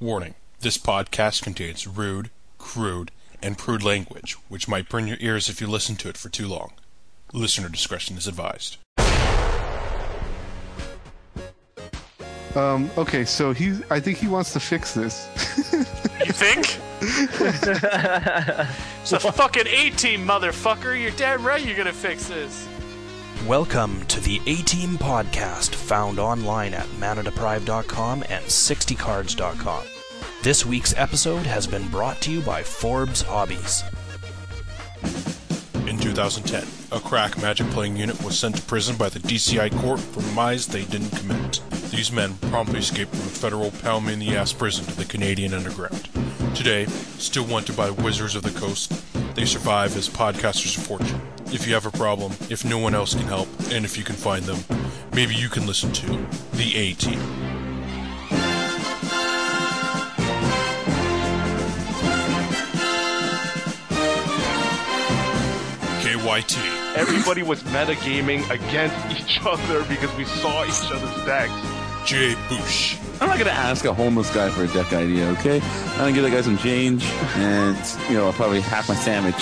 [0.00, 3.10] Warning this podcast contains rude, crude,
[3.42, 6.46] and prude language, which might burn your ears if you listen to it for too
[6.46, 6.72] long.
[7.32, 8.76] Listener discretion is advised.
[12.54, 15.26] Um, okay, so he, I think he wants to fix this.
[16.24, 16.78] You think?
[19.02, 21.00] it's a fucking A team, motherfucker.
[21.00, 22.68] You're damn right you're gonna fix this.
[23.48, 29.84] Welcome to the A Team Podcast, found online at manadeprived.com and 60cards.com.
[30.42, 33.84] This week's episode has been brought to you by Forbes Hobbies.
[35.86, 40.00] In 2010, a crack magic playing unit was sent to prison by the DCI court
[40.00, 41.62] for crimes they didn't commit.
[41.90, 45.54] These men promptly escaped from a federal pound in the ass prison to the Canadian
[45.54, 46.10] underground.
[46.54, 48.92] Today, still wanted by wizards of the coast,
[49.34, 51.22] they survive as podcasters of fortune.
[51.50, 54.16] If you have a problem, if no one else can help, and if you can
[54.16, 54.58] find them,
[55.14, 56.06] maybe you can listen to
[56.52, 57.18] The A Team.
[66.02, 66.96] KYT.
[66.96, 71.52] Everybody was metagaming against each other because we saw each other's decks.
[72.06, 72.98] Jay Bush.
[73.20, 75.60] I'm not gonna ask a homeless guy for a deck idea, okay?
[75.62, 77.04] I'm gonna give that guy some change,
[77.36, 77.76] and
[78.10, 79.34] you know, I'll probably half my sandwich.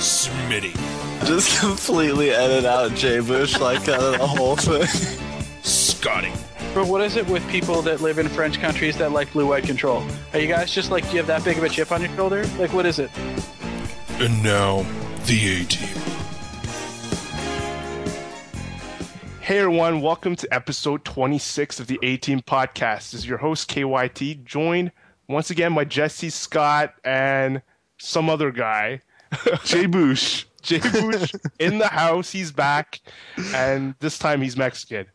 [0.00, 1.03] Smitty.
[1.24, 4.86] Just completely edit out Jay Bush like out of the whole thing.
[5.62, 6.30] Scotty.
[6.74, 10.04] But what is it with people that live in French countries that like blue-white control?
[10.34, 12.10] Are you guys just like, do you have that big of a chip on your
[12.14, 12.44] shoulder?
[12.58, 13.10] Like, what is it?
[14.18, 14.84] And now,
[15.24, 15.88] The A Team.
[19.40, 23.12] Hey everyone, welcome to episode 26 of the A Team Podcast.
[23.12, 24.92] This is your host KYT, joined
[25.26, 27.62] once again by Jesse Scott and
[27.98, 29.00] some other guy.
[29.64, 30.44] Jay Bush.
[30.64, 33.00] Jay Bush in the house, he's back,
[33.54, 35.06] and this time he's Mexican.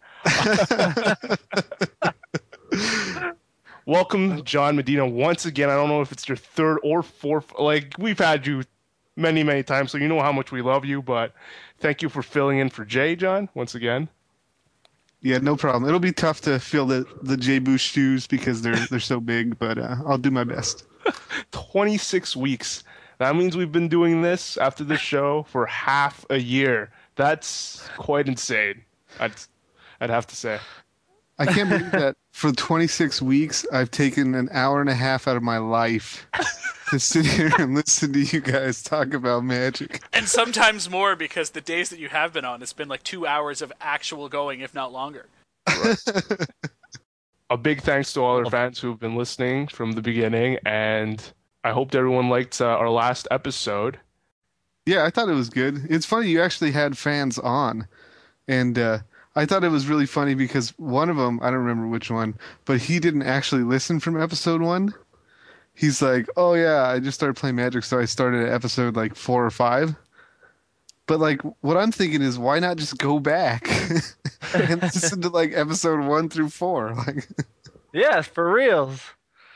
[3.85, 5.69] Welcome, Jon Medina, once again.
[5.69, 7.51] I don't know if it's your third or fourth.
[7.57, 8.63] Like we've had you
[9.15, 11.01] many, many times, so you know how much we love you.
[11.01, 11.33] But
[11.79, 14.07] thank you for filling in for Jay, John, once again.
[15.21, 15.85] Yeah, no problem.
[15.85, 19.57] It'll be tough to fill the the Jay Bush shoes because they're they're so big,
[19.57, 20.85] but uh, I'll do my best.
[21.51, 22.83] 26 weeks.
[23.19, 26.89] That means we've been doing this after the show for half a year.
[27.15, 28.81] That's quite insane.
[29.19, 29.33] I'd,
[29.99, 30.59] I'd have to say.
[31.37, 35.37] I can't believe that for 26 weeks I've taken an hour and a half out
[35.37, 36.27] of my life
[36.89, 40.01] to sit here and listen to you guys talk about magic.
[40.13, 43.27] And sometimes more because the days that you have been on, it's been like two
[43.27, 45.27] hours of actual going, if not longer.
[47.49, 51.33] A big thanks to all our fans who've been listening from the beginning, and
[51.63, 53.99] I hope everyone liked uh, our last episode.
[54.85, 55.85] Yeah, I thought it was good.
[55.89, 57.87] It's funny you actually had fans on,
[58.47, 58.99] and uh,
[59.35, 62.35] I thought it was really funny because one of them, I don't remember which one,
[62.65, 64.93] but he didn't actually listen from episode one.
[65.75, 69.15] He's like, "Oh yeah, I just started playing Magic, so I started at episode like
[69.15, 69.95] four or five.
[71.05, 73.67] But like, what I'm thinking is, why not just go back
[74.53, 76.93] and listen to like episode one through four?
[77.07, 77.27] Like,
[77.93, 79.01] Yeah, for reals.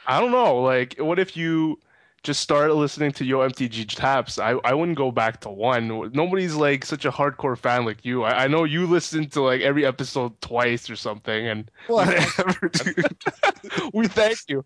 [0.08, 0.62] I don't know.
[0.62, 1.80] Like, what if you
[2.24, 4.40] just start listening to Yo MTG Taps?
[4.40, 6.10] I, I wouldn't go back to one.
[6.14, 8.24] Nobody's like such a hardcore fan like you.
[8.24, 13.18] I, I know you listen to like every episode twice or something, and whatever, dude.
[13.94, 14.64] we thank you.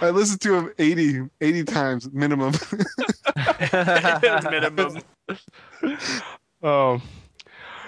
[0.00, 2.52] I listened to him 80, 80 times minimum.
[4.50, 4.98] Minimum.
[6.62, 7.02] Um,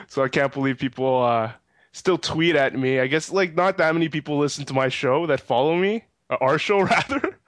[0.06, 1.52] so I can't believe people uh,
[1.92, 3.00] still tweet at me.
[3.00, 6.36] I guess like not that many people listen to my show that follow me, uh,
[6.40, 7.38] our show rather,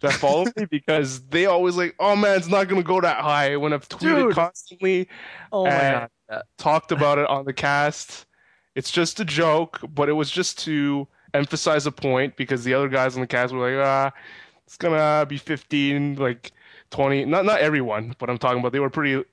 [0.00, 3.56] that follow me because they always like, oh man, it's not gonna go that high
[3.56, 4.34] when I've tweeted Dude.
[4.34, 5.08] constantly,
[5.52, 6.42] Oh my and god.
[6.58, 8.26] talked about it on the cast.
[8.74, 12.88] It's just a joke, but it was just to emphasize a point because the other
[12.88, 14.12] guys on the cast were like, ah,
[14.66, 16.52] it's gonna be 15, like
[16.90, 17.26] 20.
[17.26, 19.24] Not not everyone, but I'm talking about they were pretty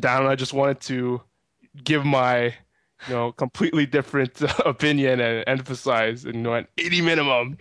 [0.00, 0.26] down.
[0.26, 1.22] I just wanted to
[1.84, 2.52] give my, you
[3.14, 7.58] know, completely different opinion and emphasize, and you know, an 80 minimum.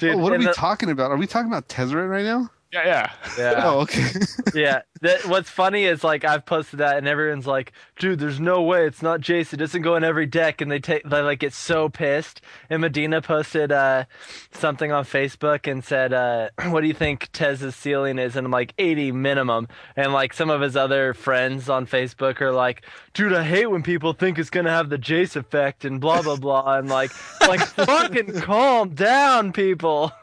[0.00, 1.10] Dude, Oh, what are we the- talking about?
[1.10, 2.50] Are we talking about Tezzeret right now?
[2.72, 3.12] Yeah, yeah.
[3.36, 3.62] Yeah.
[3.64, 4.06] Oh, okay.
[4.54, 4.82] yeah.
[5.00, 8.86] That, what's funny is like I've posted that and everyone's like, dude, there's no way
[8.86, 9.52] it's not Jace.
[9.52, 12.42] It doesn't go in every deck, and they take they like get so pissed.
[12.68, 14.04] And Medina posted uh,
[14.52, 18.52] something on Facebook and said, uh, "What do you think Tez's ceiling is?" And I'm
[18.52, 19.66] like, 80 minimum.
[19.96, 22.84] And like some of his other friends on Facebook are like,
[23.14, 26.36] dude, I hate when people think it's gonna have the Jace effect and blah blah
[26.36, 26.76] blah.
[26.76, 27.10] And like,
[27.48, 30.12] like fucking calm down, people.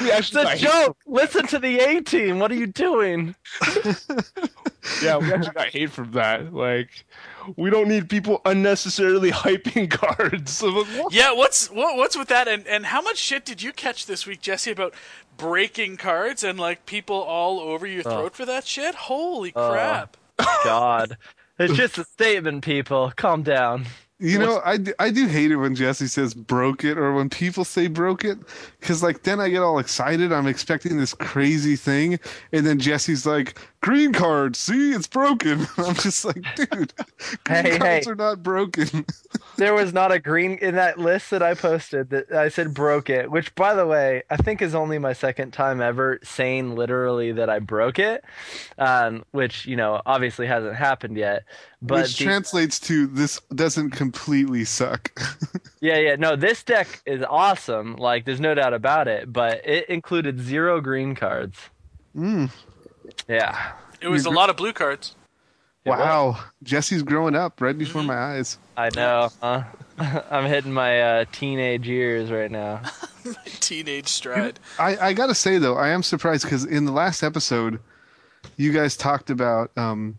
[0.00, 0.96] We It's actually a joke.
[1.06, 2.38] Listen to the A team.
[2.38, 3.34] What are you doing?
[5.02, 6.54] yeah, we actually got hate from that.
[6.54, 7.04] Like,
[7.56, 10.62] we don't need people unnecessarily hyping cards.
[10.62, 11.12] Like, what?
[11.12, 12.48] Yeah, what's what, what's with that?
[12.48, 14.94] And and how much shit did you catch this week, Jesse, about
[15.36, 18.94] breaking cards and like people all over your throat for that shit?
[18.94, 20.16] Holy crap!
[20.64, 21.18] God.
[21.58, 23.12] It's just a statement, people.
[23.14, 23.84] Calm down.
[24.22, 27.88] You know, I do hate it when Jesse says broke it or when people say
[27.88, 28.38] broke it
[28.78, 30.32] because, like, then I get all excited.
[30.32, 32.20] I'm expecting this crazy thing.
[32.52, 35.66] And then Jesse's like, green card, see, it's broken.
[35.76, 36.92] I'm just like, dude,
[37.44, 38.12] green Hey, cards hey.
[38.12, 39.04] are not broken.
[39.56, 43.10] There was not a green in that list that I posted that I said broke
[43.10, 47.32] it, which by the way, I think is only my second time ever saying literally
[47.32, 48.24] that I broke it.
[48.78, 51.44] Um, which, you know, obviously hasn't happened yet.
[51.82, 55.10] But Which the- translates to this doesn't completely suck.
[55.80, 56.14] Yeah, yeah.
[56.14, 57.96] No, this deck is awesome.
[57.96, 59.32] Like, there's no doubt about it.
[59.32, 61.58] But it included zero green cards.
[62.16, 62.52] Mm.
[63.28, 63.72] Yeah.
[64.00, 65.16] It was a lot of blue cards.
[65.84, 66.38] wow.
[66.62, 68.58] Jesse's growing up right before my eyes.
[68.76, 69.30] I know.
[69.42, 69.64] Huh?
[70.30, 72.82] I'm hitting my uh, teenage years right now.
[73.58, 74.60] Teenage stride.
[74.78, 77.80] I, I gotta say though, I am surprised because in the last episode,
[78.56, 80.16] you guys talked about um,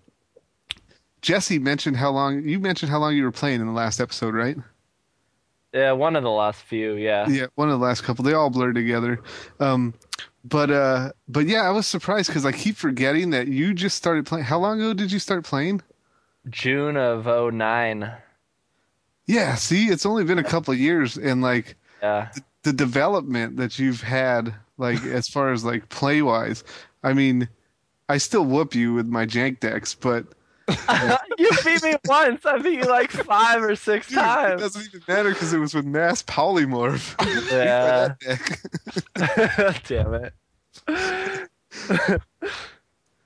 [1.24, 4.36] Jesse mentioned how long you mentioned how long you were playing in the last episode,
[4.36, 4.58] right?
[5.74, 6.94] Yeah, one of the last few.
[6.94, 7.28] Yeah.
[7.28, 8.24] Yeah, one of the last couple.
[8.24, 9.22] They all blur together.
[9.60, 9.94] Um,
[10.44, 14.26] but uh, but yeah, I was surprised because I keep forgetting that you just started
[14.26, 14.44] playing.
[14.46, 15.82] How long ago did you start playing?
[16.50, 18.12] June of 09.
[19.26, 22.30] Yeah, see, it's only been a couple of years, and like Yeah.
[22.64, 26.66] the development that you've had, like as far as like play wise,
[27.02, 27.48] I mean,
[28.10, 30.26] I still whoop you with my jank decks, but
[31.38, 32.46] you beat me once.
[32.46, 34.62] I beat you like five or six Dude, it times.
[34.62, 37.16] doesn't even matter because it was with mass polymorph.
[37.52, 38.16] Yeah.
[39.88, 40.34] Damn it.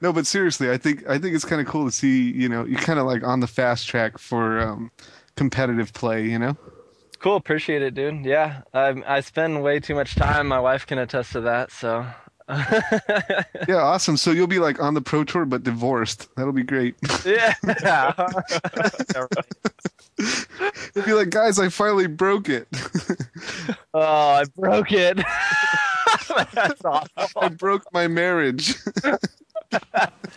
[0.01, 2.31] no, but seriously, I think I think it's kind of cool to see.
[2.31, 4.91] You know, you're kind of like on the fast track for um,
[5.35, 6.25] competitive play.
[6.25, 6.57] You know.
[7.19, 7.35] Cool.
[7.35, 8.25] Appreciate it, dude.
[8.25, 8.61] Yeah.
[8.73, 10.47] I I spend way too much time.
[10.47, 11.71] My wife can attest to that.
[11.71, 12.05] So.
[13.67, 14.15] Yeah, awesome.
[14.15, 16.33] So you'll be like on the pro tour, but divorced.
[16.35, 16.95] That'll be great.
[17.25, 17.53] yeah.
[20.95, 22.67] You'll be like, guys, I finally broke it.
[23.93, 25.17] oh, I broke it.
[26.53, 27.41] That's awful.
[27.41, 28.75] I broke my marriage.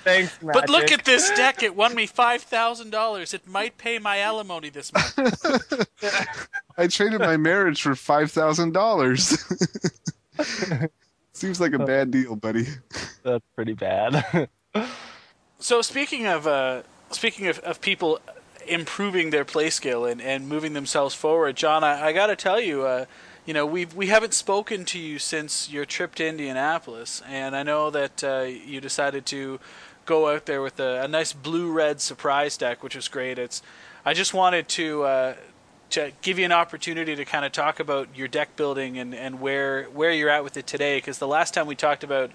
[0.02, 1.62] Thanks, But look at this deck.
[1.62, 3.32] It won me five thousand dollars.
[3.32, 5.18] It might pay my alimony this month.
[6.76, 9.36] I traded my marriage for five thousand dollars.
[11.40, 12.66] Seems like a bad deal, buddy.
[13.22, 14.48] That's pretty bad.
[15.62, 18.18] So speaking of uh, speaking of, of people
[18.66, 22.58] improving their play skill and, and moving themselves forward, Jon, I, I got to tell
[22.58, 23.04] you, uh,
[23.44, 27.62] you know, we we haven't spoken to you since your trip to Indianapolis, and I
[27.62, 29.60] know that uh, you decided to
[30.06, 33.38] go out there with a, a nice blue red surprise deck, which was great.
[33.38, 33.60] It's
[34.02, 35.02] I just wanted to.
[35.02, 35.34] Uh,
[35.90, 39.40] to give you an opportunity to kind of talk about your deck building and, and
[39.40, 42.30] where where you're at with it today, because the last time we talked about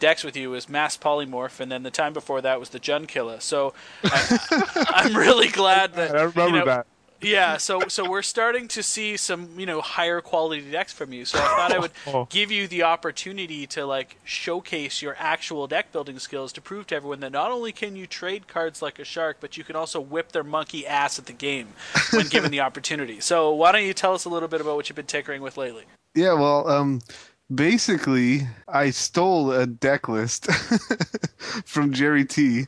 [0.00, 3.08] decks with you was Mass Polymorph, and then the time before that was the Jund
[3.08, 3.40] Killer.
[3.40, 3.74] So
[4.04, 6.86] I, I'm really glad that I remember you know, that.
[7.24, 11.24] Yeah, so so we're starting to see some you know higher quality decks from you.
[11.24, 12.26] So I thought I would Oh.
[12.30, 16.96] give you the opportunity to like showcase your actual deck building skills to prove to
[16.96, 20.00] everyone that not only can you trade cards like a shark, but you can also
[20.00, 21.68] whip their monkey ass at the game
[22.12, 23.20] when given the opportunity.
[23.20, 25.56] So why don't you tell us a little bit about what you've been tinkering with
[25.56, 25.84] lately?
[26.14, 27.00] Yeah, well, um,
[27.52, 30.46] basically, I stole a deck list
[31.64, 32.66] from Jerry T.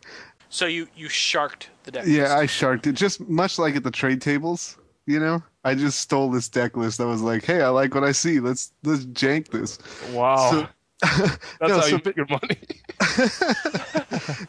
[0.48, 2.05] So you you sharked the deck.
[2.07, 2.33] Yeah, list.
[2.37, 4.76] I sharked it, just much like at the trade tables.
[5.07, 7.00] You know, I just stole this deck list.
[7.00, 8.40] I was like, "Hey, I like what I see.
[8.40, 9.78] Let's let's jank this."
[10.12, 10.50] Wow.
[10.50, 10.69] So-
[11.02, 12.59] That's no, how so- you make your money.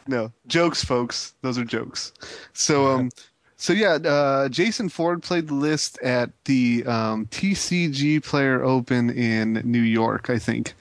[0.06, 2.12] no jokes folks those are jokes
[2.52, 3.10] so um
[3.56, 9.54] so yeah uh jason ford played the list at the um tcg player open in
[9.64, 10.74] new york i think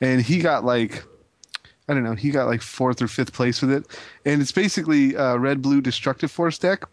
[0.00, 1.04] and he got like
[1.90, 3.86] i don't know he got like fourth or fifth place with it
[4.24, 6.84] and it's basically uh red blue destructive force deck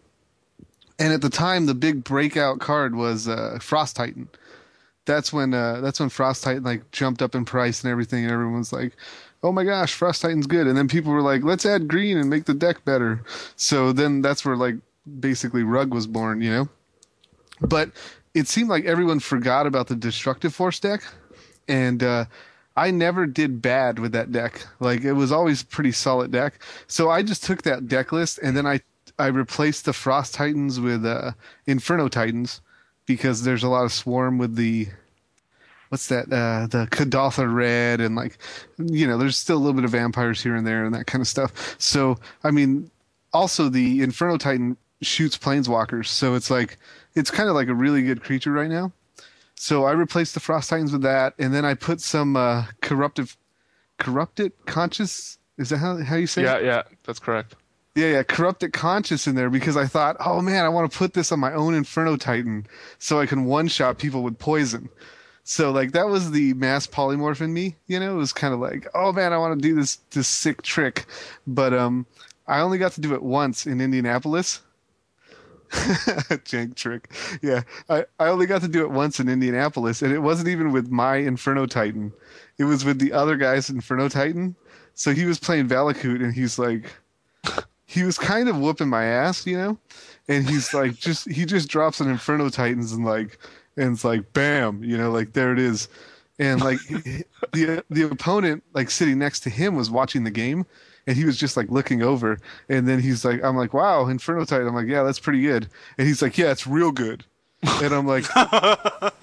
[0.98, 4.28] and at the time the big breakout card was uh frost titan
[5.06, 8.32] that's when uh that's when frost titan like jumped up in price and everything and
[8.32, 8.92] everyone was like
[9.42, 10.66] oh my gosh, Frost Titan's good.
[10.66, 13.22] And then people were like, let's add green and make the deck better.
[13.56, 14.76] So then that's where like
[15.20, 16.68] basically Rug was born, you know?
[17.60, 17.90] But
[18.34, 21.02] it seemed like everyone forgot about the Destructive Force deck.
[21.68, 22.24] And uh,
[22.78, 24.64] I never did bad with that deck.
[24.78, 26.62] Like it was always pretty solid deck.
[26.86, 28.80] So I just took that deck list and then I
[29.18, 31.32] I replaced the Frost Titans with uh,
[31.66, 32.60] Inferno Titans
[33.04, 34.88] because there's a lot of swarm with the
[35.88, 36.32] what's that?
[36.32, 38.38] Uh, the Kuldotha Red, and like,
[38.78, 41.22] you know, there's still a little bit of vampires here and there and that kind
[41.22, 41.76] of stuff.
[41.78, 42.90] So, I mean,
[43.32, 46.78] also the Inferno Titan shoots planeswalkers, so it's like
[47.14, 48.92] it's kind of like a really good creature right now.
[49.60, 53.36] So I replaced the Frost Titans with that, and then I put some uh, corruptive,
[53.98, 55.38] corrupted conscious.
[55.58, 56.64] Is that how how you say Yeah, it?
[56.64, 57.56] yeah, that's correct.
[57.96, 61.14] Yeah, yeah, corrupted conscious in there because I thought, oh man, I want to put
[61.14, 62.68] this on my own Inferno Titan
[63.00, 64.88] so I can one shot people with poison.
[65.42, 68.12] So like that was the mass polymorph in me, you know.
[68.14, 71.06] It was kind of like, oh man, I want to do this this sick trick,
[71.48, 72.06] but um,
[72.46, 74.60] I only got to do it once in Indianapolis.
[75.70, 77.62] Jank trick, yeah.
[77.88, 80.90] I I only got to do it once in Indianapolis, and it wasn't even with
[80.90, 82.12] my Inferno Titan.
[82.58, 84.56] It was with the other guy's Inferno Titan.
[84.94, 86.90] So he was playing Valakut, and he's like,
[87.86, 89.78] he was kind of whooping my ass, you know,
[90.28, 93.38] and he's like, just he just drops an Inferno Titans and like,
[93.76, 95.88] and it's like, bam, you know, like there it is,
[96.38, 96.78] and like
[97.52, 100.66] the the opponent like sitting next to him was watching the game,
[101.08, 102.38] and he was just like looking over,
[102.68, 105.66] and then he's like, I'm like, wow, Inferno Titan, I'm like, yeah, that's pretty good,
[105.96, 107.24] and he's like, yeah, it's real good,
[107.82, 108.26] and I'm like.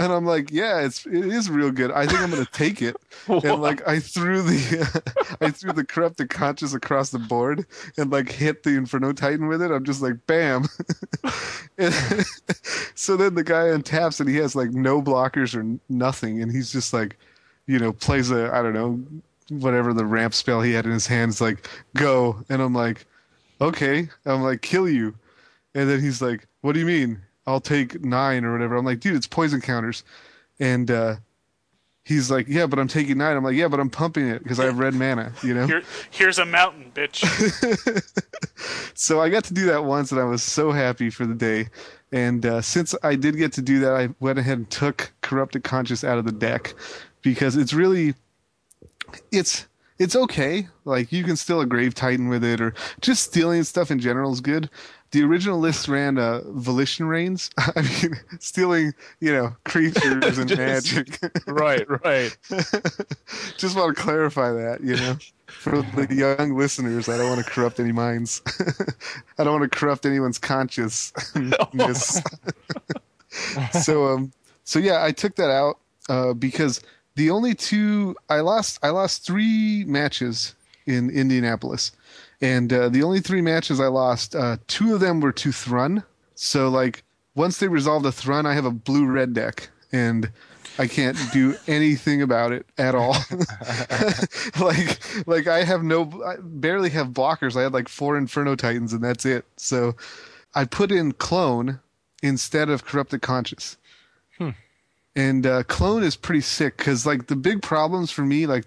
[0.00, 1.90] And I'm like, yeah, it's it is real good.
[1.90, 2.96] I think I'm gonna take it.
[3.26, 7.66] and like I threw the I threw the corrupted conscious across the board
[7.98, 9.72] and like hit the Inferno Titan with it.
[9.72, 10.66] I'm just like bam.
[11.78, 11.92] and
[12.94, 16.72] so then the guy untaps and he has like no blockers or nothing, and he's
[16.72, 17.18] just like,
[17.66, 19.04] you know, plays a I don't know
[19.50, 22.42] whatever the ramp spell he had in his hands, like go.
[22.48, 23.06] And I'm like,
[23.60, 24.08] okay.
[24.26, 25.14] I'm like, kill you.
[25.74, 27.20] And then he's like, what do you mean?
[27.46, 28.76] I'll take nine or whatever.
[28.76, 30.04] I'm like, dude, it's poison counters.
[30.60, 31.16] And uh,
[32.04, 33.36] he's like, yeah, but I'm taking nine.
[33.36, 35.66] I'm like, yeah, but I'm pumping it because I have red mana, you know?
[35.66, 37.24] Here, here's a mountain, bitch.
[38.94, 41.68] so I got to do that once and I was so happy for the day.
[42.12, 45.64] And uh, since I did get to do that, I went ahead and took Corrupted
[45.64, 46.74] Conscious out of the deck
[47.22, 48.14] because it's really,
[49.32, 49.66] it's
[49.98, 50.68] it's okay.
[50.84, 54.32] Like you can still a Grave Titan with it, or just stealing stuff in general
[54.32, 54.70] is good.
[55.10, 57.50] The original list ran uh, Volition Reins.
[57.58, 61.18] I mean, stealing, you know, creatures and Just- magic.
[61.46, 62.36] Right, right.
[63.56, 67.08] Just want to clarify that, you know, for the young listeners.
[67.08, 68.42] I don't want to corrupt any minds.
[69.38, 72.20] I don't want to corrupt anyone's consciousness.
[73.82, 74.32] so, um,
[74.64, 75.78] so yeah, I took that out
[76.10, 76.82] uh, because
[77.18, 80.54] the only two I lost, I lost three matches
[80.86, 81.90] in Indianapolis,
[82.40, 86.04] and uh, the only three matches I lost, uh, two of them were to Thrun.
[86.36, 87.02] So, like,
[87.34, 90.30] once they resolved the Thrun, I have a blue red deck, and
[90.78, 93.16] I can't do anything about it at all.
[94.60, 97.56] like, like I have no, I barely have blockers.
[97.56, 99.44] I had like four Inferno Titans, and that's it.
[99.56, 99.96] So,
[100.54, 101.80] I put in Clone
[102.22, 103.76] instead of Corrupted Conscious.
[105.18, 108.64] And uh, Clone is pretty sick because, like, the big problems for me, like,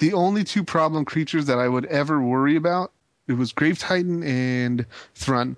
[0.00, 2.92] the only two problem creatures that I would ever worry about,
[3.26, 4.84] it was Grave Titan and
[5.14, 5.56] Thrun.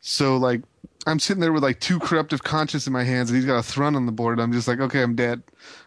[0.00, 0.62] So, like,
[1.08, 3.62] I'm sitting there with like two corruptive conscious in my hands, and he's got a
[3.62, 4.38] Thrun on the board.
[4.38, 5.42] I'm just like, okay, I'm dead.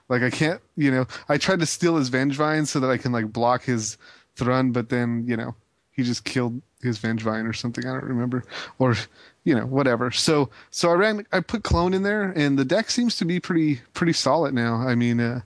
[0.10, 1.06] Like, I can't, you know.
[1.30, 3.98] I tried to steal his Vengevine so that I can like block his
[4.36, 5.56] Thrun, but then, you know,
[5.92, 7.86] he just killed his Vengevine or something.
[7.86, 8.44] I don't remember,
[8.78, 8.98] or
[9.44, 10.12] you know, whatever.
[10.12, 13.40] So, so I ran, I put Clone in there, and the deck seems to be
[13.40, 14.76] pretty, pretty solid now.
[14.76, 15.42] I mean, uh,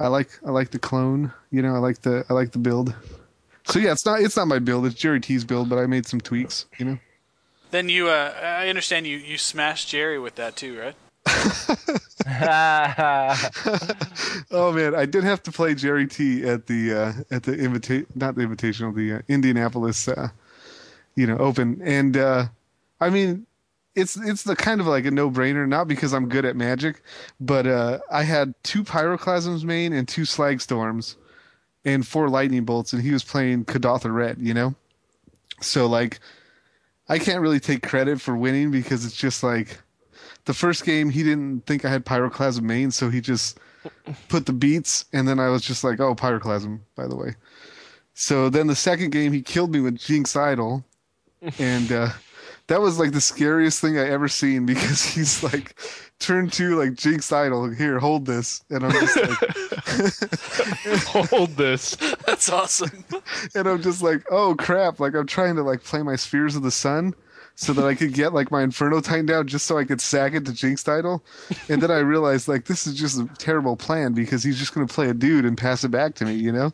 [0.00, 1.32] I like, I like the Clone.
[1.50, 2.94] You know, I like the, I like the build.
[3.66, 4.86] So yeah, it's not, it's not my build.
[4.86, 6.66] It's Jerry T's build, but I made some tweaks.
[6.78, 6.98] You know.
[7.70, 10.94] then you, uh, I understand you, you smashed Jerry with that too, right?
[14.50, 18.06] Oh man, I did have to play Jerry T at the uh, at the invita-
[18.14, 20.28] not the invitational, the uh, Indianapolis, uh,
[21.16, 22.46] you know, Open, and uh,
[23.04, 23.46] I mean,
[23.94, 27.02] it's it's the kind of like a no brainer, not because I'm good at Magic,
[27.38, 31.16] but uh, I had two Pyroclasms main and two Slag Storms,
[31.84, 34.74] and four Lightning Bolts, and he was playing Kuldotha Red, you know,
[35.60, 36.18] so like,
[37.08, 39.78] I can't really take credit for winning because it's just like.
[40.46, 43.58] The first game, he didn't think I had Pyroclasm main, so he just
[44.28, 47.34] put the beats, and then I was just like, oh, Pyroclasm, by the way.
[48.12, 50.84] So then the second game, he killed me with Jinxed Idol,
[51.58, 52.10] and uh,
[52.68, 55.78] that was like the scariest thing I ever seen because he's like,
[56.18, 59.54] turn to like Jinxed Idol, here, hold this, and I'm just like,
[61.30, 61.96] Hold this.
[62.26, 63.04] That's awesome.
[63.54, 65.00] and I'm just like, oh crap!
[65.00, 67.14] Like I'm trying to like play my Spheres of the Sun.
[67.56, 70.34] So that I could get like my Inferno Titan down just so I could sack
[70.34, 71.22] it to Jinxed Idol.
[71.68, 74.88] And then I realized like this is just a terrible plan because he's just gonna
[74.88, 76.72] play a dude and pass it back to me, you know?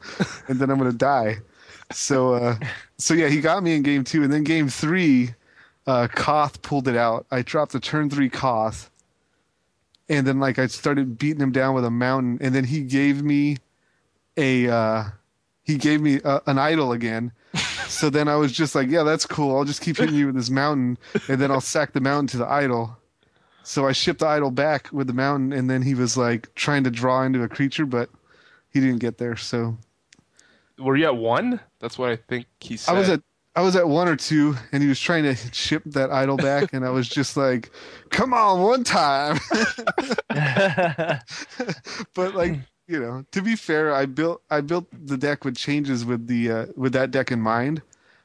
[0.49, 1.37] And then I'm gonna die.
[1.93, 2.57] So uh
[2.97, 5.35] so yeah, he got me in game two, and then game three,
[5.87, 7.27] uh Koth pulled it out.
[7.31, 8.91] I dropped a turn three Koth.
[10.09, 13.23] and then like I started beating him down with a mountain, and then he gave
[13.23, 13.57] me
[14.37, 15.05] a uh,
[15.63, 17.33] he gave me a, an idol again.
[17.87, 19.57] so then I was just like, yeah, that's cool.
[19.57, 22.37] I'll just keep hitting you with this mountain, and then I'll sack the mountain to
[22.39, 22.97] the idol.
[23.63, 26.85] So I shipped the idol back with the mountain, and then he was like trying
[26.85, 28.09] to draw into a creature, but
[28.71, 29.37] he didn't get there.
[29.37, 29.77] So
[30.79, 31.61] Were you at one?
[31.79, 32.95] That's what I think he said.
[32.95, 33.23] I was at
[33.61, 36.73] I was at one or two, and he was trying to ship that idol back,
[36.73, 37.71] and I was just like,
[38.09, 39.39] "Come on, one time."
[42.15, 42.55] but like
[42.89, 46.51] you know, to be fair, I built I built the deck with changes with the
[46.51, 47.83] uh, with that deck in mind,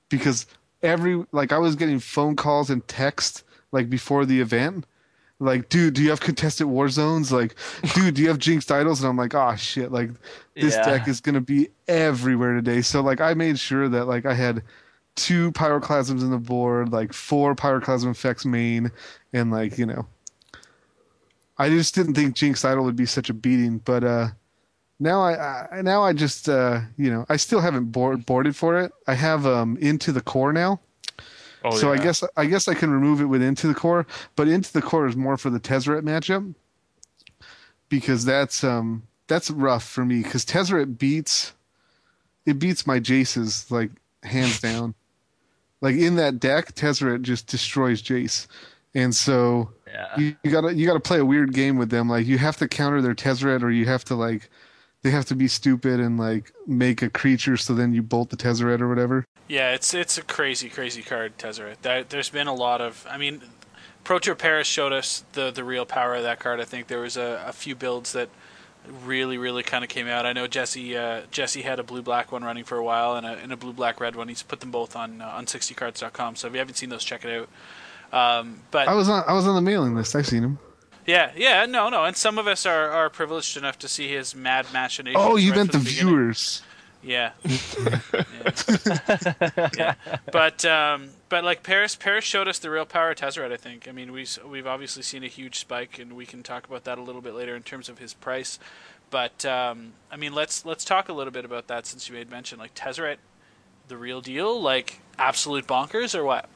[0.08, 0.46] because
[0.82, 4.86] every like I was getting phone calls and text like before the event.
[5.42, 7.30] Like, dude, do you have contested war zones?
[7.34, 7.56] Like,
[7.94, 9.02] dude, do you have jinxed idols?
[9.02, 10.12] And I'm like, oh shit, like
[10.62, 10.86] this Yeah.
[10.86, 12.82] deck is gonna be everywhere today.
[12.82, 14.64] So like I made sure that like I had
[15.16, 18.92] two pyroclasms in the board, like four pyroclasm effects main,
[19.34, 20.06] and like, you know.
[21.58, 24.28] I just didn't think Jinxed Idol would be such a beating, but uh
[25.00, 28.80] now I, I now I just uh you know, I still haven't board, boarded for
[28.80, 28.92] it.
[29.08, 30.82] I have um into the core now.
[31.64, 34.06] Oh, so I guess I guess I can remove it with into the core,
[34.36, 36.54] but into the core is more for the Tezzeret matchup
[37.90, 41.54] because that's um that's rough for me because Tezzeret beats
[42.46, 43.92] it beats my Jaces like
[44.24, 44.94] hands down.
[45.86, 48.48] Like in that deck, Tezzeret just destroys Jace,
[48.96, 50.18] and so yeah.
[50.18, 52.10] you, you gotta you gotta play a weird game with them.
[52.10, 54.50] Like you have to counter their Tezzeret, or you have to like
[55.04, 58.36] they have to be stupid and like make a creature so then you bolt the
[58.36, 59.26] Tezzeret or whatever.
[59.48, 61.76] Yeah, it's it's a crazy, crazy card, Tezzeret.
[61.84, 63.06] That, there's been a lot of.
[63.08, 63.44] I mean,
[64.04, 66.60] Pro Tour Paris showed us the the real power of that card.
[66.60, 68.30] I think there was a, a few builds that
[69.06, 70.26] really, really kind of came out.
[70.26, 73.26] I know Jesse uh, Jesse had a blue black one running for a while and
[73.26, 74.28] a, and a blue black red one.
[74.28, 76.36] He's put them both on uh, on 60cards.com.
[76.36, 77.48] So if you haven't seen those, check it
[78.12, 78.42] out.
[78.42, 80.16] Um, but I was on I was on the mailing list.
[80.16, 80.60] I've seen him.
[81.06, 84.34] yeah, yeah, no, no, and some of us are, are privileged enough to see his
[84.36, 85.24] mad machinations.
[85.24, 86.62] Oh, you right meant the viewers.
[86.62, 86.75] beginning.
[87.06, 87.76] Viewers.
[87.76, 88.00] Yeah.
[89.56, 89.70] yeah.
[89.78, 89.96] yeah.
[90.32, 93.88] But um, but like Paris Paris showed us the real power of Tezzeret, I think.
[93.88, 96.98] I mean, we we've obviously seen a huge spike and we can talk about that
[96.98, 98.60] a little bit later in terms of his price.
[99.10, 102.30] But um, I mean, let's let's talk a little bit about that since you made
[102.30, 103.18] mention like Tezzeret
[103.88, 106.50] the real deal, like absolute bonkers or what?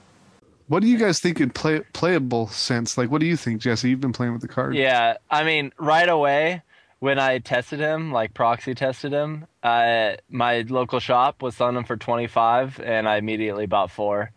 [0.67, 2.97] What do you guys think in play playable sense?
[2.97, 3.89] Like, what do you think, Jesse?
[3.89, 4.75] You've been playing with the card.
[4.75, 6.61] Yeah, I mean, right away
[6.99, 11.83] when I tested him, like proxy tested him, uh, my local shop was selling him
[11.85, 14.31] for twenty five, and I immediately bought four.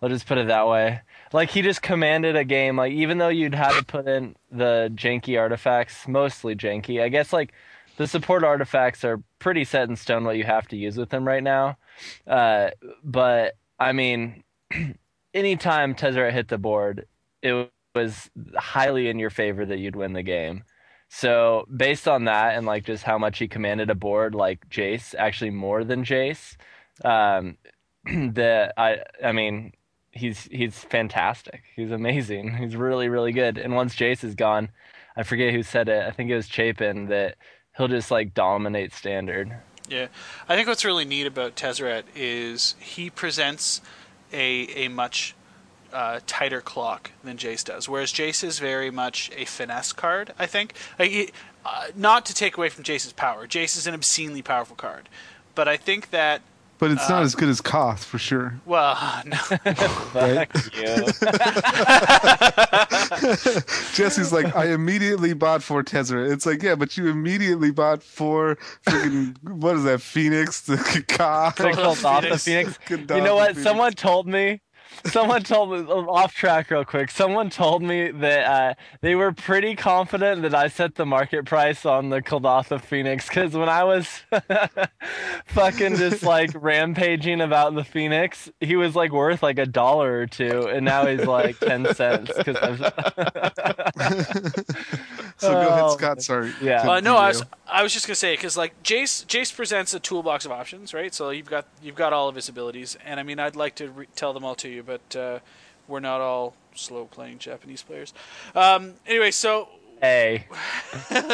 [0.00, 1.00] Let's just put it that way.
[1.32, 2.76] Like he just commanded a game.
[2.76, 7.02] Like even though you'd had to put in the janky artifacts, mostly janky.
[7.02, 7.52] I guess like
[7.96, 11.26] the support artifacts are pretty set in stone what you have to use with them
[11.26, 11.78] right now.
[12.26, 12.70] Uh,
[13.02, 14.44] but I mean,
[15.34, 17.06] anytime Tezzeret hit the board,
[17.42, 20.64] it was highly in your favor that you'd win the game.
[21.08, 25.14] So based on that and like just how much he commanded a board like Jace,
[25.16, 26.56] actually more than Jace,
[27.04, 27.56] um,
[28.04, 29.72] the I I mean
[30.10, 31.62] he's he's fantastic.
[31.74, 32.56] He's amazing.
[32.56, 33.58] He's really really good.
[33.58, 34.70] And once Jace is gone,
[35.16, 36.04] I forget who said it.
[36.06, 37.36] I think it was Chapin that
[37.76, 39.56] he'll just like dominate standard.
[39.88, 40.08] Yeah,
[40.48, 43.80] I think what's really neat about Tezzeret is he presents
[44.32, 45.34] a a much
[45.96, 50.32] uh, tighter clock than Jace does, whereas Jace is very much a finesse card.
[50.38, 51.30] I think, like, he,
[51.64, 53.46] uh, not to take away from Jace's power.
[53.46, 55.08] Jace is an obscenely powerful card,
[55.54, 56.42] but I think that
[56.78, 58.60] But it's Uh, not as good as Koth for sure.
[58.66, 60.96] well, no, Fuck you.
[63.96, 66.30] Jesse's like, I immediately bought four Tezzeret.
[66.30, 70.00] It's like, yeah, but you immediately bought four freaking what is that?
[70.02, 70.76] Phoenix, the
[71.08, 71.56] Koth.
[71.56, 72.44] They called off the Phoenix.
[72.44, 72.78] Phoenix.
[72.86, 73.48] Good You know what?
[73.52, 73.62] Phoenix.
[73.62, 74.60] Someone told me.
[75.04, 77.10] Someone told me off track real quick.
[77.10, 81.84] Someone told me that uh, they were pretty confident that I set the market price
[81.86, 84.06] on the Kuldotha Phoenix because when I was
[85.46, 90.26] fucking just like rampaging about the Phoenix, he was like worth like a dollar or
[90.26, 92.78] two, and now he's like ten cents because
[95.38, 96.22] So go ahead, Oh, Scott.
[96.22, 96.52] Sorry.
[96.62, 96.88] yeah.
[96.90, 97.42] Uh, no, I was.
[97.68, 101.12] I was just gonna say because like Jace Jace presents a toolbox of options, right?
[101.12, 103.90] So you've got you've got all of his abilities, and I mean I'd like to
[103.90, 105.38] re- tell them all to you, but uh,
[105.88, 108.12] we're not all slow playing Japanese players.
[108.54, 109.68] Um, anyway, so
[110.00, 110.46] hey,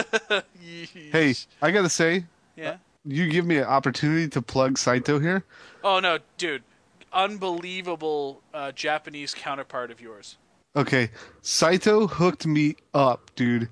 [1.11, 2.24] Hey, I gotta say,
[2.57, 2.76] yeah.
[3.05, 5.44] you give me an opportunity to plug Saito here.
[5.83, 6.62] Oh no, dude,
[7.12, 10.37] unbelievable uh, Japanese counterpart of yours.
[10.74, 11.11] Okay,
[11.42, 13.68] Saito hooked me up, dude.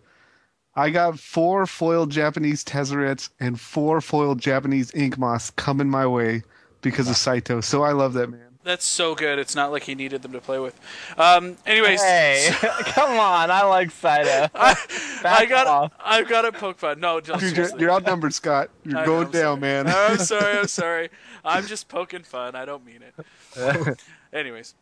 [0.75, 6.43] I got four foiled Japanese Tezzerets and four foiled Japanese Inkmoths coming my way
[6.81, 7.61] because of Saito.
[7.61, 8.50] So I love that man.
[8.63, 9.39] That's so good.
[9.39, 10.79] It's not like he needed them to play with.
[11.17, 13.51] Um, anyways, Hey, come on!
[13.51, 14.49] I like Saito.
[14.55, 14.77] I,
[15.25, 15.93] I got off.
[15.99, 17.01] I've got to poke fun.
[17.01, 18.69] No, just Dude, you're, you're outnumbered, Scott.
[18.85, 19.61] You're I going I'm down, sorry.
[19.61, 19.87] man.
[19.89, 20.59] I'm sorry.
[20.59, 21.09] I'm sorry.
[21.43, 22.55] I'm just poking fun.
[22.55, 23.99] I don't mean it.
[24.33, 24.75] Anyways.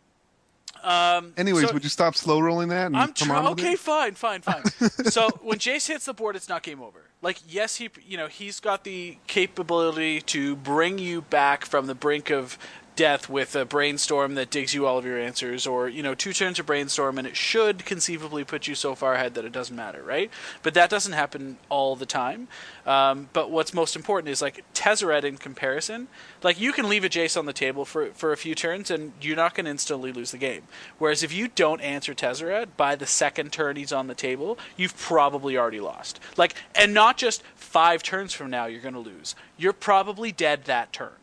[0.82, 2.86] Um, Anyways, so- would you stop slow rolling that?
[2.86, 3.46] And I'm come trying.
[3.46, 3.78] on Okay, it?
[3.80, 4.64] fine, fine, fine.
[5.06, 7.02] so when Jace hits the board, it's not game over.
[7.20, 11.94] Like, yes, he, you know, he's got the capability to bring you back from the
[11.96, 12.58] brink of
[12.98, 16.32] death with a brainstorm that digs you all of your answers, or you know, two
[16.32, 19.76] turns of brainstorm, and it should conceivably put you so far ahead that it doesn't
[19.76, 20.32] matter, right?
[20.64, 22.48] But that doesn't happen all the time.
[22.86, 26.08] Um, but what's most important is like Tezzeret in comparison.
[26.42, 29.12] Like you can leave a Jace on the table for for a few turns, and
[29.20, 30.62] you're not going to instantly lose the game.
[30.98, 34.96] Whereas if you don't answer Tezzeret by the second turn he's on the table, you've
[34.96, 36.18] probably already lost.
[36.36, 39.36] Like, and not just five turns from now you're going to lose.
[39.56, 41.17] You're probably dead that turn.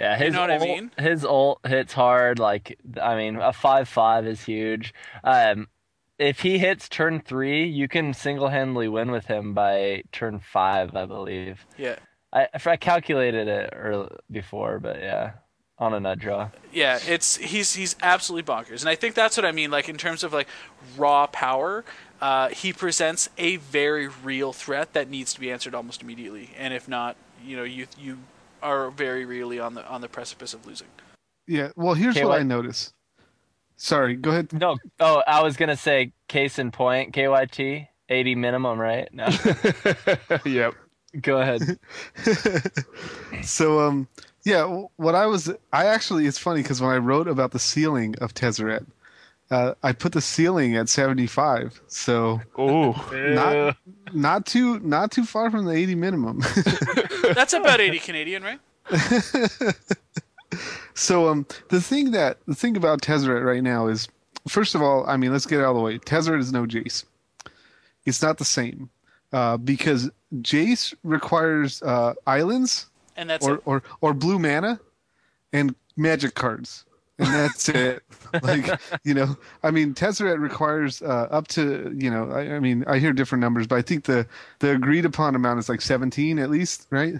[0.00, 0.92] Yeah, his know what I mean?
[0.96, 2.38] His ult hits hard.
[2.38, 4.94] Like, I mean, a five-five is huge.
[5.24, 5.66] Um,
[6.18, 11.06] if he hits turn three, you can single-handedly win with him by turn five, I
[11.06, 11.66] believe.
[11.76, 11.96] Yeah.
[12.32, 15.32] I I calculated it early, before, but yeah,
[15.78, 16.50] on a nut draw.
[16.72, 19.70] Yeah, it's he's he's absolutely bonkers, and I think that's what I mean.
[19.70, 20.46] Like in terms of like
[20.96, 21.84] raw power,
[22.20, 26.74] uh, he presents a very real threat that needs to be answered almost immediately, and
[26.74, 28.18] if not, you know, you you
[28.62, 30.88] are very really on the on the precipice of losing.
[31.46, 31.70] Yeah.
[31.76, 32.92] Well, here's Okay, what what- I notice.
[33.76, 34.16] Sorry.
[34.16, 34.52] Go ahead.
[34.52, 39.08] No, oh, I was gonna say case in point, KYT, eighty minimum, right?
[39.14, 39.28] No,
[40.44, 40.74] yep.
[41.20, 41.78] go ahead.
[43.42, 44.08] So, um,
[44.44, 44.64] yeah,
[44.96, 48.34] what I was, I actually, it's funny because when I wrote about the ceiling of
[48.34, 48.84] Tezzeret,
[49.50, 51.80] uh, I put the ceiling at 75.
[51.86, 52.94] So Ooh.
[53.12, 53.76] not,
[54.12, 56.42] not too, not too far from the 80 minimum.
[57.34, 58.60] That's about eighty Canadian, right?
[60.94, 64.08] so, um, the thing that, the thing about Tezzeret right now is,
[64.48, 65.98] first of all, I mean, let's get it out of the way.
[65.98, 67.04] Tezzeret is no Jace.
[68.06, 68.88] It's not the same,
[69.32, 74.80] uh, because Jace requires, uh, islands And that's or, or or blue mana
[75.52, 76.84] and magic cards
[77.18, 78.02] and that's it
[78.42, 82.84] like you know i mean tezzeret requires uh, up to you know I, I mean
[82.86, 84.26] i hear different numbers but i think the
[84.60, 87.14] the agreed upon amount is like 17 at least right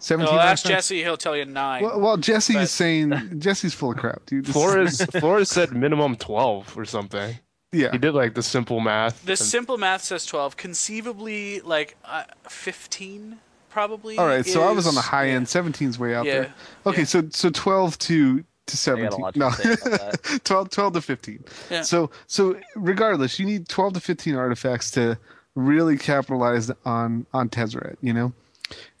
[0.00, 0.64] 17 No, ask?
[0.64, 1.82] Jesse; he'll tell you nine.
[1.82, 5.48] well, well jesse but- is saying jesse's full of crap dude This is- Flores Flores
[5.50, 7.36] said minimum twelve or something.
[7.72, 9.24] yeah He did like the simple math.
[9.24, 10.56] the and- simple math says twelve.
[10.56, 13.38] Conceivably, like uh, fifteen,
[13.70, 14.18] probably.
[14.18, 15.34] all right so i was on the high yeah.
[15.34, 16.54] end 17's way out Yeah, there
[16.86, 17.04] okay yeah.
[17.06, 19.50] so so 12 to to I got a 17 lot to no.
[19.50, 21.82] say 12, 12 to 15 Yeah.
[21.82, 25.18] so so regardless you need 12 to 15 artifacts to
[25.54, 28.32] really capitalize on on tezzeret you know?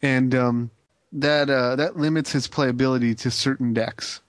[0.02, 0.70] And um
[1.12, 4.20] that uh that limits his playability to certain decks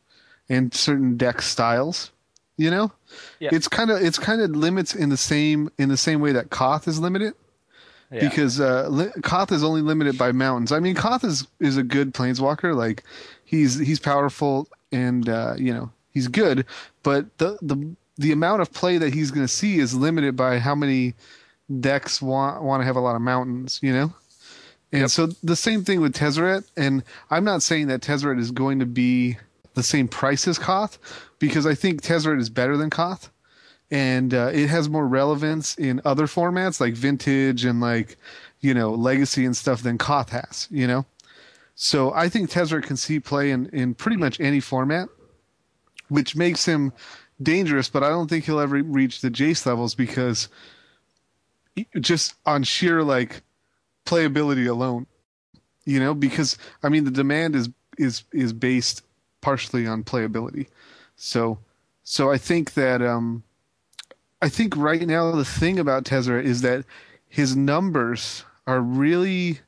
[0.48, 2.12] and certain deck styles
[2.58, 2.92] you know?
[3.40, 3.50] Yeah.
[3.52, 6.50] it's kind of it's kind of limits in the same in the same way that
[6.52, 7.34] koth is limited
[8.12, 8.28] Yeah.
[8.28, 10.72] because uh, li- Koth is only limited by mountains.
[10.72, 12.76] I mean, Koth is is a good planeswalker.
[12.76, 13.04] Like
[13.46, 16.66] he's he's powerful and uh, you know he's good,
[17.04, 20.60] but the the the amount of play that he's going to see is limited by
[20.60, 21.14] how many
[21.80, 23.80] decks want want to have a lot of mountains.
[23.84, 24.14] You know.
[24.92, 28.80] And so the same thing with Tezzeret, and I'm not saying that Tezzeret is going
[28.80, 29.38] to be
[29.76, 30.98] the same price as Koth,
[31.38, 33.30] because I think Tezzeret is better than Koth
[33.92, 38.18] and uh, it has more relevance in other formats like vintage and like
[38.60, 41.06] you know legacy and stuff than koth has you know?
[41.76, 45.10] So i think tezzeret can see play in, in pretty much any format
[46.10, 46.92] which makes him
[47.42, 50.50] dangerous but i don't think he'll ever reach the jace levels because
[52.00, 53.42] just on sheer like
[54.06, 55.08] playability alone
[55.90, 56.14] you know?
[56.14, 59.02] Because i mean the demand is is is based
[59.42, 60.68] partially on playability.
[61.16, 61.60] So
[62.04, 63.44] so i think that um
[64.42, 66.86] I think right now the thing about Tezzeret is that
[67.28, 69.60] his numbers are really,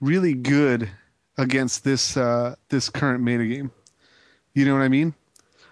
[0.00, 0.90] really good
[1.36, 3.70] against this uh, this current metagame.
[4.52, 5.14] You know what I mean?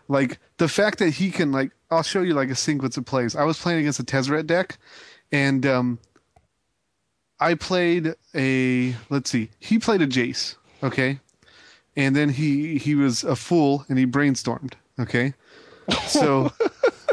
[0.09, 3.37] Like the fact that he can like I'll show you like a sequence of plays.
[3.37, 4.79] I was playing against a Tezzeret deck,
[5.31, 5.99] and um,
[7.39, 11.21] I played a let's see, he played a Jace, okay,
[11.97, 15.35] and then he he was a fool and he brainstormed, okay,
[16.07, 16.53] so.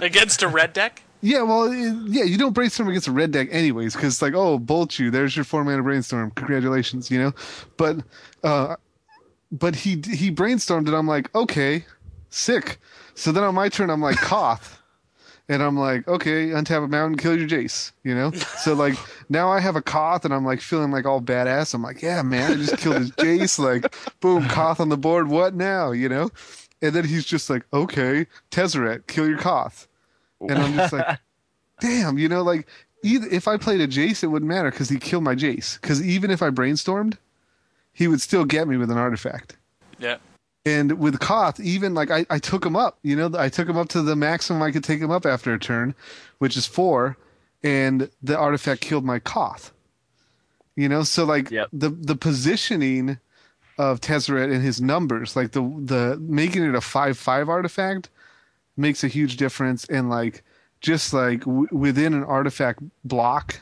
[0.03, 1.03] against a red deck.
[1.21, 4.97] Yeah, well, yeah, you don't brainstorm against a red deck anyways, because like, oh, bolt
[4.99, 7.33] you, there's your four mana brainstorm, congratulations, you know.
[7.75, 7.97] But,
[8.43, 8.77] uh,
[9.51, 11.85] but he he brainstormed, and I'm like, okay,
[12.29, 12.79] sick.
[13.15, 14.79] So then on my turn, I'm like Koth,
[15.49, 18.31] and I'm like, okay, untap a mountain, kill your Jace, you know?
[18.31, 18.95] So like
[19.27, 21.73] now I have a Koth and I'm like feeling like all badass.
[21.73, 25.27] I'm like, yeah, man, I just killed his Jace, like boom, Koth on the board,
[25.27, 26.29] what now, you know?
[26.81, 29.88] And then he's just like, okay, Tezzeret, kill your Koth.
[30.41, 31.19] And I'm just like,
[31.81, 32.67] damn, you know, like
[33.03, 35.79] either if I played a Jace, it wouldn't matter because he killed my Jace.
[35.79, 37.17] Because even if I brainstormed,
[37.93, 39.57] he would still get me with an artifact.
[39.97, 40.17] Yeah.
[40.65, 43.77] And with Koth, even like I, I took him up, you know, I took him
[43.77, 45.95] up to the maximum I could take him up after a turn,
[46.37, 47.17] which is four,
[47.63, 49.71] and the artifact killed my Koth.
[50.75, 51.69] You know, so like Yep.
[51.73, 53.19] the the positioning
[53.77, 58.09] of Tezzeret and his numbers, like the the making it a five five artifact,
[58.79, 59.85] makes a huge difference.
[59.85, 60.43] And like
[60.81, 63.61] just like w- within an artifact block,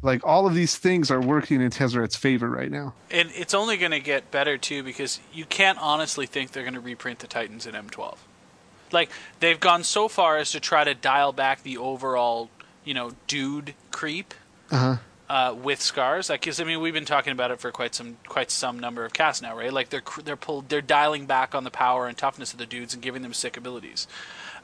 [0.00, 2.94] like all of these things are working in Tezzeret's favor right now.
[3.10, 6.74] And it's only going to get better too because you can't honestly think they're going
[6.74, 8.16] to reprint the Titans in M12.
[8.92, 12.48] Like they've gone so far as to try to dial back the overall,
[12.84, 14.32] you know, dude creep
[14.70, 14.96] Uh-huh.
[15.28, 16.30] Uh, with scars.
[16.30, 19.04] Like, 'cause, I mean, we've been talking about it for quite some quite some number
[19.04, 19.72] of casts now, right?
[19.72, 22.94] Like they're they're pulled they're dialing back on the power and toughness of the dudes
[22.94, 24.06] and giving them sick abilities.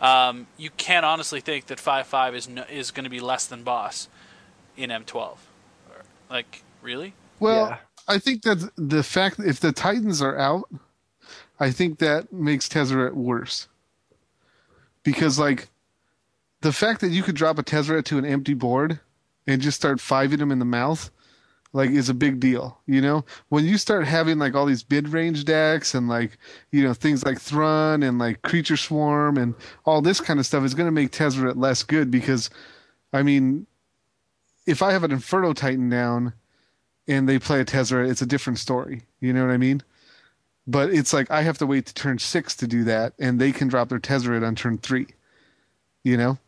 [0.00, 3.46] Um, you can't honestly think that five five is no, is going to be less
[3.46, 4.08] than boss
[4.76, 5.36] in M12.
[6.30, 7.14] Like, really?
[7.38, 7.76] Well, Yeah.
[8.06, 10.68] I think that the fact if the Titans are out,
[11.60, 13.68] I think that makes Tezzeret worse.
[15.04, 15.68] Because like
[16.62, 18.98] the fact that you could drop a Tezzeret to an empty board
[19.46, 21.10] and just start fiving them in the mouth,
[21.72, 22.78] like is a big deal.
[22.86, 26.38] You know, when you start having like all these mid range decks and like
[26.72, 29.54] you know things like Thrun and like Creature Swarm and
[29.84, 32.50] all this kind of stuff is going to make Tezzeret less good because,
[33.12, 33.66] I mean,
[34.66, 36.32] if I have an Inferno Titan down
[37.06, 39.02] and they play a Tezzeret, it's a different story.
[39.20, 39.82] You know what I mean?
[40.66, 43.52] But it's like I have to wait to turn six to do that, and they
[43.52, 45.08] can drop their Tezzeret on turn three.
[46.02, 46.38] You know?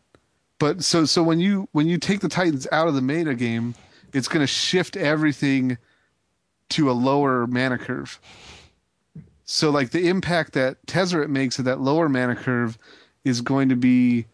[0.59, 3.75] But so so when you when you take the Titans out of the meta game,
[4.13, 5.77] it's gonna shift everything
[6.69, 8.19] to a lower mana curve.
[9.45, 12.77] So like the impact that Tezzeret makes at that lower mana curve
[13.23, 14.25] is going to be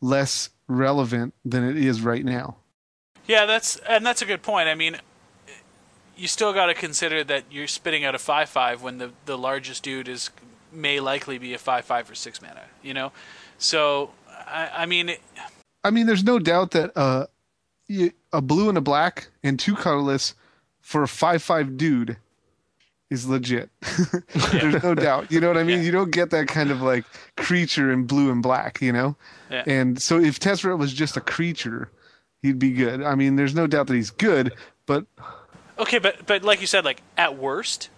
[0.00, 2.56] less relevant than it is right now.
[3.26, 4.68] Yeah, that's and that's a good point.
[4.68, 4.98] I mean,
[6.16, 9.38] you still got to consider that you're spitting out a five five when the the
[9.38, 10.30] largest dude is
[10.72, 12.64] may likely be a five five or six mana.
[12.82, 13.12] You know,
[13.58, 14.10] so
[14.50, 15.20] I, I mean, it-
[15.84, 17.26] I mean, there's no doubt that uh,
[18.32, 20.34] a blue and a black and two colorless
[20.80, 22.16] for a five-five dude
[23.10, 23.70] is legit.
[24.52, 25.30] there's no doubt.
[25.32, 25.78] You know what I mean?
[25.78, 25.84] Yeah.
[25.86, 27.04] You don't get that kind of like
[27.36, 28.82] creature in blue and black.
[28.82, 29.16] You know?
[29.50, 29.62] Yeah.
[29.66, 31.90] And so if Tezzeret was just a creature,
[32.42, 33.02] he'd be good.
[33.02, 34.52] I mean, there's no doubt that he's good,
[34.84, 35.06] but
[35.78, 37.88] okay, but but like you said, like at worst,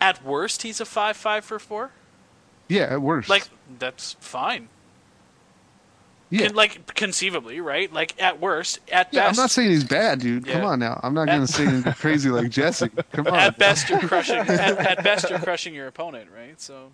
[0.00, 1.92] at worst he's a five five for four.
[2.68, 4.68] yeah, at worst, Like that's fine.
[6.30, 6.46] Yeah.
[6.46, 7.92] Con- like conceivably, right?
[7.92, 10.46] Like at worst, at yeah, I'm not saying he's bad, dude.
[10.46, 11.00] Come on now.
[11.02, 12.88] I'm not going to say anything crazy like Jesse.
[13.12, 13.34] Come on.
[13.34, 14.36] at best you're crushing.
[14.36, 16.60] at, at best you're crushing your opponent, right?
[16.60, 16.92] So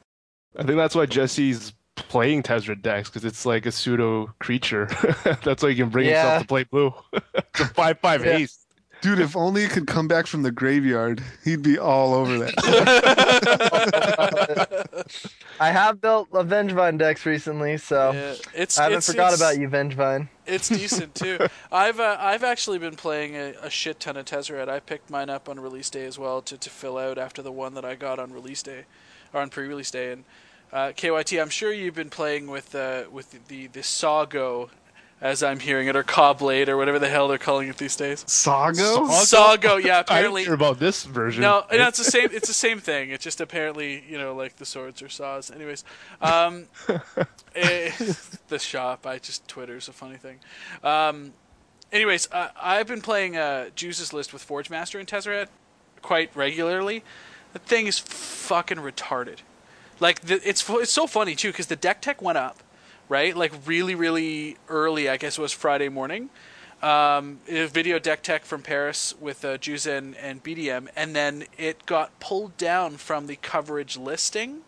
[0.57, 4.87] I think that's why Jesse's playing Tezzeret decks because it's like a pseudo creature.
[5.45, 6.23] that's why he can bring Yeah.
[6.23, 6.93] himself to play blue.
[7.13, 8.39] it's a five five Yeah.
[8.39, 8.64] haste.
[9.05, 12.55] Dude, if only he could come back from the graveyard, he'd be all over that.
[15.61, 19.43] I have built a Vengevine decks recently, so yeah, it's I haven't it's, forgot it's,
[19.43, 20.31] about you, Vengevine.
[20.47, 21.39] It's decent too.
[21.71, 24.71] I've uh, I've actually been playing a, a shit ton of Tezzeret.
[24.71, 27.53] I picked mine up on release day as well to, to fill out after the
[27.53, 28.87] one that I got on release day,
[29.35, 30.13] or on pre-release day.
[30.13, 30.25] And
[30.73, 34.71] uh, KYT, I'm sure you've been playing with uh, with the the, the Sawgo,
[35.25, 38.25] as I'm hearing it, or Cobblade, or whatever the hell they're calling it these days.
[38.29, 39.07] Sago?
[39.09, 39.97] Sawgo, yeah.
[39.97, 41.41] I didn't Apparently, hear about this version.
[41.41, 42.29] no, no, it's the same.
[42.31, 43.11] It's the same thing.
[43.11, 45.51] It's just apparently, you know, like the swords or saws.
[45.51, 45.83] Anyways,
[46.21, 46.67] um,
[47.57, 47.91] eh,
[48.49, 49.07] the shop.
[49.07, 50.41] I just Twitter's a funny thing.
[50.83, 51.33] Um,
[51.91, 55.49] anyways, uh, I've been playing uh, Juice's list with Forge Master and Tezzeret
[56.03, 57.03] quite regularly.
[57.55, 59.39] The thing is fucking retarded.
[60.01, 62.63] Like the, it's it's so funny too because the deck tech went up,
[63.09, 63.37] right?
[63.37, 65.09] Like really really early.
[65.09, 66.31] I guess it was Friday morning
[66.85, 72.19] um, video deck tech from Paris with uh, Juice and, BDM, and then it got
[72.21, 74.61] pulled down from the coverage listing.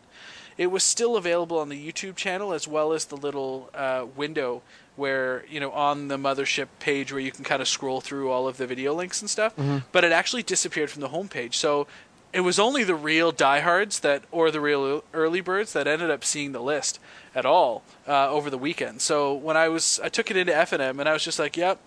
[0.57, 4.63] It was still available on the YouTube channel as well as the little uh, window
[4.97, 8.49] where you know on the mothership page where you can kind of scroll through all
[8.49, 9.55] of the video links and stuff.
[9.93, 11.53] But it actually disappeared from the homepage.
[11.53, 11.87] So
[12.33, 16.25] it was only the real diehards that, or the real early birds that ended up
[16.25, 16.99] seeing the list
[17.35, 19.01] at all uh, over the weekend.
[19.01, 21.39] So when I was, I took it into F and M, and I was just
[21.39, 21.79] like, "Yep."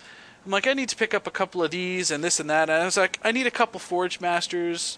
[0.45, 2.69] I'm like, I need to pick up a couple of these and this and that.
[2.69, 4.97] And I was like, I need a couple Forge Masters,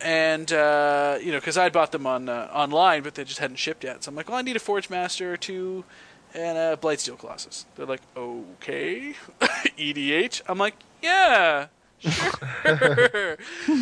[0.00, 3.56] and uh, you know, because I bought them on uh, online, but they just hadn't
[3.56, 4.04] shipped yet.
[4.04, 5.84] So I'm like, well, I need a Forge Master or two,
[6.34, 7.66] and uh, Blightsteel Colossus.
[7.74, 10.42] They're like, okay, EDH.
[10.46, 11.66] I'm like, yeah,
[12.64, 13.36] sure.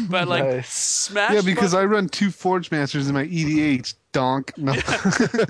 [0.09, 0.73] but like, Nice.
[0.73, 1.33] smash.
[1.35, 3.95] Yeah, because button- I run two Forge Masters in my EDH.
[4.13, 4.57] Donk.
[4.57, 4.73] No.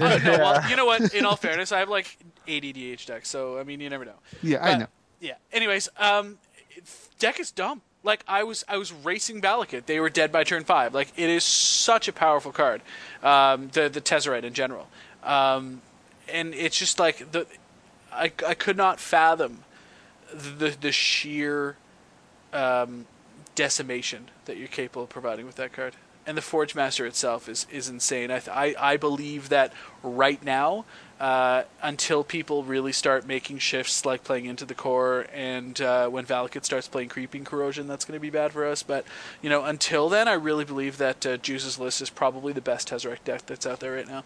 [0.00, 1.12] Oh, no, well, you know what?
[1.14, 2.16] In all fairness, I have like
[2.48, 4.14] eight EDH decks, so I mean, you never know.
[4.42, 4.86] yeah, I know.
[5.20, 5.34] Yeah.
[5.52, 6.38] Anyways, um,
[7.18, 7.82] deck is dumb.
[8.02, 9.84] Like I was, I was racing Valakut.
[9.86, 10.94] They were dead by turn five.
[10.94, 12.80] Like it is such a powerful card.
[13.22, 14.88] Um, the the Tezzeret in general,
[15.22, 15.82] um,
[16.32, 17.46] and it's just like the,
[18.12, 19.64] I I could not fathom
[20.32, 21.76] the the sheer
[22.54, 23.06] um,
[23.54, 25.94] decimation that you're capable of providing with that card.
[26.26, 28.30] And the Forge Master itself is, is insane.
[28.30, 30.86] I, th- I I believe that right now,
[31.20, 36.24] uh, until people really start making shifts like playing into the core, and uh, when
[36.24, 38.82] Valakut starts playing Creeping Corrosion, that's going to be bad for us.
[38.82, 39.04] But
[39.42, 42.88] you know, until then, I really believe that uh, Juice's list is probably the best
[42.88, 44.24] Tezzeret deck that's out there right now.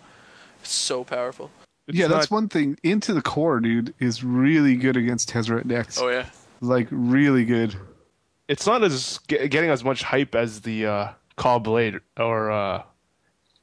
[0.60, 1.50] It's so powerful.
[1.88, 2.78] It's yeah, that's one thing.
[2.84, 6.00] Into the core, dude, is really good against Tezzeret decks.
[6.00, 6.26] Oh yeah.
[6.60, 7.74] Like really good.
[8.48, 12.82] It's not as ge- getting as much hype as the uh, Caw-Blade or uh,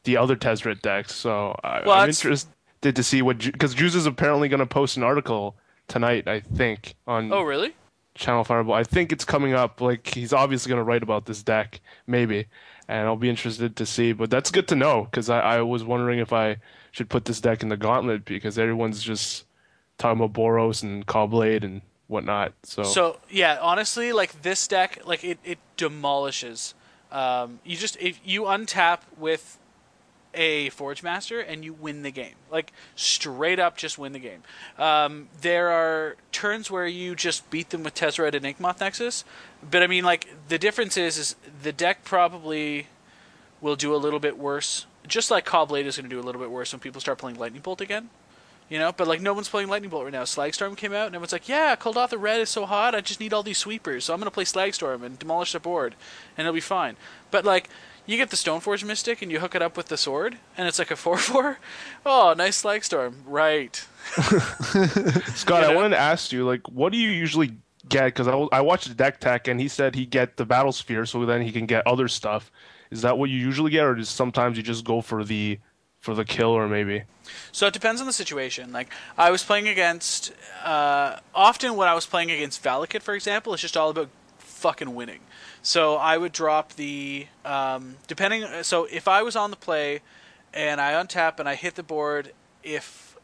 [0.03, 1.13] the other Tezzeret decks.
[1.13, 2.49] So I, Well, I'm interested
[2.81, 5.55] to see what because Juza is apparently going to post an article
[5.87, 6.27] tonight.
[6.27, 7.73] I think on Oh really?
[8.13, 8.75] Channel Fireball.
[8.75, 9.81] I think it's coming up.
[9.81, 12.45] Like he's obviously going to write about this deck, maybe,
[12.87, 14.13] and I'll be interested to see.
[14.13, 16.57] But that's good to know because I, I was wondering if I
[16.91, 19.45] should put this deck in the gauntlet because everyone's just
[19.97, 22.53] talking about Boros and Caw-Blade and whatnot.
[22.63, 26.73] So, So yeah, honestly, like this deck, like it, it demolishes.
[27.11, 29.57] Um, you just if you untap with
[30.33, 34.43] a Forge Master and you win the game, like straight up, just win the game.
[34.77, 39.23] Um, there are turns where you just beat them with Tezzeret and Inkmoth Nexus,
[39.69, 42.87] but I mean, like the difference is, is the deck probably
[43.61, 44.85] will do a little bit worse.
[45.07, 47.37] Just like Caw-Blade is going to do a little bit worse when people start playing
[47.37, 48.09] Lightning Bolt again.
[48.67, 50.23] You know, but like no one's playing Lightning Bolt right now.
[50.23, 52.95] Slagstorm came out, and everyone's like, "Yeah, Kuldotha Red is so hot.
[52.95, 55.95] I just need all these sweepers, so I'm gonna play Slagstorm and demolish the board,
[56.35, 56.97] and it'll be fine."
[57.29, 57.69] But like,
[58.07, 60.79] you get the Stoneforge Mystic and you hook it up with the sword, and it's
[60.79, 61.59] like a four-four.
[62.05, 63.75] Oh, nice Slagstorm, right?
[65.35, 68.05] Scott, you I wanted to ask you, like, what do you usually get?
[68.05, 71.05] Because I, I watched the deck tech, and he said he get the Battle Sphere,
[71.05, 72.51] so then he can get other stuff.
[72.91, 75.59] Is that what you usually get, or is sometimes you just go for the
[76.05, 77.01] for the kill, or maybe?
[77.51, 78.71] So it depends on the situation.
[78.71, 80.31] Like I was playing against,
[80.63, 84.93] uh, often when I was playing against Valakut, for example, it's just all about fucking
[84.93, 85.21] winning.
[85.63, 88.45] So I would drop the um, depending.
[88.61, 90.01] So if I was on the play
[90.53, 93.14] and I untap and I hit the board, if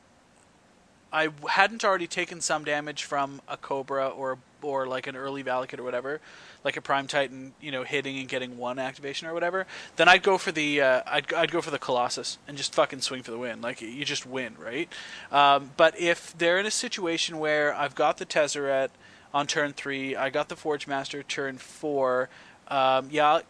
[1.14, 5.80] I hadn't already taken some damage from a Cobra or or like an early Valakut
[5.80, 6.22] or whatever,
[6.64, 10.24] like a Prime Titan, you know, hitting and getting one activation or whatever, then I'd
[10.24, 13.32] go for the uh, I'd I'd go for the Colossus and just fucking swing for
[13.32, 13.62] the win.
[13.62, 14.90] Like you just win, right?
[15.32, 18.90] Um, but if they're in a situation where I've got the Tezzeret
[19.34, 22.30] on turn three, I got the Forge Master turn four,
[22.68, 23.42] um, yeah.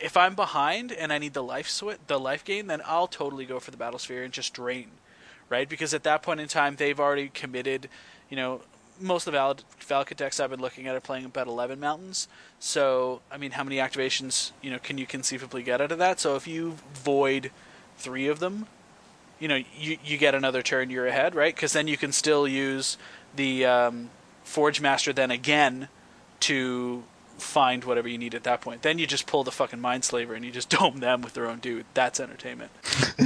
[0.00, 3.46] If I'm behind and I need the life swi the life gain, then I'll totally
[3.46, 4.92] go for the Battle Sphere and just drain
[5.48, 5.68] right?
[5.68, 7.88] Because at that point in time, they've already committed.
[8.28, 8.60] You know,
[9.00, 12.28] most of the Val- Valakut decks I've been looking at are playing about 11 mountains.
[12.58, 16.20] So, I mean, how many activations you know can you conceivably get out of that?
[16.20, 17.50] So if you void
[17.96, 18.66] three of them,
[19.38, 20.90] you know, you you get another turn.
[20.90, 21.54] You're ahead, right?
[21.54, 22.98] Because then you can still use
[23.36, 24.10] the um,
[24.42, 25.88] Forge Master then again
[26.40, 27.04] to
[27.40, 28.82] find whatever you need at that point.
[28.82, 31.58] Then you just pull the fucking Mindslaver and you just dome them with their own
[31.58, 31.86] dude.
[31.94, 32.70] That's entertainment.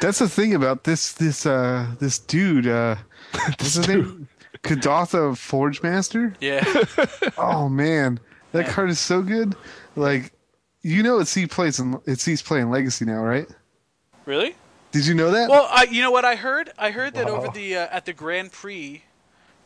[0.00, 2.66] That's the thing about this this uh this dude.
[2.66, 2.96] Uh,
[3.32, 4.28] what's his name?
[4.62, 6.34] Kuldotha Forge Master.
[6.40, 6.64] Yeah.
[7.38, 8.20] Oh man,
[8.52, 9.54] that card is so good.
[9.96, 10.32] Like,
[10.82, 13.48] you know, it's he plays in it's he's playing Legacy now, right?
[14.30, 14.54] really?
[14.92, 15.48] Did you know that?
[15.48, 16.70] Well, I, you know what I heard?
[16.76, 19.04] I heard that over the uh, at the Grand Prix.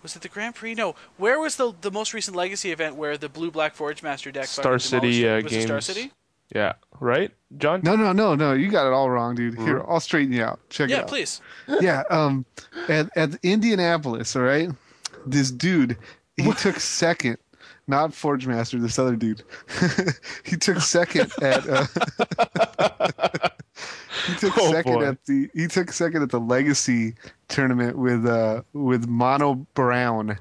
[0.04, 0.74] Was it the Grand Prix?
[0.74, 0.94] No.
[1.16, 4.44] Where was the the most recent Legacy event where the Blue Black Forge Master deck?
[4.44, 5.28] Star City, demolished it?
[5.28, 5.80] uh, was it Star.
[5.80, 6.12] City?
[6.54, 7.80] Yeah, right, Jon.
[7.82, 8.52] no, no, no, no.
[8.52, 9.58] You got it all wrong, dude.
[9.58, 10.60] Here, I'll straighten you out.
[10.68, 11.08] Check it Yeah, out.
[11.08, 11.40] please.
[11.80, 12.44] yeah um
[12.88, 14.68] at, at Indianapolis all right
[15.26, 15.96] this dude
[16.36, 17.38] he took second
[17.86, 19.42] not Forge Master this other dude
[20.44, 23.48] he took second at uh,
[24.26, 25.04] he took Oh, second boy.
[25.06, 27.14] at the he took second at the legacy
[27.48, 30.38] tournament with uh with mono brown.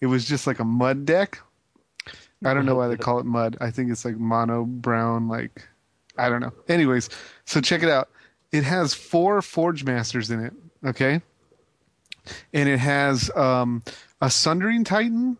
[0.00, 1.40] It was just like a mud deck.
[2.44, 3.56] I don't know why they call it mud.
[3.60, 5.68] I think it's like mono brown like
[6.18, 6.52] i don't know.
[6.68, 7.08] Anyways
[7.44, 8.08] so check it out.
[8.50, 10.52] It has four forge masters in it
[10.84, 11.20] okay?
[12.52, 13.82] And it has um,
[14.20, 15.38] a sundering titan.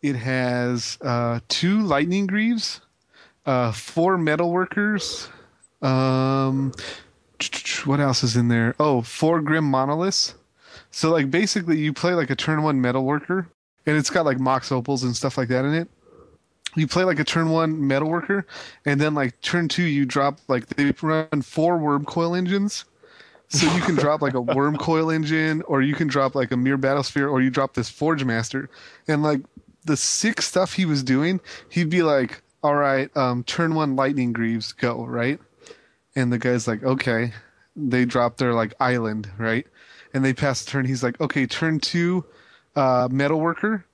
[0.00, 2.80] It has uh, two lightning greaves
[3.46, 5.28] uh, four metal workers
[5.82, 6.72] um,
[7.84, 10.34] what else is in there oh four grim monoliths
[10.90, 13.48] So like basically you play like a turn one metal worker
[13.86, 15.88] and it's got like mox opals and stuff like that in it.
[16.76, 18.46] You play like a turn one metal worker
[18.86, 22.84] and then like turn two you drop like they run four Wurmcoil engines.
[23.48, 26.78] So you can drop like a Wurmcoil engine or you can drop like a Myr
[26.78, 28.70] battlesphere or you drop this forge master.
[29.08, 29.40] And like
[29.84, 34.32] the sick stuff he was doing, he'd be like, All right, um, turn one lightning
[34.32, 35.38] greaves, go, right?
[36.14, 37.32] And the guy's like, Okay.
[37.74, 39.66] They drop their like island, right?
[40.14, 40.84] and they pass the turn.
[40.84, 42.26] He's like, okay, turn two,
[42.76, 43.86] uh, metal worker,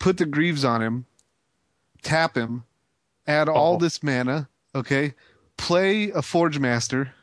[0.00, 1.06] put the greaves on him,
[2.02, 2.64] tap him,
[3.28, 3.78] add all Oh.
[3.78, 5.14] this mana, okay,
[5.56, 7.14] play a forge master,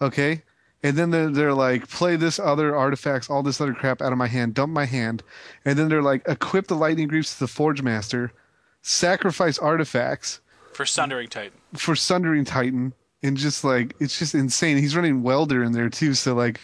[0.00, 0.44] okay,
[0.84, 4.18] and then they're, they're like, play this other artifacts, all this other crap out of
[4.18, 5.24] my hand, dump my hand,
[5.64, 8.32] and then they're like, equip the lightning greaves to the forge master,
[8.80, 10.40] sacrifice artifacts
[10.72, 11.58] For Sundering Titan.
[11.74, 12.92] for Sundering Titan
[13.22, 14.78] and just like it's just insane.
[14.78, 16.60] He's running welder in there too, so like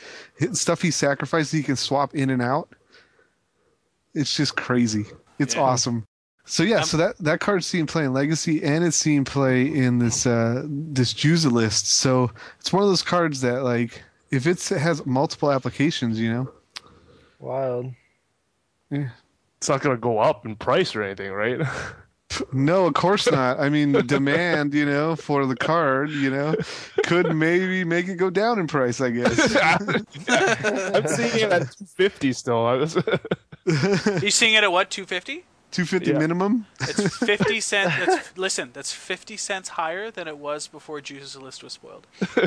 [0.52, 2.68] stuff he sacrificed he can swap in and out.
[4.14, 5.04] It's just crazy.
[5.38, 5.62] It's Yeah.
[5.62, 6.06] awesome.
[6.48, 9.66] So yeah, Um, so that that card's seen play in Legacy and it's seen play
[9.66, 11.88] in this uh this Juza list.
[11.92, 12.30] So
[12.60, 16.50] it's one of those cards that like if it's, it has multiple applications, you know.
[17.38, 17.92] Wild.
[18.90, 19.10] Yeah.
[19.58, 21.60] It's not gonna go up in price or anything, right?
[22.52, 23.58] No, of course not.
[23.60, 26.54] I mean, the demand, you know, for the card, you know,
[27.04, 29.00] could maybe make it go down in price.
[29.00, 29.56] I guess.
[30.28, 32.66] I'm seeing it at 250 still.
[32.66, 32.96] I was-
[34.22, 34.90] You seeing it at what?
[34.90, 35.44] Two fifty?
[35.72, 36.18] Two fifty Yeah.
[36.18, 36.66] minimum.
[36.82, 37.90] It's fifty cent.
[38.06, 42.06] That's, listen, that's fifty cents higher than it was before Juza's list was spoiled.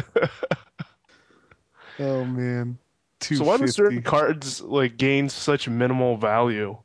[2.01, 2.77] Oh man.
[3.21, 3.71] so why do 250.
[3.73, 6.77] certain cards like gain such minimal value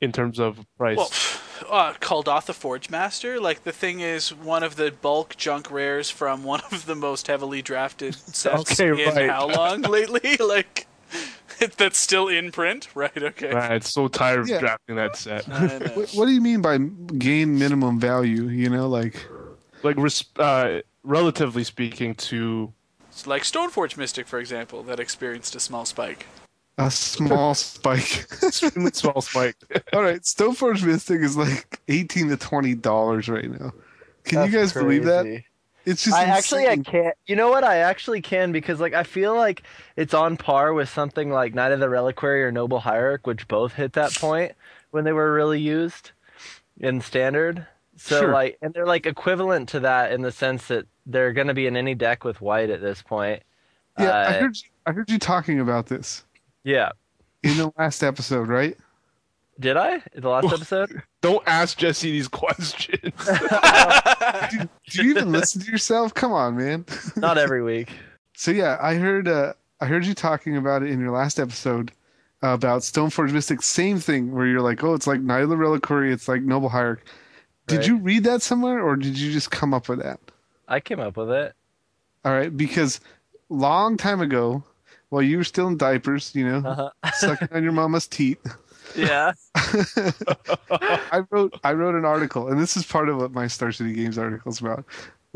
[0.00, 0.96] in terms of price?
[0.96, 1.10] Well,
[1.68, 3.40] uh, Kuldotha Forge Master.
[3.40, 7.26] Like the thing is one of the bulk junk rares from one of the most
[7.26, 9.30] heavily drafted sets Okay, in right.
[9.30, 10.36] how long lately?
[10.40, 10.86] like
[11.76, 13.22] that's still in print, right?
[13.22, 13.52] Okay.
[13.52, 14.60] Man, it's so tired of Yeah.
[14.60, 15.46] drafting that set.
[15.48, 18.44] What, what do you mean by gain minimum value?
[18.48, 19.26] You know, like
[19.82, 22.72] like res- uh, relatively speaking to
[23.08, 26.26] It's like Stoneforge Mystic, for example, that experienced a small spike.
[26.86, 28.26] A small spike.
[28.42, 29.56] extremely small spike.
[29.92, 33.72] All right, Stoneforge Mystic is like eighteen to twenty dollars right now.
[34.24, 35.42] Can That's you guys believe that?
[35.86, 37.16] It's just I actually I can't.
[37.26, 37.64] You know what?
[37.64, 39.62] I actually can because like I feel like
[39.96, 43.74] it's on par with something like Knight of the Reliquary or Noble Hierarch, which both
[43.74, 44.52] hit that point
[44.90, 46.12] when they were really used
[46.78, 47.66] in standard.
[47.96, 48.32] So Sure.
[48.32, 51.66] like, and they're like equivalent to that in the sense that they're going to be
[51.66, 53.42] in any deck with white at this point.
[53.98, 56.24] Yeah, I Uh, heard you, I heard you talking about this
[56.64, 56.90] Yeah.
[57.42, 58.76] in the last episode, right?
[59.58, 59.94] Did I?
[60.14, 61.02] In the last episode?
[61.20, 63.12] Don't ask Jesse these questions.
[64.88, 66.14] Do you even listen to yourself?
[66.14, 66.86] Come on, man.
[67.16, 67.90] Not every week.
[68.34, 71.92] So yeah, I heard uh, I heard you talking about it in your last episode
[72.42, 73.60] about Stoneforge Mystic.
[73.62, 77.04] Same thing where you're like, oh, it's like Nyla Reliquary, it's like Noble Hierarch.
[77.66, 77.86] Did Right.
[77.86, 80.18] you read that somewhere, or did you just come up with that?
[80.68, 81.54] I came up with it.
[82.24, 83.00] All right, because
[83.50, 84.64] long time ago,
[85.10, 86.90] while you were still in diapers, you know, Uh-huh.
[87.14, 88.38] sucking on your mama's teat,
[88.96, 89.32] Yeah.
[89.54, 93.92] I wrote I wrote an article, and this is part of what my Star City
[93.92, 94.84] Games article is about.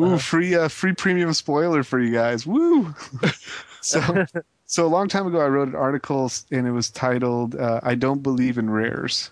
[0.01, 2.47] Ooh, free uh, free premium spoiler for you guys.
[2.47, 2.95] Woo!
[3.81, 4.27] so
[4.67, 7.95] so a long time ago, I wrote an article, and it was titled uh, "I
[7.95, 9.31] Don't Believe in Rares,"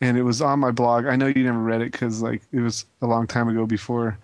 [0.00, 1.04] and it was on my blog.
[1.06, 3.66] I know you never read it because like it was a long time ago.
[3.66, 4.16] Before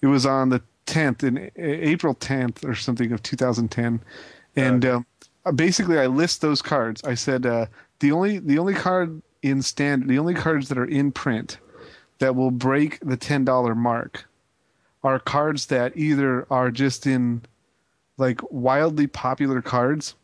[0.00, 4.00] it was on the 10th in April 10th or something of 2010,
[4.56, 5.06] and um,
[5.54, 7.02] basically I list those cards.
[7.04, 7.66] I said uh,
[8.00, 11.58] the only the only card in stand the only cards that are in print
[12.18, 14.26] that will break the ten dollar mark
[15.04, 17.42] are cards that either are just in
[18.18, 20.14] like wildly popular cards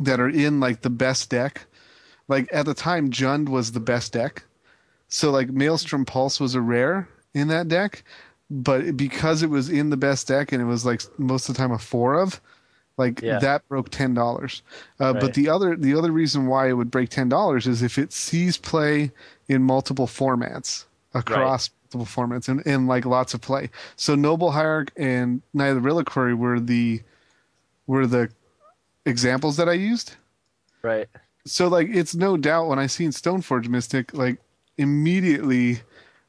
[0.00, 1.66] that are in like the best deck.
[2.28, 4.44] Like at the time, Jund was the best deck.
[5.08, 8.02] So like Maelstrom Pulse was a rare in that deck,
[8.50, 11.58] but because it was in the best deck and it was like most of the
[11.58, 12.40] time a four of,
[12.96, 13.38] like Yeah.
[13.40, 14.62] that broke ten dollars.
[15.00, 15.20] Uh, Right.
[15.20, 18.12] But the other the other reason why it would break ten dollars is if it
[18.12, 19.10] sees play
[19.48, 20.84] in multiple formats
[21.14, 23.70] across multiple formats and, and like lots of play.
[23.96, 27.02] So Noble Hierarch and Knight of the Reliquary were the
[27.86, 28.30] were the
[29.04, 30.16] examples that I used
[30.82, 31.06] Right.
[31.44, 34.38] so like it's no doubt when I seen Stoneforge Mystic, like
[34.78, 35.80] immediately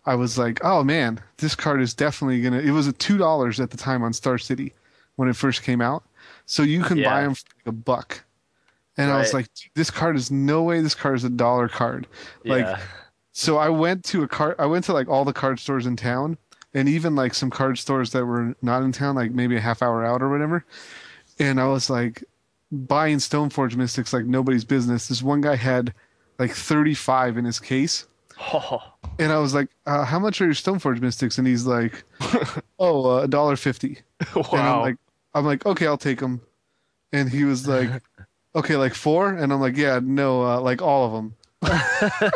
[0.05, 2.59] I was like, oh man, this card is definitely gonna.
[2.59, 4.73] It was a two dollars at the time on Star City
[5.15, 6.03] when it first came out,
[6.47, 8.23] so you can buy them for like a buck.
[8.97, 10.81] And I was like, this card is no way.
[10.81, 12.07] This card is a dollar card.
[12.43, 12.79] Like, yeah.
[13.31, 14.55] so I went to a card.
[14.57, 16.35] I went to like all the card stores in town,
[16.73, 19.83] and even like some card stores that were not in town, like maybe a half
[19.83, 20.65] hour out or whatever.
[21.37, 22.23] And I was like,
[22.71, 25.07] buying Stoneforge Mystics like nobody's business.
[25.07, 25.93] This one guy had
[26.39, 28.07] like 35 in his case.
[28.53, 28.81] Oh,
[29.17, 32.03] And I was like, uh, "How much are your Stoneforge Mystics?" And he's like,
[32.79, 33.97] "Oh, a dollar fifty.
[34.19, 34.81] And I'm wow.
[34.81, 34.97] like,
[35.37, 36.41] "I'm like, okay, I'll take them."
[37.11, 37.89] And he was like,
[38.55, 39.33] "Okay, like four?
[39.33, 41.35] And I'm like, "Yeah, no, uh, like all of them."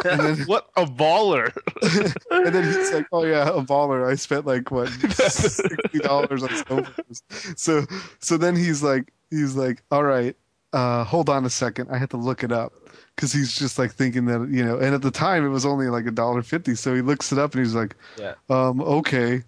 [0.06, 1.52] and then what a baller!
[2.32, 4.10] and then he's like, "Oh yeah, a baller.
[4.10, 7.86] I spent like what sixty dollars on Stoneforge." So
[8.20, 10.36] so then he's like, he's like, "All right,
[10.74, 11.90] uh, hold on a second.
[11.92, 12.74] I had to look it up."
[13.16, 15.90] Because he's just like thinking that you know, and at the time it was only
[15.90, 16.74] like a dollar fifty.
[16.74, 18.34] So he looks it up and he's like, Yeah.
[18.50, 19.44] um, okay.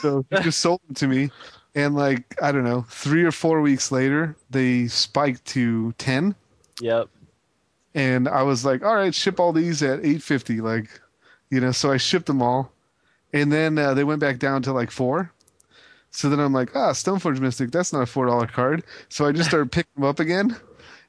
[0.00, 1.30] so he just sold them to me,
[1.74, 6.34] and like I don't know, three or four weeks later, they spiked to ten,
[6.80, 7.08] yep.
[7.94, 10.88] and I was like, all right, ship all these at eight fifty, like,
[11.50, 11.72] you know.
[11.72, 12.72] So I shipped them all,
[13.32, 15.32] and then uh, they went back down to like four.
[16.10, 18.84] So then I'm like, ah, Stoneforge Mystic, that's not a four dollar card.
[19.08, 20.56] So I just started picking them up again.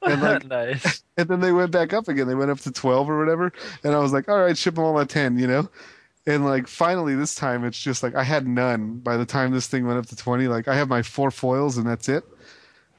[0.02, 1.02] And like nice.
[1.16, 2.26] and then they went back up again.
[2.26, 3.52] They went up to 12 or whatever.
[3.84, 5.68] And I was like, all right, ship them all at 10, you know?
[6.26, 9.66] And like finally this time it's just like I had none by the time this
[9.66, 10.48] thing went up to 20.
[10.48, 12.24] Like I have my four foils and that's it.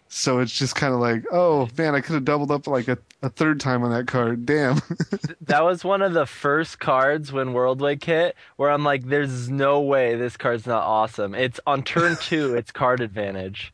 [0.08, 2.98] So it's just kind of like, oh man, I could have doubled up like a,
[3.24, 4.46] a third time on that card.
[4.46, 4.80] Damn.
[5.42, 9.82] that was one of the first cards when Worldwake hit where I'm like, there's no
[9.82, 11.34] way this card's not awesome.
[11.34, 13.74] It's on turn two, it's card advantage.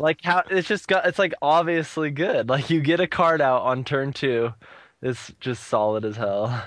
[0.00, 2.48] like how it's just got it's like obviously good.
[2.48, 4.54] Like you get a card out on turn two,
[5.02, 6.64] it's just solid as hell.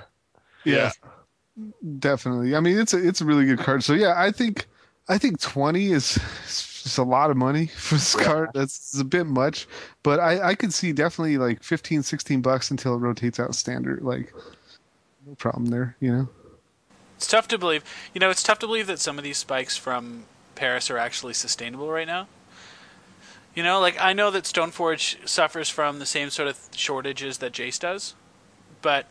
[0.63, 0.91] yeah.
[1.99, 2.55] Definitely.
[2.55, 3.84] I mean, it's a it's a really good card.
[3.84, 4.68] So yeah, I think
[5.07, 8.49] I think 20 is is just a lot of money for this card.
[8.53, 9.68] That's a bit much,
[10.03, 14.01] but I I could see definitely like 15 16 bucks until it rotates out standard
[14.01, 14.34] like
[15.26, 16.30] no problem there, you know.
[17.18, 17.84] It's tough to believe.
[18.14, 21.34] You know, it's tough to believe that some of these spikes from Paris are actually
[21.34, 22.28] sustainable right now.
[23.53, 27.51] You know, like I know that Stoneforge suffers from the same sort of shortages that
[27.51, 28.14] Jace does,
[28.82, 29.05] but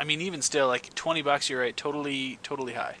[0.00, 2.96] I mean, even still, like twenty bucks, you're right, totally, totally high.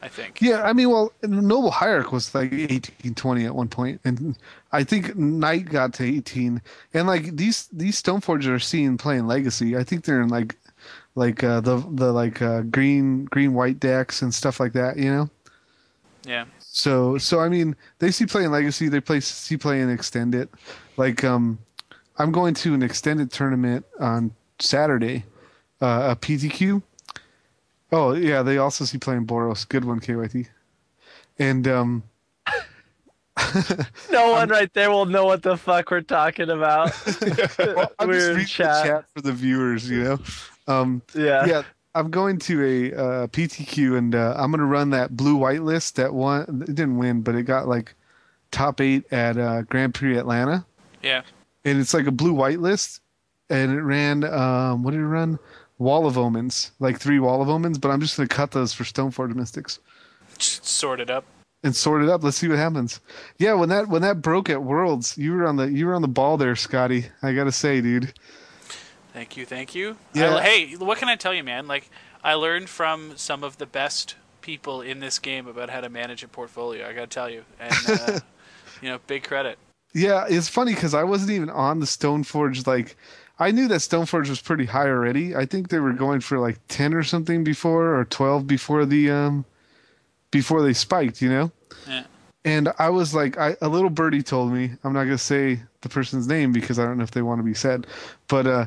[0.00, 0.40] I think.
[0.40, 4.38] Yeah, I mean, well, Noble Hierarch was like 18 20 at one point and
[4.70, 6.62] I think Knight got to 18
[6.94, 9.76] and like these these Stoneforges are seen playing Legacy.
[9.76, 10.56] I think they're in like
[11.16, 15.10] like uh the the like uh green green white decks and stuff like that, you
[15.10, 15.30] know.
[16.24, 16.44] Yeah.
[16.60, 20.48] So so I mean, they see playing Legacy, they play see playing Extended.
[20.96, 21.58] Like um,
[22.18, 25.24] I'm going to an extended tournament on Saturday,
[25.80, 26.82] uh, a PTQ.
[27.92, 29.68] Oh yeah, they also see playing Boros.
[29.68, 30.46] Good one, KYT.
[31.38, 32.02] And um,
[34.10, 36.92] No one right there will know what the fuck we're talking about.
[37.58, 38.82] well, I'm We're just reading chat.
[38.84, 40.18] the chat for the viewers, you know.
[40.66, 41.46] Um, Yeah.
[41.46, 41.62] yeah,
[41.94, 45.62] I'm going to a uh, PTQ and uh, I'm going to run that blue white
[45.62, 46.62] list that won.
[46.68, 47.94] It didn't win, but it got like
[48.50, 50.66] top eight at uh, Grand Prix Atlanta.
[51.02, 51.22] Yeah.
[51.64, 53.00] and it's like a blue white list
[53.48, 55.38] and it ran um what did it run
[55.78, 58.84] wall of omens like three wall of omens but i'm just gonna cut those for
[58.84, 59.78] stoneforge mystics
[60.38, 61.24] Just sort it up.
[61.62, 63.00] and sort it up let's see what happens
[63.38, 66.02] yeah when that when that broke at worlds you were on the you were on
[66.02, 68.12] the ball there scotty i gotta say dude
[69.14, 69.96] Thank you, thank you.
[70.12, 70.36] Yeah.
[70.36, 71.66] I- hey, what can I tell you, man?
[71.66, 71.90] Like,
[72.22, 76.22] I learned from some of the best people in this game about how to manage
[76.22, 76.86] a portfolio.
[76.88, 78.20] I gotta tell you, and uh,
[78.82, 79.58] you know, big credit.
[79.94, 82.94] yeah it's funny because i wasn't even on the stoneforge like
[83.38, 86.58] i knew that stoneforge was pretty high already i think they were going for like
[86.68, 89.44] 10 or something before or 12 before the um
[90.30, 91.50] before they spiked you know
[91.86, 92.04] Yeah.
[92.44, 95.60] And I was like, I, a little birdie told me, I'm not going to say
[95.82, 97.86] the person's name because I don't know if they want to be said,
[98.26, 98.66] but uh,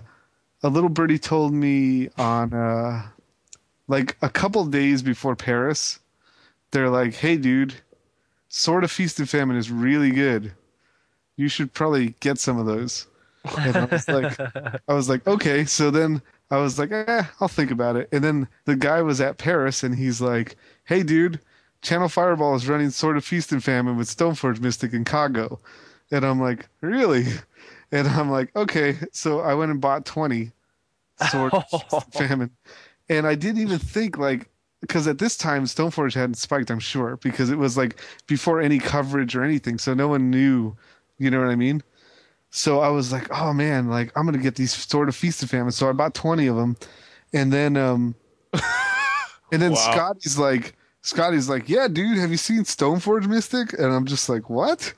[0.61, 3.01] a little birdie told me on uh,
[3.87, 5.99] like a couple days before Paris,
[6.71, 7.73] they're like, hey, dude,
[8.49, 10.51] Sword of Feast and Famine is really good.
[11.37, 13.07] You should probably get some of those.
[13.57, 14.39] And I was like,
[14.87, 15.65] I was like, okay.
[15.65, 18.09] So then I was like, eh, I'll think about it.
[18.11, 21.39] And then the guy was at Paris and he's like, hey, dude,
[21.81, 25.59] Channel Fireball is running Sword of Feast and Famine with Stoneforge Mystic and Caw-Go.
[26.11, 27.25] And I'm like, really?
[27.93, 28.95] And I'm like, okay.
[29.11, 30.53] So I went and bought 20
[31.29, 32.49] Sword of Famine.
[33.09, 34.47] And I didn't even think, like,
[34.79, 38.79] because at this time Stoneforge hadn't spiked, I'm sure, because it was like before any
[38.79, 39.77] coverage or anything.
[39.77, 40.75] So no one knew,
[41.17, 41.83] you know what I mean?
[42.51, 45.49] So I was like, oh man, like I'm gonna get these sword of feast of
[45.49, 45.71] famine.
[45.71, 46.75] So I bought twenty of them,
[47.33, 48.15] and then um,
[49.51, 49.91] and then Wow.
[49.91, 53.73] Scotty's like, Scotty's like, yeah, dude, have you seen Stoneforge Mystic?
[53.73, 54.93] And I'm just like, what?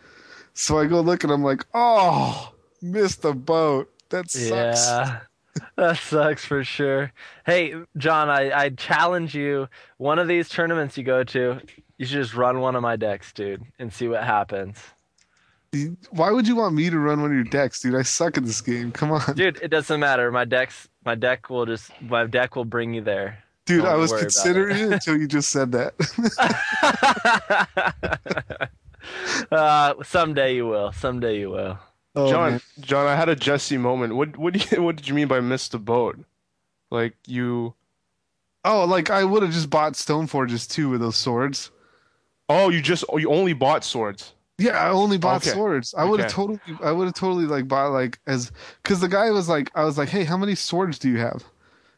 [0.53, 3.89] So I go look, and I'm like, oh, missed the boat.
[4.09, 4.87] That sucks.
[4.87, 5.19] Yeah.
[5.75, 7.11] That sucks for sure.
[7.45, 9.67] Hey, Jon, I, I challenge you.
[9.97, 11.61] One of these tournaments you go to,
[11.97, 14.77] you should just run one of my decks, dude, and see what happens.
[16.11, 17.95] Why would you want me to run one of your decks, dude?
[17.95, 18.91] I suck at this game.
[18.91, 20.31] Come on, Dude, it doesn't matter.
[20.31, 23.43] My decks, my deck will just, my deck will bring you there.
[23.65, 23.83] dude.
[23.83, 25.93] don't I was considering it until you just said that.
[29.51, 30.91] uh, someday you will.
[30.91, 31.79] Someday you will.
[32.15, 32.61] oh, Jon, man.
[32.79, 34.15] Jon, I had a Jesse moment.
[34.15, 36.19] What what do you, what did you mean by missed the boat?
[36.91, 37.73] Like you
[38.65, 41.71] Oh, like I would have just bought Stoneforges too with those swords.
[42.47, 44.33] Oh, you just you only bought swords.
[44.57, 45.43] Yeah, I only bought Okay.
[45.43, 45.93] swords.
[45.97, 46.27] I would have Okay.
[46.27, 48.51] totally, I would have totally like bought like as
[48.81, 51.43] because the guy was like, I was like, hey, how many swords do you have?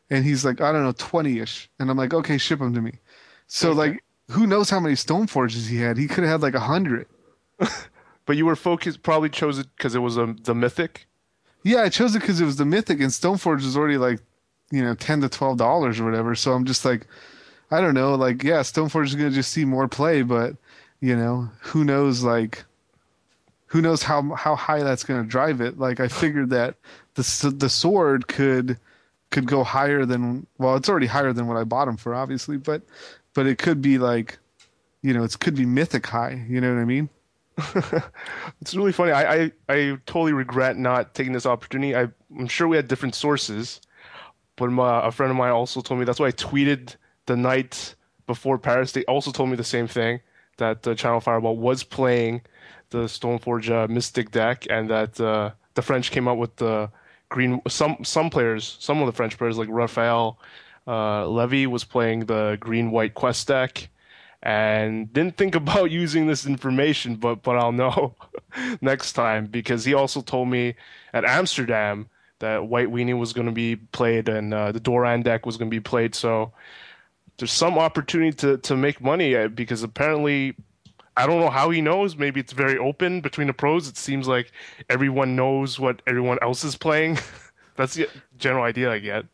[0.09, 1.69] And he's like, I don't know, twenty ish.
[1.79, 2.99] And I'm like, okay, ship them to me.
[3.47, 3.73] So Okay.
[3.73, 5.97] like, who knows how many stone forges he had?
[5.97, 7.07] He could have had like a hundred.
[8.27, 11.07] But you were focused probably chose it because it was a, the mythic.
[11.63, 14.19] Yeah, I chose it because it was the mythic, and Stoneforge was already like,
[14.71, 16.35] you know, ten to twelve dollars or whatever.
[16.35, 17.07] So I'm just like,
[17.71, 20.55] I don't know, like, yeah, Stoneforge is gonna just see more play, but
[20.99, 22.65] you know, who knows, like,
[23.67, 25.77] who knows how how high that's gonna drive it?
[25.77, 26.75] Like, I figured that
[27.15, 28.79] the the sword could
[29.31, 32.57] could go higher than well, it's already higher than what I bought him for, obviously,
[32.57, 32.83] but
[33.33, 34.39] but it could be like,
[35.01, 36.45] you know, it could be mythic high.
[36.47, 37.09] You know what I mean?
[38.61, 39.11] It's really funny.
[39.11, 41.95] I, I, I totally regret not taking this opportunity.
[41.95, 43.81] I, I'm sure we had different sources,
[44.55, 46.95] but my, a friend of mine also told me that's why I tweeted
[47.27, 48.93] the night before Paris.
[48.93, 50.21] They also told me the same thing
[50.57, 52.41] that uh, Channel Fireball was playing
[52.89, 56.89] the Stoneforge uh, Mystic deck, and that uh, the French came out with the
[57.29, 57.61] green.
[57.67, 60.39] Some some players, some of the French players like Raphael
[60.87, 63.89] uh, Levy was playing the green white quest deck
[64.43, 68.15] and didn't think about using this information, but but I'll know
[68.81, 70.75] next time because he also told me
[71.13, 72.07] at Amsterdam
[72.39, 75.69] that White Weenie was going to be played and uh, the Doran deck was going
[75.69, 76.13] to be played.
[76.13, 76.51] So
[77.37, 80.55] there's some opportunity to to make money uh, because apparently.
[81.17, 82.17] I don't know how he knows.
[82.17, 83.87] Maybe it's very open between the pros.
[83.87, 84.51] It seems like
[84.89, 87.19] everyone knows what everyone else is playing.
[87.77, 89.25] That's the general idea I get.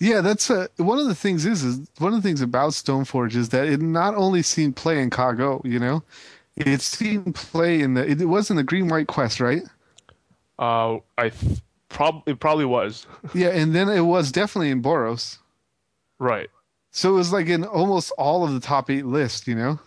[0.00, 3.34] Yeah, that's uh, one of the things is is one of the things about Stoneforge
[3.34, 6.04] is that it not only seen play in Caw-Go, you know,
[6.56, 9.62] it's seen play in the it, was in the Green White Quest, right?
[10.58, 11.60] Uh, I th-
[12.26, 15.38] it probably was Yeah, and then it was definitely in Boros.
[16.20, 16.48] right.
[16.98, 19.78] So it was like in almost all of the top eight lists, you know,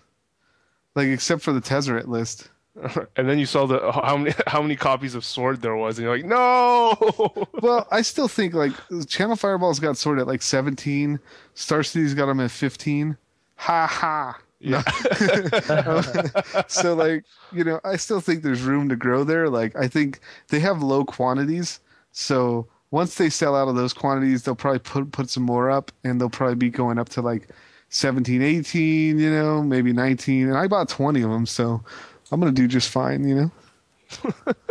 [0.96, 2.50] like except for the Tezzeret list.
[3.18, 6.06] and then you saw the how many how many copies of Sword there was, and
[6.06, 7.48] you're like, no.
[7.62, 8.72] Well, I still think like
[9.10, 11.20] Channel Fireball's got Sword at like seventeen,
[11.54, 13.18] Star City's got them at fifteen.
[13.58, 14.40] Ha ha.
[14.62, 14.82] Yeah.
[16.68, 20.20] so like you know i still think there's room to grow there like i think
[20.50, 21.80] they have low quantities
[22.12, 25.92] so once they sell out of those quantities they'll probably put put some more up
[26.04, 27.50] and they'll probably be going up to like
[27.90, 31.82] 17 18 you know maybe 19 and i bought 20 of them so
[32.32, 33.52] i'm gonna do just fine you know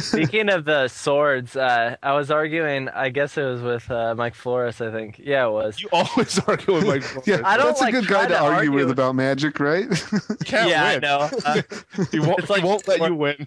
[0.00, 2.88] Speaking of the swords, uh, I was arguing.
[2.88, 4.80] I guess it was with uh, Mike Flores.
[4.80, 5.20] I think.
[5.22, 5.80] Yeah, it was.
[5.80, 7.02] you always argue with Mike.
[7.04, 7.26] Flores.
[7.26, 9.14] yeah I don't, that's like, a good guy to, to argue, argue with with- about
[9.14, 11.04] magic right You can't yeah, win.
[11.04, 11.30] I know.
[11.44, 11.62] Uh,
[12.10, 12.40] He won't.
[12.40, 13.46] It's like- he won't let you win.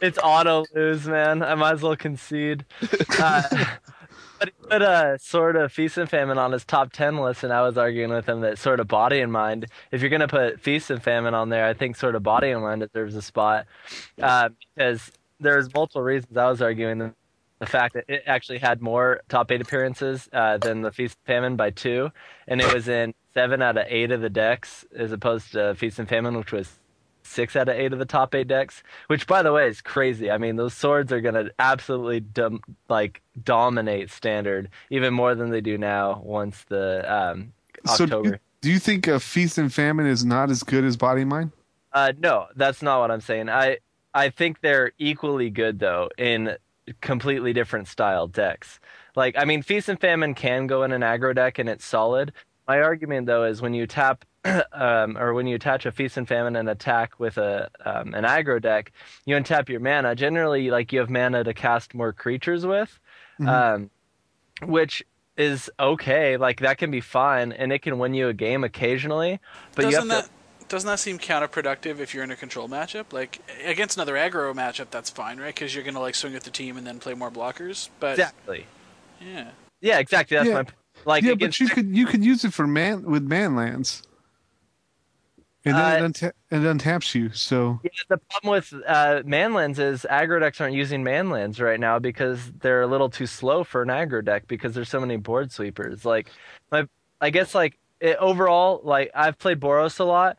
[0.00, 1.42] It's auto lose, man.
[1.42, 2.64] I might as well concede.
[3.18, 3.42] Uh,
[4.38, 7.52] but he put a sword of feast and famine on his top ten list, and
[7.52, 9.66] I was arguing with him that sword of body and mind.
[9.90, 12.62] If you're gonna put feast and famine on there, I think sword of body and
[12.62, 13.66] mind deserves a spot
[14.20, 16.36] uh, because there's multiple reasons.
[16.36, 17.14] I was arguing the,
[17.58, 21.26] the fact that it actually had more top eight appearances uh, than the feast and
[21.26, 22.10] famine by two,
[22.46, 25.98] and it was in seven out of eight of the decks as opposed to feast
[25.98, 26.78] and famine, which was
[27.26, 30.30] six out of eight of the top eight decks, which by the way is crazy.
[30.30, 35.60] I mean, those swords are gonna absolutely dom- like dominate standard even more than they
[35.60, 36.20] do now.
[36.24, 37.52] Once the um,
[37.96, 41.30] so do you, think a feast and famine is not as good as body and
[41.30, 41.52] mind
[41.92, 43.48] Uh, no, that's not what I'm saying.
[43.48, 43.78] I
[44.14, 46.56] I think they're equally good though in
[47.00, 48.80] completely different style decks.
[49.14, 52.32] Like I mean, feast and famine can go in an aggro deck and it's solid.
[52.66, 54.24] My argument though is when you tap
[54.72, 58.24] um, or when you attach a feast and famine and attack with a um, an
[58.24, 58.92] aggro deck,
[59.24, 60.14] you untap your mana.
[60.14, 62.98] Generally, like you have mana to cast more creatures with,
[63.46, 63.90] um,
[64.62, 65.04] which
[65.36, 66.36] is okay.
[66.36, 69.38] Like that can be fine and it can win you a game occasionally.
[69.74, 70.14] But you have doesn't to.
[70.28, 73.12] that doesn't that seem counterproductive if you're in a control matchup?
[73.12, 75.54] Like against another aggro matchup, that's fine, right?
[75.54, 77.88] Because you're gonna like swing with the team and then play more blockers.
[78.00, 78.66] But Exactly.
[79.20, 80.36] yeah, Yeah, exactly.
[80.36, 80.54] That's Yeah.
[80.54, 80.72] my p-
[81.04, 81.22] like.
[81.22, 84.02] yeah against- but you could you could use it for man with man lands
[85.66, 89.78] and then Uh, it, unta- it untaps you so Yeah, the problem with uh, manlands
[89.78, 93.82] is aggro decks aren't using manlands right now because they're a little too slow for
[93.82, 96.04] an aggro deck because there's so many board sweepers.
[96.04, 96.30] Like,
[96.70, 96.86] my,
[97.20, 100.36] I guess like it, overall, like I've played Boros a lot.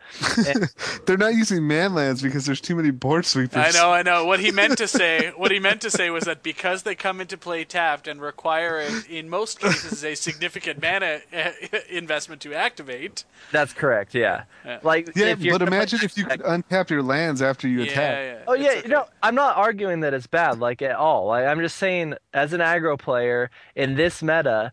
[0.48, 0.70] And,
[1.06, 3.76] They're not using manlands because there's too many board sweepers.
[3.76, 4.26] I know, I know.
[4.26, 7.20] What he meant to say, what he meant to say was that because they come
[7.22, 11.52] into play tapped and require, it, in most cases, a significant mana uh,
[11.90, 13.24] investment to activate.
[13.52, 14.14] that's correct.
[14.14, 14.44] Yeah.
[14.66, 14.80] Yeah.
[14.84, 17.80] Like Yeah, if but gonna play imagine if you could untap your lands after you
[17.84, 18.18] Yeah, attack.
[18.26, 18.44] yeah.
[18.48, 18.82] Oh it's yeah, okay.
[18.84, 21.28] you know, I'm not arguing that it's bad, like at all.
[21.28, 24.72] Like I'm just saying, as an aggro player in this meta,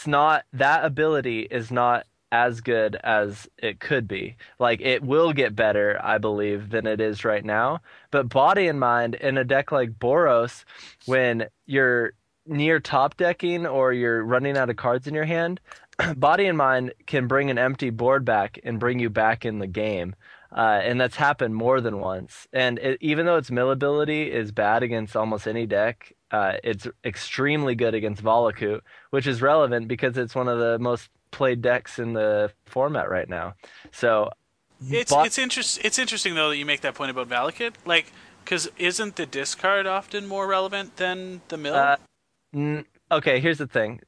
[0.00, 4.36] it's not that ability is not as good as it could be.
[4.58, 7.80] Like it will get better, I believe, than it is right now.
[8.10, 10.64] But body and mind in a deck like Boros,
[11.04, 12.14] when you're
[12.46, 15.60] near top decking or you're running out of cards in your hand,
[16.16, 19.66] body and mind can bring an empty board back and bring you back in the
[19.66, 20.14] game.
[20.50, 22.48] Uh, and that's happened more than once.
[22.54, 26.86] And it, even though its mill ability is bad against almost any deck, uh, it's
[27.04, 31.98] extremely good against Valakut, which is relevant because it's one of the most played decks
[31.98, 33.54] in the format right now.
[33.92, 34.30] So
[34.90, 38.12] It's But- it's interest it's interesting though that you make that point about Valakut, like
[38.44, 41.74] because isn't the discard often more relevant than the mill?
[41.74, 41.96] Uh,
[42.54, 44.00] N- okay, here's the thing.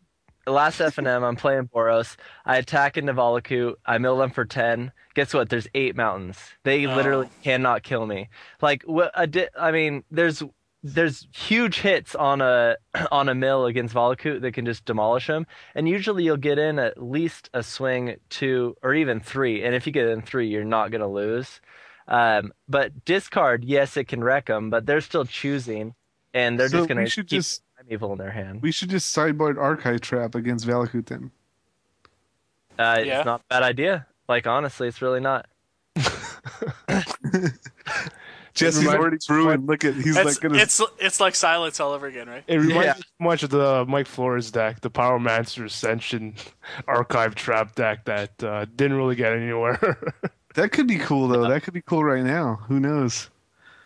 [0.47, 2.17] Last FNM, I'm playing Boros.
[2.47, 3.75] I attack into Valakut.
[3.87, 4.91] I mill them for 10.
[5.15, 5.51] Guess what?
[5.51, 6.39] There's eight mountains.
[6.65, 6.97] They Oh.
[6.97, 8.29] literally cannot kill me.
[8.61, 8.83] Like?
[9.15, 10.43] A di- I mean, there's
[10.83, 12.77] there's huge hits on a
[13.13, 15.47] on a mill against Valakut that can just demolish them.
[15.75, 19.63] And usually you'll get in at least a swing, two, or even three.
[19.65, 21.61] And if you get in three, you're not going to lose.
[22.09, 25.95] Um, but discard, yes, it can wreck them, but they're still choosing,
[26.35, 28.61] and they're So just going we to should keep just evil in their hand.
[28.61, 31.31] we should just sideboard Archive Trap against Valakut then.
[32.79, 33.19] Uh, Yeah.
[33.19, 34.07] It's not a bad idea.
[34.29, 35.47] Like honestly, it's really not.
[38.55, 39.67] Jesse's reminds- already brewing.
[39.67, 40.59] Look at he's it's, like gonna.
[40.59, 42.45] it's it's like silence all over again, right?
[42.47, 42.93] It reminds Yeah.
[42.95, 46.35] me so much of the Mike Flores deck, the Pyromancer Ascension
[46.87, 49.79] archive trap deck that uh, didn't really get anywhere.
[50.55, 51.49] that could be cool though.
[51.49, 52.61] That could be cool right now.
[52.69, 53.31] Who knows?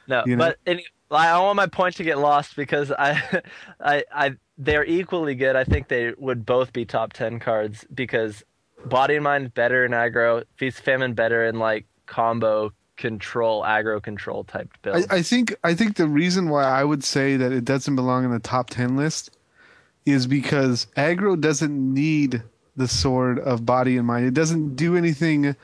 [0.08, 0.44] No, You know?
[0.46, 3.42] but any, I don't want my point to get lost because I,
[3.80, 5.54] I, I, they're equally good.
[5.56, 8.42] I think they would both be top ten cards because
[8.84, 14.44] Body and Mind better in aggro, Feast Famine better in like combo control, aggro control
[14.44, 15.06] type I, build.
[15.10, 18.30] I think I think the reason why I would say that it doesn't belong in
[18.30, 19.30] the top ten list
[20.04, 22.42] is because aggro doesn't need
[22.76, 24.26] the sword of body and mind.
[24.26, 25.56] It doesn't do anything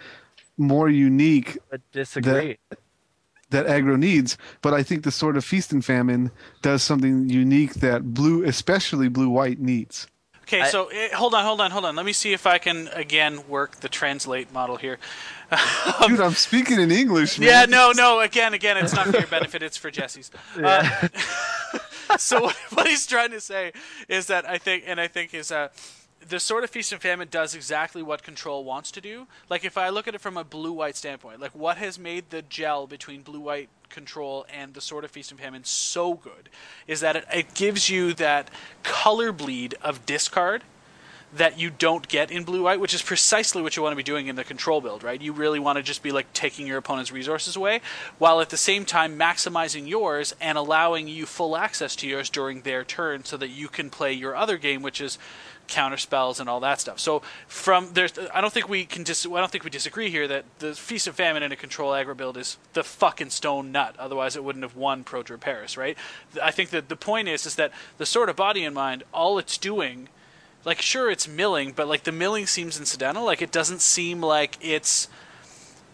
[0.57, 2.59] more unique but disagree.
[3.51, 4.37] that aggro needs.
[4.61, 6.31] But I think the sword of feast and famine
[6.63, 10.07] does something unique that blue, especially blue white, needs.
[10.43, 11.97] Okay, I- so eh, hold on, hold on, hold on.
[11.97, 14.99] Let me see if I can again work the translate model here.
[16.07, 17.39] Dude, I'm speaking in English.
[17.39, 17.49] Man.
[17.49, 18.21] Yeah, no, no.
[18.21, 19.63] Again, again, it's not for your benefit.
[19.63, 20.31] It's for Jesse's.
[20.63, 21.09] Uh,
[22.19, 23.73] so what, what he's trying to say
[24.09, 25.69] is that I think, and I think is uh,
[26.29, 29.27] the sword of feast and famine does exactly what control wants to do.
[29.49, 32.43] Like if I look at it from a blue-white standpoint, like what has made the
[32.43, 36.49] gel between blue-white control and the sword of feast and famine so good
[36.87, 38.51] is that it, it gives you that
[38.83, 40.63] color bleed of discard
[41.35, 44.03] that you don't get in blue white, which is precisely what you want to be
[44.03, 45.21] doing in the control build, right?
[45.21, 47.81] You really want to just be like taking your opponent's resources away,
[48.19, 52.61] while at the same time maximizing yours and allowing you full access to yours during
[52.63, 55.17] their turn, so that you can play your other game, which is
[55.73, 57.01] counter spells and all that stuff.
[57.01, 60.29] So from there's, I don't think we can dis, I don't think we disagree here
[60.29, 63.97] that the feast of famine in a control aggro build is the fucking stone nut.
[63.99, 65.97] Otherwise, it wouldn't have won Pro Tour Paris, right?
[66.41, 69.39] I think that the point is is that the sword of body in mind, all
[69.39, 70.09] it's doing
[70.65, 74.57] like sure it's milling but like the milling seems incidental like it doesn't seem like
[74.61, 75.09] it's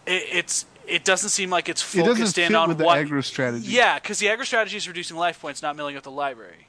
[0.05, 3.23] it, it's it doesn't seem like it's focused doesn't in on with the what aggro
[3.23, 3.65] strategy.
[3.67, 6.67] yeah because the aggro strategy is reducing life points not milling at the library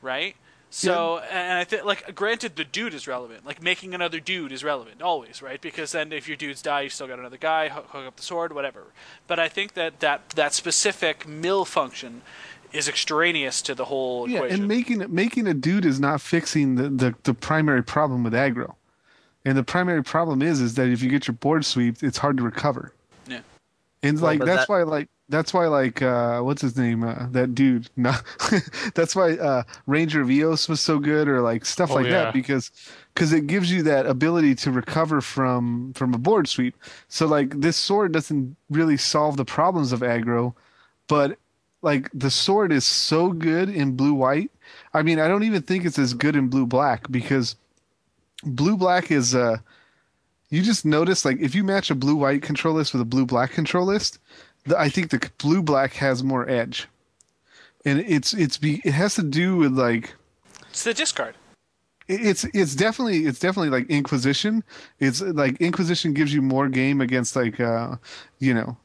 [0.00, 0.36] right
[0.70, 3.46] so and i think like granted the dude is relevant.
[3.46, 5.60] Like making another dude is relevant always right?
[5.60, 8.22] Because then if your dudes die you still got another guy hook, hook up the
[8.22, 8.84] sword whatever.
[9.26, 12.22] But i think that that that specific mill function
[12.70, 14.60] is extraneous to the whole Yeah, equation.
[14.60, 18.74] and making making a dude is not fixing the, the, the primary problem with aggro.
[19.44, 22.36] And the primary problem is is that if you get your board swept, it's hard
[22.36, 22.92] to recover.
[24.02, 27.54] And like that's that- why like that's why like uh what's his name uh, that
[27.54, 28.14] dude no
[28.94, 32.12] that's why uh Ranger of Eos was so good or like stuff Oh, like yeah.
[32.24, 32.70] that because
[33.12, 36.74] because it gives you that ability to recover from from a board sweep.
[37.08, 40.54] So like this sword doesn't really solve the problems of aggro,
[41.08, 41.36] but
[41.82, 44.50] like the sword is so good in blue white.
[44.94, 47.54] I mean, I don't even think it's as good in blue black because
[48.44, 49.58] blue black is uh
[50.50, 53.26] you just notice like if you match a blue white control list with a blue
[53.26, 54.18] black control list,
[54.64, 56.88] the, I think the blue black has more edge.
[57.84, 60.14] And it's it's be it has to do with like
[60.70, 61.34] it's the discard
[62.08, 64.64] it- it's it's definitely it's definitely like Inquisition.
[64.98, 67.96] It's like Inquisition gives you more game against like uh
[68.38, 68.76] you know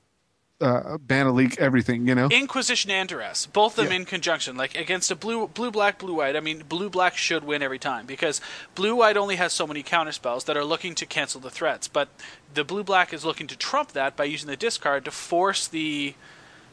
[0.63, 2.27] uh Mana Leak everything, you know.
[2.29, 3.99] Inquisition and Duress, both of them Yeah.
[3.99, 6.35] in conjunction, like against a blue, blue, black, blue, white.
[6.35, 8.41] I mean, blue, black should win every time because
[8.75, 11.87] blue, white only has so many counter spells that are looking to cancel the threats,
[11.87, 12.07] but
[12.53, 16.13] the blue, black is looking to trump that by using the discard to force the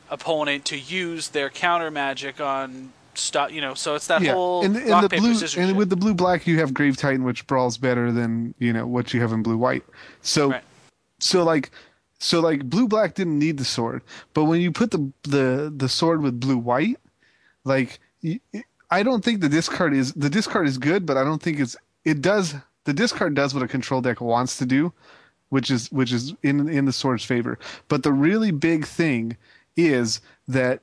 [0.09, 3.53] opponent to use their counter magic on stuff.
[3.53, 5.57] You know, so it's that yeah, whole and, and rock the paper blue scissors.
[5.57, 5.77] and shit.
[5.77, 9.13] with the blue black you have Grave Titan, which brawls better than you know what
[9.15, 9.85] you have in blue white.
[10.23, 10.65] So Right.
[11.21, 11.71] so like
[12.21, 14.03] so like blue black didn't need the sword,
[14.35, 16.99] but when you put the the the sword with blue white,
[17.65, 17.99] like
[18.91, 21.77] I don't think the discard is the discard is good, but I don't think it's
[22.05, 22.55] it does
[22.85, 24.93] the discard does what a control deck wants to do,
[25.49, 27.59] which is which is in in the sword's favor.
[27.89, 29.39] But the really big thing
[29.77, 30.81] is that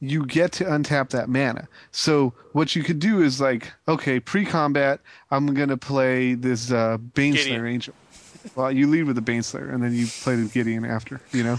[0.00, 1.68] you get to untap that mana.
[1.90, 7.68] So what you could do is like, okay, pre-combat, I'm gonna play this uh, Baneslayer.
[7.68, 7.94] Angel.
[8.54, 11.58] Well, you lead with the Baneslayer, and then you play the Gideon after, you know.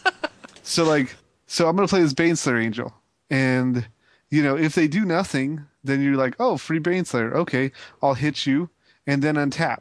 [0.62, 1.14] so like,
[1.46, 2.94] so I'm gonna play this Baneslayer Angel,
[3.30, 3.86] and
[4.30, 7.32] you know, if they do nothing, then you're like, oh, free Baneslayer.
[7.32, 8.70] Okay, I'll hit you,
[9.06, 9.80] and then untap.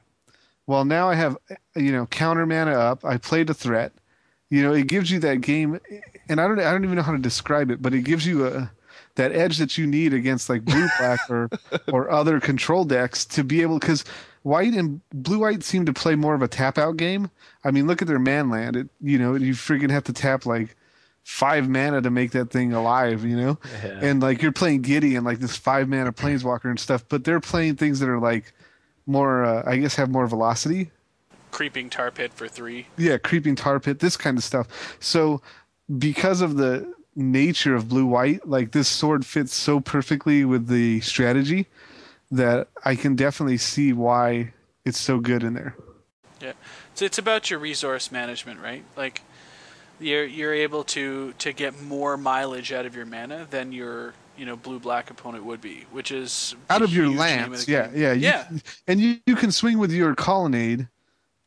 [0.68, 1.38] Well, now I have,
[1.76, 3.06] you know, counter mana up.
[3.06, 3.94] I played a threat.
[4.50, 5.80] You know, it gives you that game,
[6.30, 8.48] and I don't, I don't even know how to describe it, but it gives you
[8.48, 8.72] a
[9.16, 11.50] that edge that you need against like blue black or
[11.92, 14.04] or other control decks to be able because
[14.46, 17.32] white and blue white seem to play more of a tap out game.
[17.64, 18.76] I mean, look at their man land.
[18.76, 20.76] It you know you freaking have to tap like
[21.24, 23.26] five mana to make that thing alive.
[23.26, 27.24] You know, and like you're playing Gideon like this five mana planeswalker and stuff, but
[27.24, 28.54] they're playing things that are like
[29.08, 30.92] more uh, I guess have more velocity.
[31.50, 32.86] creeping tar pit for three.
[32.98, 34.98] Yeah, creeping tar pit, this kind of stuff.
[35.00, 35.42] So
[35.98, 41.02] because of the nature of blue white, like this sword fits so perfectly with the
[41.02, 41.66] strategy
[42.36, 45.76] that I can definitely see why it's so good in there.
[46.42, 46.54] Yeah,
[46.94, 48.84] so it's about your resource management, right?
[48.96, 49.22] Like
[50.00, 54.46] you're you're able to to get more mileage out of your mana than your you
[54.46, 57.90] know blue black opponent would be, which is Out of your name of lands, yeah,
[57.94, 58.48] yeah, you, yeah.
[58.88, 60.88] and you, you can swing with your colonnade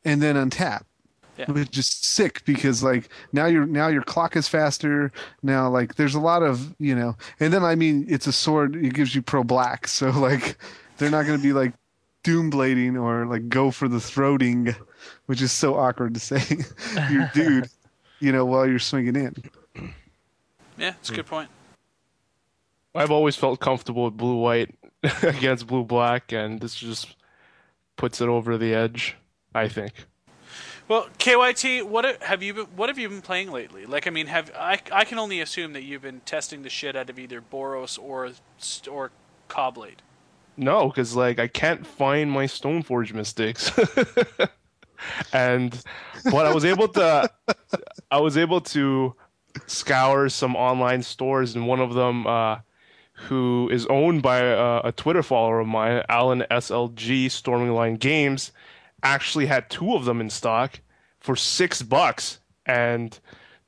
[0.03, 0.83] and then untap.
[1.39, 1.49] Yeah.
[1.53, 5.09] Which is sick because like now your now your clock is faster.
[5.41, 8.75] Now like there's a lot of you know, and then I mean it's a sword.
[8.75, 10.57] It gives you pro black, so like
[10.97, 11.71] they're not going to be like
[12.23, 14.75] doom blading or like go for the throating,
[15.27, 16.43] which is so awkward to say.
[17.09, 17.69] your dude,
[18.19, 19.33] you know, while you're swinging in.
[20.77, 21.49] Yeah, it's a good point.
[22.93, 24.75] I've always felt comfortable with blue white
[25.23, 27.15] against blue black, and this just
[27.95, 29.15] puts it over the edge.
[29.55, 29.93] I think.
[30.89, 33.85] Well, KYT, what have you been, what have you been playing lately?
[33.85, 34.79] Like, I mean, have I?
[34.91, 38.31] I can only assume that you've been testing the shit out of either Boros or
[38.89, 39.11] or
[39.49, 40.01] Caw-Blade.
[40.57, 43.71] No, because like I can't find my Stoneforge mystics,
[45.33, 45.79] and
[46.31, 47.29] but I was able to,
[48.09, 49.15] I was able to
[49.67, 52.57] scour some online stores, and one of them, uh,
[53.13, 58.51] who is owned by uh, a Twitter follower of mine, Alan SLG Storming Line Games,
[59.03, 60.79] actually had two of them in stock
[61.19, 63.19] for six bucks, and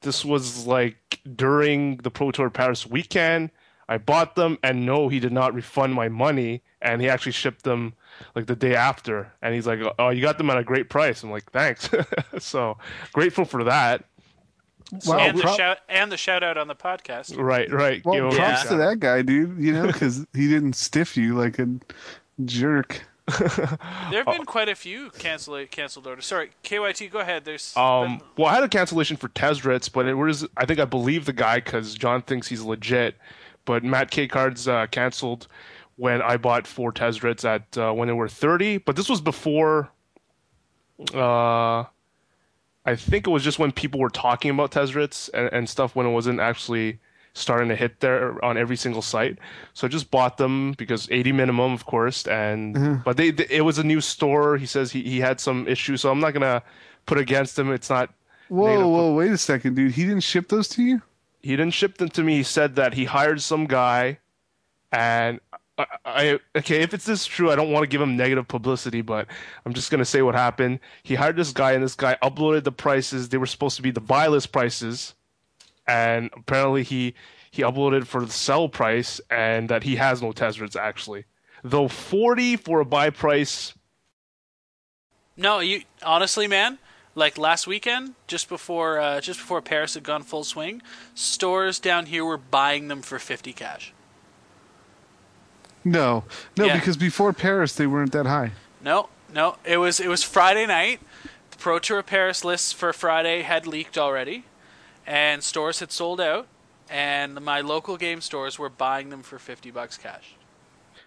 [0.01, 3.51] this was like during the Pro Tour Paris weekend.
[3.89, 7.63] I bought them, and no, he did not refund my money, and he actually shipped
[7.63, 7.93] them
[8.35, 9.33] like the day after.
[9.41, 11.89] And he's like, "Oh, you got them at a great price." I'm like, "Thanks."
[12.39, 12.77] so
[13.11, 14.05] grateful for that.
[15.05, 17.37] Wow, and the pro- shout and the shout out on the podcast.
[17.37, 18.03] Right, right.
[18.03, 19.57] well, Give him a props shout to that guy, dude.
[19.59, 21.67] You know, because he didn't stiff you like a
[22.43, 23.01] jerk.
[24.11, 26.25] There have been quite a few cancel canceled orders.
[26.25, 27.45] Sorry, KYT, go ahead.
[27.45, 30.79] There's Um, been- well, I had a cancellation for Tezzerets, but it was I think
[30.79, 33.15] I believe the guy because John thinks he's legit.
[33.65, 35.47] But Matt K cards uh, canceled
[35.95, 38.77] when I bought four Tezzerets at uh, when they were thirty.
[38.77, 39.89] But this was before.
[41.13, 41.85] Uh,
[42.85, 46.05] I think it was just when people were talking about Tezzerets and, and stuff when
[46.05, 46.99] it wasn't actually
[47.33, 49.37] starting to hit there on every single site.
[49.73, 52.27] So I just bought them because 80 minimum, of course.
[52.27, 52.95] And mm-hmm.
[53.03, 54.57] but they, they it was a new store.
[54.57, 56.63] He says he, he had some issues, so I'm not gonna
[57.05, 57.71] put against him.
[57.71, 58.13] It's not.
[58.49, 59.93] Whoa, negative- whoa, wait a second, dude.
[59.93, 61.01] He didn't ship those to you?
[61.41, 62.37] He didn't ship them to me.
[62.37, 64.19] He said that he hired some guy,
[64.91, 65.39] and
[65.77, 66.81] I, I okay.
[66.81, 69.27] If it's this true, I don't want to give him negative publicity, but
[69.65, 70.79] I'm just gonna say what happened.
[71.03, 73.29] He hired this guy, and this guy uploaded the prices.
[73.29, 75.15] They were supposed to be the buy list prices,
[75.87, 77.13] and apparently he
[77.49, 81.25] he uploaded for the sell price, and that he has no Tezzerets actually.
[81.63, 83.73] Though 40 for a buy price,
[85.37, 86.77] no, you honestly, man.
[87.13, 90.81] Like last weekend, just before uh, just before Paris had gone full swing,
[91.13, 93.93] stores down here were buying them for fifty cash.
[95.83, 96.23] No,
[96.57, 96.75] no, Yeah.
[96.75, 98.51] because before Paris they weren't that high.
[98.81, 99.57] No, no.
[99.65, 101.01] It was it was Friday night.
[101.51, 104.45] The Pro Tour Paris lists for Friday had leaked already,
[105.11, 106.47] and stores had sold out.
[106.89, 110.35] And my local game stores were buying them for fifty bucks cash.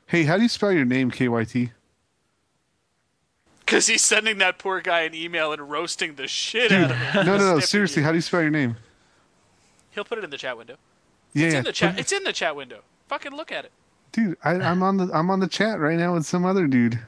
[0.07, 1.71] Hey, how do you spell your name, KYT?
[3.61, 7.27] Because he's sending that poor guy an email and roasting the shit out of him.
[7.27, 7.61] No, no, no.
[7.61, 8.05] Seriously, you.
[8.07, 8.77] how do you spell your name?
[9.91, 10.77] He'll put it in the chat window.
[11.33, 11.59] Yeah, It's yeah.
[11.59, 11.99] in the chat.
[11.99, 12.81] It's in the chat window.
[13.09, 13.73] Fucking look at it.
[14.13, 14.37] dude.
[14.45, 16.99] I, I'm on the I'm on the chat right now with some other dude.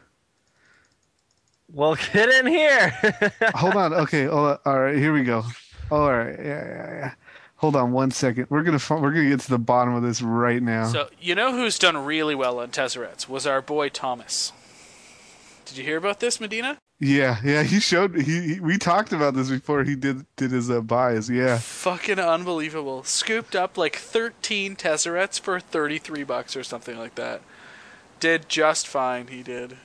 [1.72, 2.90] Well, get in here.
[3.55, 3.92] Hold on.
[3.94, 4.24] Okay.
[4.26, 4.59] Hold on.
[4.66, 4.97] All right.
[4.97, 5.44] Here we go.
[5.91, 6.39] All right.
[6.39, 7.14] Yeah, yeah, yeah.
[7.57, 8.47] Hold on one second.
[8.51, 10.89] We're gonna we're gonna get to the bottom of this right now.
[10.89, 14.53] So you know who's done really well on Tezzerets was our boy Thomas.
[15.64, 16.78] Did you hear about this, Medina?
[17.01, 17.62] yeah, yeah.
[17.62, 18.14] He showed.
[18.14, 21.30] He, he we talked about this before he did did his uh, buys.
[21.30, 21.59] Yeah.
[21.59, 23.03] Fucking unbelievable.
[23.05, 27.41] Scooped up like 13 Tezzerets for 33 bucks or something like that.
[28.20, 29.76] Did just fine, he did.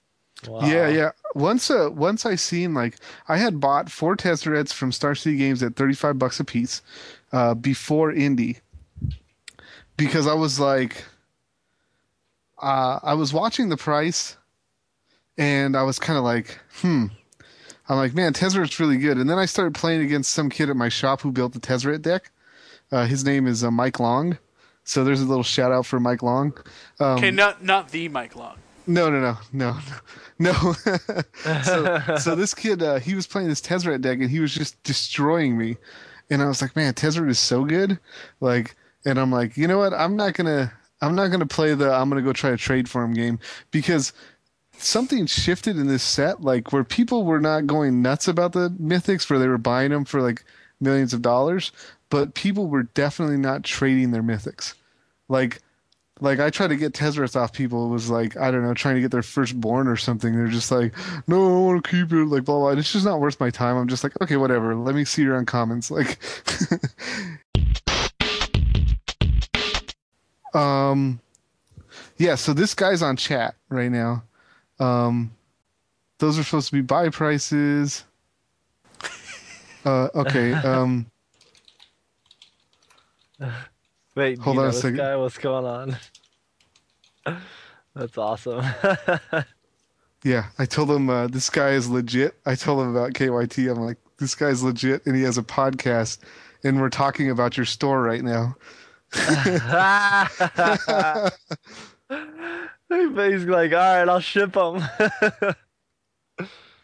[0.48, 0.62] Wow.
[0.62, 1.12] Yeah, yeah.
[1.36, 5.62] Once, uh, once I seen like I had bought four Tezzerets from Star City Games
[5.62, 6.82] at thirty five bucks a piece,
[7.32, 8.60] uh, before Indy
[10.02, 11.04] because I was like,
[12.62, 14.38] uh, I was watching the price,
[15.38, 17.08] and I was kind of like, hmm.
[17.90, 19.18] I'm like, man, Tezzeret's really good.
[19.18, 22.02] And then I started playing against some kid at my shop who built the Tezzeret
[22.02, 22.32] deck.
[22.92, 24.38] Uh, his name is uh, Mike Long.
[24.84, 26.54] So there's a little shout out for Mike Long.
[27.00, 28.58] Um, Okay, not not the Mike Long.
[28.88, 29.78] No, no, no, no,
[30.40, 30.74] no.
[31.64, 34.82] so, so this kid, uh, he was playing this Tezzeret deck, and he was just
[34.84, 35.78] destroying me.
[36.30, 38.00] And I was like, man, Tezzeret is so good.
[38.40, 38.76] Like,
[39.06, 39.94] and I'm like, you know what?
[39.94, 40.72] I'm not gonna,
[41.02, 43.40] I'm not gonna play the, I'm gonna go try to trade for him game
[43.72, 44.14] because
[44.78, 49.30] something shifted in this set, like where people were not going nuts about the mythics,
[49.30, 50.44] where they were buying them for like
[50.80, 51.72] millions of dollars,
[52.10, 54.74] but people were definitely not trading their mythics.
[55.30, 55.62] Like,
[56.22, 57.88] like I try to get Tezzerets off people.
[57.88, 60.36] It was like I don't know, trying to get their firstborn or something.
[60.36, 60.94] They're just like,
[61.28, 62.26] no, I want to keep it.
[62.26, 62.70] Like blah blah.
[62.70, 63.76] And it's just not worth my time.
[63.76, 64.76] I'm just like, okay, whatever.
[64.76, 65.90] Let me see your uncommons.
[65.90, 66.20] Like,
[70.56, 71.20] um,
[72.18, 72.36] yeah.
[72.36, 74.24] So this guy's on chat right now.
[74.80, 75.32] Um,
[76.20, 78.06] those are supposed to be buy prices.
[79.84, 80.54] Uh, okay.
[80.64, 81.08] Um,
[84.16, 84.98] Wait, Hold on a this second.
[84.98, 85.16] guy?
[85.16, 85.66] What's going
[87.26, 87.26] on?
[87.96, 88.66] That's awesome.
[90.24, 92.36] Yeah, I told him uh, this guy is legit.
[92.46, 93.72] I told him about KYT.
[93.72, 96.20] I'm like, this guy's legit, and he has a podcast,
[96.64, 98.56] and we're talking about your store right now.
[102.90, 104.84] He's like, all right, I'll ship him.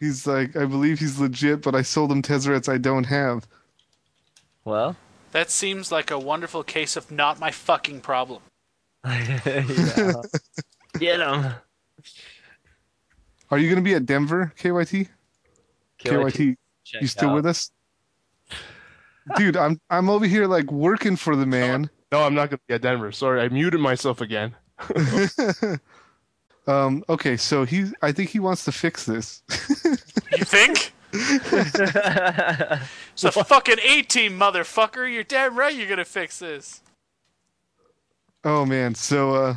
[0.00, 3.46] He's like, I believe he's legit, but I sold him Tezzerets I don't have.
[4.64, 4.96] well,
[5.32, 8.42] That seems like a wonderful case of not my fucking problem.
[9.04, 10.12] yeah.
[10.98, 11.52] get him.
[13.50, 15.08] Are you going to be at Denver, KYT?
[16.02, 17.34] KYT, check you still out.
[17.34, 17.70] with us?
[19.36, 21.90] Dude, I'm I'm over here like working for the man.
[22.10, 23.12] No, I'm not gonna be at Denver.
[23.12, 24.54] Sorry, I muted myself again.
[26.68, 29.42] Um, okay, so he, I think he wants to fix this.
[30.36, 30.92] You think?
[31.12, 31.74] It's
[33.24, 35.12] a fucking A team, motherfucker.
[35.12, 36.82] You're damn right you're gonna fix this.
[38.44, 39.54] oh man, so uh,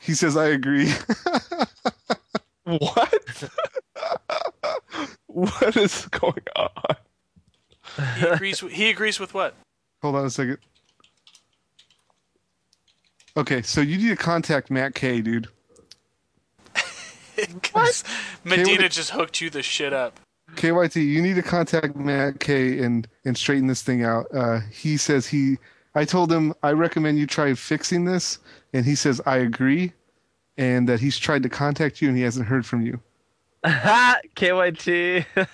[0.00, 0.92] he says I agree.
[2.64, 3.50] What?
[5.26, 6.68] what is going on?
[8.18, 8.62] He agrees.
[8.62, 9.54] With, he agrees with what?
[10.02, 10.58] Hold on a second.
[13.36, 15.48] Okay, so you need to contact Matt K, dude.
[17.62, 18.04] 'Cause
[18.44, 20.20] Medina what- just hooked you the shit up.
[20.56, 24.26] KYT, you need to contact Matt K and and straighten this thing out.
[24.34, 25.58] Uh, he says he.
[25.94, 28.38] I told him I recommend you try fixing this,
[28.72, 29.92] and he says I agree,
[30.58, 33.00] and that he's tried to contact you and he hasn't heard from you.
[33.64, 35.26] KYT.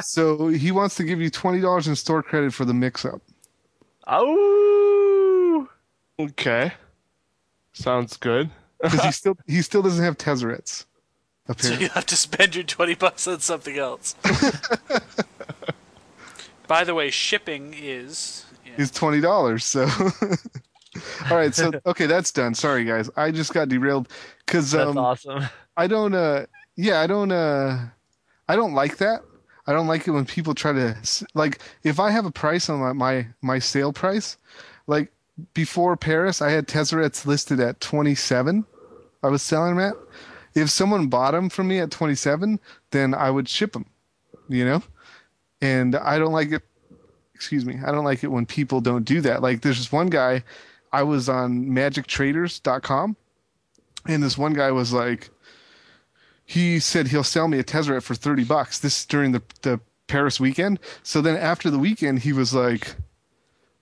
[0.00, 3.20] So he wants to give you twenty dollars in store credit for the mix-up.
[4.06, 5.68] Oh.
[6.18, 6.72] Okay,
[7.74, 8.50] sounds good.
[8.82, 10.16] because he still he still doesn't have
[11.48, 11.62] Tezzerets.
[11.74, 14.14] So you have to spend your twenty bucks on something else.
[16.68, 18.44] By the way, shipping is.
[18.64, 18.72] yeah.
[18.76, 19.64] is twenty dollars.
[19.64, 19.84] So,
[21.30, 21.54] all right.
[21.54, 22.54] So okay, that's done.
[22.54, 24.08] Sorry guys, I just got derailed
[24.44, 25.44] because That's um, awesome.
[25.76, 26.14] I don't.
[26.14, 26.46] Uh,
[26.76, 27.32] yeah, I don't.
[27.32, 27.86] Uh,
[28.48, 29.22] I don't like that.
[29.66, 30.96] I don't like it when people try to
[31.34, 31.60] like.
[31.82, 34.36] If I have a price on my my, my sale price,
[34.86, 35.12] like
[35.54, 38.66] before Paris, I had Tezzerets listed at twenty seven.
[39.22, 39.94] I was selling them at.
[40.54, 43.86] If someone bought them from me at twenty seven, then I would ship them.
[44.48, 44.82] You know,
[45.60, 46.62] and I don't like it.
[47.34, 47.78] Excuse me.
[47.84, 49.42] I don't like it when people don't do that.
[49.42, 50.42] Like there's this one guy.
[50.92, 53.16] I was on MagicTraders.com
[54.06, 55.30] and this one guy was like,
[56.44, 58.78] he said he'll sell me a Tezzeret for thirty bucks.
[58.78, 60.80] This is during the the Paris weekend.
[61.02, 62.94] So then after the weekend, he was like,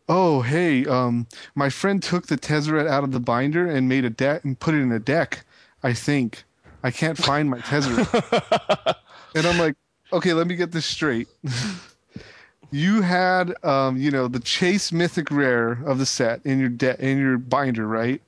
[0.08, 4.10] "Oh, hey, um, my friend took the Tezzeret out of the binder and made a
[4.10, 5.44] deck and put it in a deck.
[5.84, 6.42] I think
[6.87, 8.97] I can't find my Tezzeret."
[9.34, 9.74] and I'm like,
[10.12, 11.28] "Okay, let me get this straight."
[12.70, 17.05] you had, um, you know, the Chase Mythic Rare of the set in your de-
[17.05, 18.20] in your binder, right?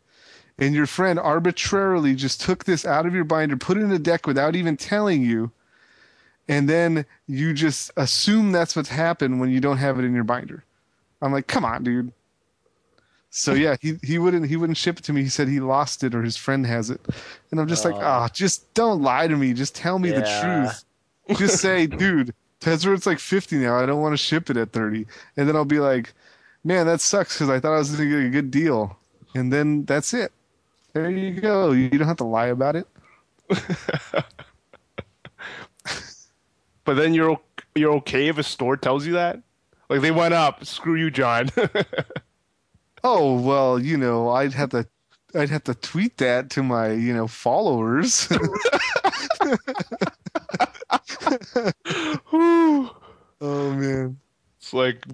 [0.59, 3.99] And your friend arbitrarily just took this out of your binder, put it in a
[3.99, 5.53] deck without even telling you,
[6.49, 10.25] and then you just assume that's what's happened when you don't have it in your
[10.25, 10.65] binder.
[11.23, 12.13] I'm like, come on, dude.
[13.31, 15.23] So yeah, he he wouldn't he wouldn't ship it to me.
[15.23, 17.01] He said he lost it or his friend has it,
[17.51, 19.53] and I'm just like, ah, just don't lie to me.
[19.53, 20.21] Just tell me Yeah.
[20.21, 20.75] the
[21.27, 21.39] truth.
[21.39, 23.77] Just say, dude, Tezzeret's like 50 now.
[23.79, 25.07] I don't want to ship it at 30,
[25.37, 26.15] and then I'll be like,
[26.65, 28.97] man, that sucks because I thought I was going to get a good deal,
[29.35, 30.33] and then that's it.
[30.95, 31.73] There you go.
[31.73, 32.87] You don't have to lie about it.
[36.85, 37.39] But then you're
[37.75, 39.43] you're okay if a store tells you that?
[39.91, 41.51] Like they went up, screw you, Jon.
[43.05, 44.87] Oh well, you know, I'd have to,
[45.35, 48.29] I'd have to tweet that to my, you know, followers.
[53.41, 54.19] Oh man.
[54.59, 55.05] it's like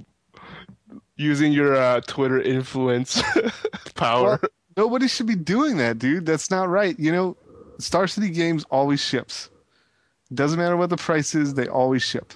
[1.17, 3.23] using your uh, Twitter influence
[3.95, 4.41] power.
[4.41, 6.27] Well, nobody should be doing that, dude.
[6.27, 6.99] That's not right.
[6.99, 7.37] You know,
[7.79, 9.51] Star City Games always ships.
[10.33, 12.33] Doesn't matter what the price is, they always ship.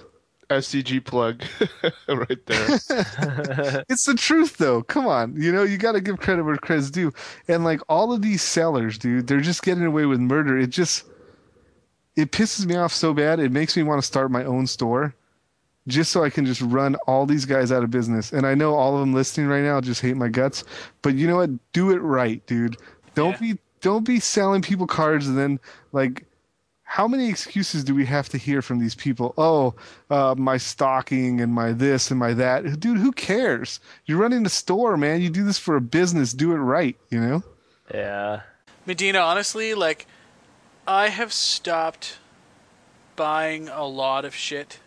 [0.49, 1.43] SCG plug
[2.07, 2.67] right there.
[3.89, 4.81] It's the truth, though.
[4.83, 7.11] Come on, you know you got to give credit where credit's due.
[7.47, 10.57] And like all of these sellers, dude, they're just getting away with murder.
[10.57, 11.05] It just
[12.15, 13.39] it pisses me off so bad.
[13.39, 15.13] It makes me want to start my own store,
[15.87, 18.31] just so I can just run all these guys out of business.
[18.33, 20.63] And I know all of them listening right now just hate my guts,
[21.01, 21.51] but you know what?
[21.73, 22.77] Do it right, dude.
[23.15, 23.53] Don't Yeah.
[23.53, 25.57] be don't be selling people cards and then
[25.93, 26.25] like
[26.89, 29.35] how many excuses do we have to hear from these people?
[29.37, 29.75] Oh,
[30.09, 32.79] uh, my stocking and my this and my that.
[32.79, 33.79] Dude, who cares?
[34.07, 35.21] You're running a store, man.
[35.21, 36.33] You do this for a business.
[36.33, 37.43] Do it right, you know?
[37.93, 38.41] Yeah.
[38.87, 40.07] Medina, honestly, like,
[40.87, 42.17] I have stopped
[43.15, 44.79] buying a lot of shit.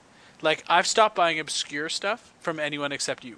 [0.42, 3.36] Like, I've stopped buying obscure stuff from anyone except you.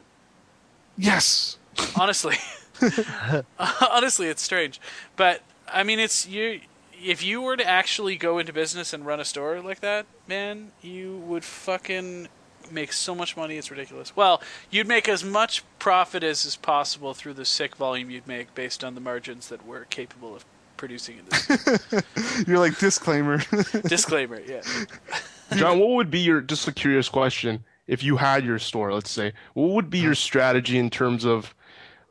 [0.97, 1.59] Yes.
[2.01, 2.37] Honestly.
[3.91, 4.81] honestly, it's strange.
[5.17, 6.61] But, I mean, it's you.
[7.05, 10.73] If you were to actually go into business and run a store like that, man,
[10.81, 12.29] you would fucking
[12.71, 13.57] make so much money.
[13.57, 14.17] It's ridiculous.
[14.17, 18.55] Well, you'd make as much profit as is possible through the sick volume you'd make
[18.55, 20.45] based on the margins that we're capable of
[20.77, 22.45] producing in this.
[22.47, 23.39] You're like disclaimer.
[23.87, 24.63] Disclaimer, yeah.
[25.57, 27.65] Jon, what would be your just a curious question?
[27.87, 31.55] If you had your store, let's say, what would be your strategy in terms of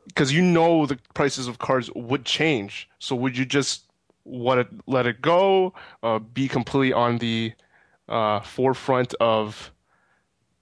[0.06, 2.88] because you know the prices of cards would change.
[2.98, 3.84] So would you just
[4.26, 7.52] let it let it go, uh, be completely on the
[8.08, 9.70] uh, forefront of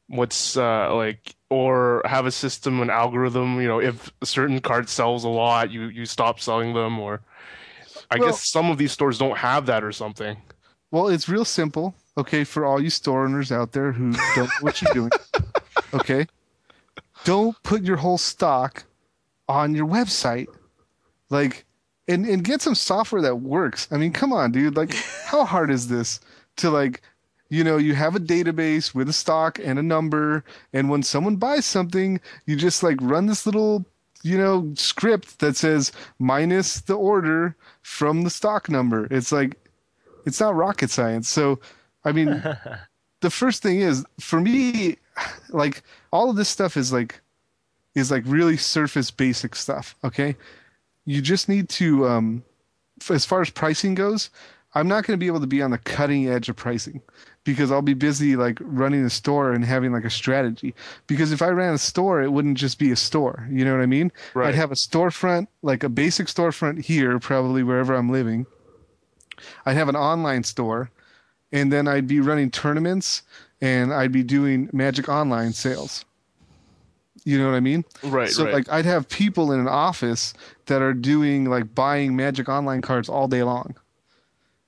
[0.09, 3.61] what's uh, like, or have a system, an algorithm?
[3.61, 7.21] You know, if a certain card sells a lot, you you stop selling them, or
[8.11, 10.37] I Well- guess some of these stores don't have that or something.
[10.91, 11.95] Well, it's real simple.
[12.19, 15.11] Okay, for all you store owners out there who don't know what you're doing.
[15.95, 16.27] Okay,
[17.25, 18.85] don't put your whole stock
[19.47, 20.47] on your website.
[21.29, 21.67] Like,
[22.09, 23.89] and and get some software that works.
[23.91, 24.77] I mean, come on, dude.
[24.77, 24.95] Like,
[25.25, 26.21] how hard is this
[26.57, 27.03] to like,
[27.49, 31.37] you know, you have a database with a stock and a number, and when someone
[31.37, 33.87] buys something, you just like run this little
[34.23, 39.07] you know script that says minus the order from the stock number.
[39.11, 39.57] It's like
[40.25, 41.29] it's not rocket science.
[41.29, 41.61] So,
[42.05, 42.43] I mean,
[43.21, 44.97] the first thing is for me,
[45.51, 45.83] like
[46.13, 47.21] all of this stuff is like
[47.95, 49.95] is like really surface basic stuff.
[50.05, 50.37] Okay,
[51.05, 52.45] you just need to, um,
[53.11, 54.31] as far as pricing goes,
[54.75, 57.03] I'm not going to be able to be on the cutting edge of pricing
[57.45, 60.75] because I'll be busy like running a store and having like a strategy.
[61.07, 63.47] Because if I ran a store, it wouldn't just be a store.
[63.51, 64.13] You know what I mean?
[64.35, 64.49] Right.
[64.49, 68.47] I'd have a storefront, like a basic storefront here, probably wherever I'm living.
[69.67, 70.91] I'd have an online store,
[71.51, 73.23] and then I'd be running tournaments
[73.61, 76.05] and I'd be doing Magic Online sales.
[77.25, 77.85] You know what I mean?
[78.03, 78.53] Right, So right.
[78.53, 80.35] like I'd have people in an office
[80.67, 83.77] that are doing like buying Magic Online cards all day long,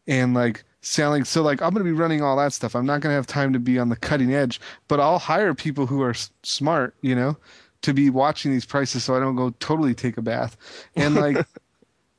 [0.07, 1.25] and like selling.
[1.25, 2.75] So like I'm gonna be running all that stuff.
[2.75, 5.87] I'm not gonna have time to be on the cutting edge, but I'll hire people
[5.87, 7.37] who are s- smart, you know,
[7.83, 10.57] to be watching these prices so I don't go totally take a bath.
[10.97, 11.47] And like,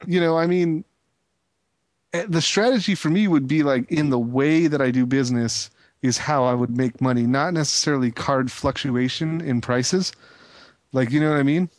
[0.08, 0.86] you know, I mean,
[2.14, 5.70] eh, the strategy for me would be like in the way that I do business
[6.06, 10.12] is how I would make money, not necessarily card fluctuation in prices.
[10.92, 11.70] Like, you know what I mean?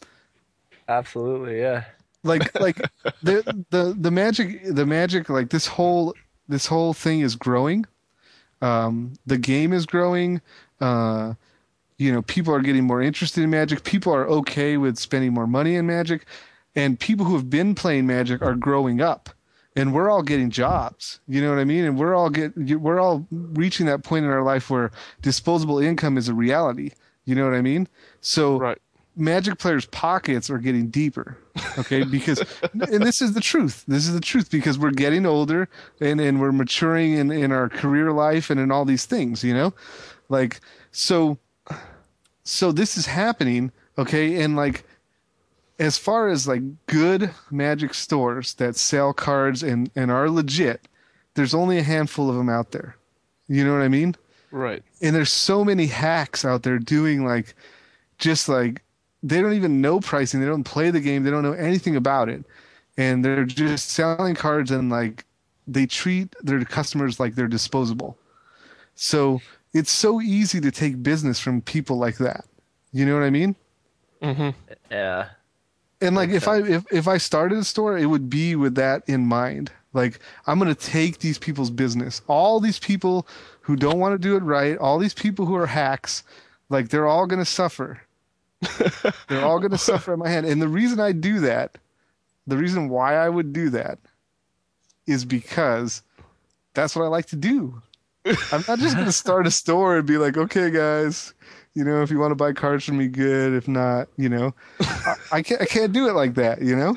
[0.89, 1.85] Absolutely, yeah.
[2.27, 2.77] like like
[3.23, 6.15] the the the magic the magic like this whole
[6.49, 7.87] this whole thing is growing.
[8.63, 10.41] Um, the game is growing.
[10.81, 11.35] Uh,
[11.99, 13.85] you know, people are getting more interested in magic.
[13.85, 16.27] People are okay with spending more money in magic,
[16.75, 19.31] and people who have been playing magic are growing up.
[19.77, 21.85] And we're all getting jobs, you know what I mean?
[21.85, 24.91] And we're all get we're all reaching that point in our life where
[25.23, 26.93] disposable income is a reality.
[27.27, 27.87] You know what I mean?
[28.23, 28.79] So Right.
[29.17, 31.37] magic players' pockets are getting deeper.
[31.79, 32.43] Okay, because
[32.73, 33.85] and this is the truth.
[33.87, 35.69] This is the truth because we're getting older
[36.01, 39.53] and, and we're maturing in, in our career life and in all these things, you
[39.55, 39.75] know?
[40.31, 41.39] Like so
[42.45, 44.86] so this is happening, okay, and like
[45.79, 50.89] as far as like good magic stores that sell cards and, and are legit,
[51.35, 52.97] there's only a handful of them out there.
[53.49, 54.15] You know what I mean?
[54.53, 54.83] Right.
[55.03, 57.55] and there's so many hacks out there doing like
[58.17, 58.81] just like
[59.23, 62.29] they don't even know pricing they don't play the game they don't know anything about
[62.31, 62.45] it
[62.97, 65.25] and they're just selling cards and like
[65.67, 68.17] they treat their customers like they're disposable
[68.95, 69.43] so
[69.75, 72.45] it's so easy to take business from people like that
[72.93, 73.55] you know what i mean
[74.23, 74.51] Mm-hmm.
[74.91, 75.29] Yeah.
[76.01, 79.03] And like if I if, if I started a store, it would be with that
[79.07, 79.73] in mind.
[79.93, 82.23] Like I'm gonna take these people's business.
[82.29, 83.27] All these people
[83.63, 86.23] who don't want to do it right, all these people who are hacks,
[86.69, 88.03] like they're all gonna suffer.
[89.29, 90.47] they're all gonna suffer at my hand.
[90.47, 91.79] And the reason I do that,
[92.47, 93.99] the reason why I would do that
[95.07, 96.03] is because
[96.75, 97.83] that's what I like to do.
[98.25, 101.33] I'm not just gonna start a store and be like, okay guys,
[101.77, 103.53] you know, if you want to buy cards from me, good.
[103.53, 105.61] If not, you know, I, I can't.
[105.61, 106.63] I can't do it like that.
[106.63, 106.97] You know,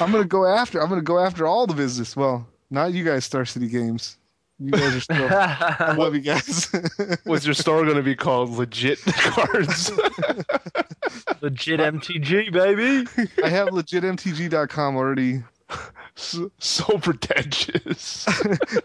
[0.00, 0.80] I'm gonna go after.
[0.80, 2.16] I'm gonna go after all the business.
[2.16, 4.16] Well, not you guys, Star City Games.
[4.58, 5.28] You guys are still.
[5.30, 6.70] I love you guys.
[7.26, 9.90] Was your store going to be called Legit Cards?
[11.40, 13.08] Legit MTG, baby.
[13.42, 15.42] I have legitmtg.com already.
[16.14, 18.26] so, so pretentious.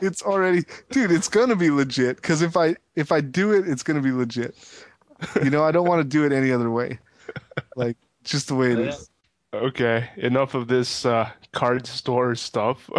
[0.01, 1.11] It's already, dude.
[1.11, 2.17] It's gonna be legit.
[2.17, 4.55] Because if I if I do it, it's gonna be legit.
[5.43, 6.99] You know, I don't want to do it any other way.
[7.75, 9.09] Like just the way it is.
[9.53, 12.89] Okay, enough of this uh, card store stuff.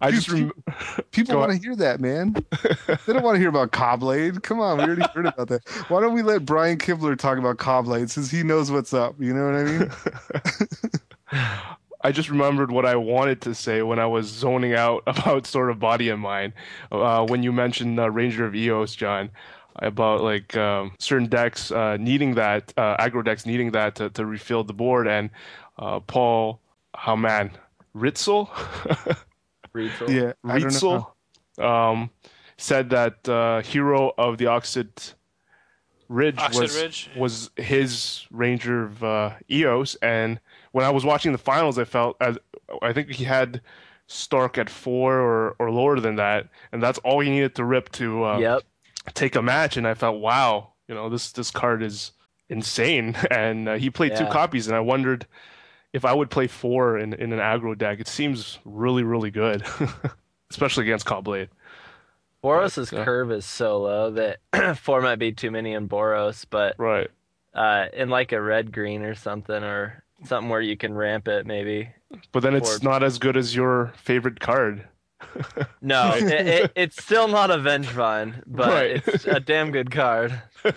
[0.00, 0.50] I just rem-
[1.12, 2.32] People want to hear that, man.
[3.06, 4.42] they don't want to hear about Caw-Blade.
[4.42, 5.68] Come on, we already heard about that.
[5.88, 9.14] Why don't we let Brian Kibler talk about Caw-Blade since he knows what's up?
[9.20, 9.90] You know what I mean?
[12.02, 15.70] I just remembered what I wanted to say when I was zoning out about sort
[15.70, 16.52] of body and mind.
[16.90, 19.30] Uh, when you mentioned uh, Ranger of Eos, Jon,
[19.76, 24.26] about like um, certain decks uh, needing that, uh, aggro decks needing that to, to
[24.26, 25.30] refill the board, and
[25.78, 26.60] uh, Paul,
[27.06, 27.50] oh man,
[27.94, 28.48] Rietzl,
[29.72, 30.10] Rachel.
[30.10, 31.14] Yeah, I don't know.
[31.58, 32.10] Rietzl, um,
[32.56, 35.14] said that uh, Hero of the Oxid
[36.08, 40.40] Ridge Oxid was Ridge, was his Ranger of uh, Eos, and
[40.72, 42.38] when I was watching the finals, I felt as
[42.82, 43.60] I think he had
[44.08, 47.90] Stark at four or, or lower than that, and that's all he needed to rip
[47.92, 48.62] to uh, Yep.
[49.14, 49.76] take a match.
[49.76, 52.12] And I felt, wow, you know, this this card is
[52.48, 53.16] insane.
[53.30, 55.26] And uh, he played two copies, and I wondered
[55.92, 58.00] if I would play four in in an aggro deck.
[58.00, 59.64] It seems really really good,
[60.50, 61.48] especially against Caw-Blade.
[62.42, 64.40] Boros's uh, curve is so low that
[64.78, 67.08] four might be too many in Boros, but Right.
[67.54, 71.46] uh, in like a red green or something, or something where you can ramp it,
[71.46, 71.90] maybe.
[72.32, 74.86] But then it's Or- not as good as your favorite card.
[75.80, 79.02] No, it, it, it's still not a Vengevine, but Right.
[79.08, 80.40] it's a damn good card.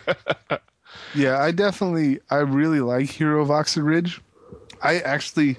[1.13, 4.21] Yeah, I definitely, I really like Hero of Oxid Ridge.
[4.81, 5.57] I actually,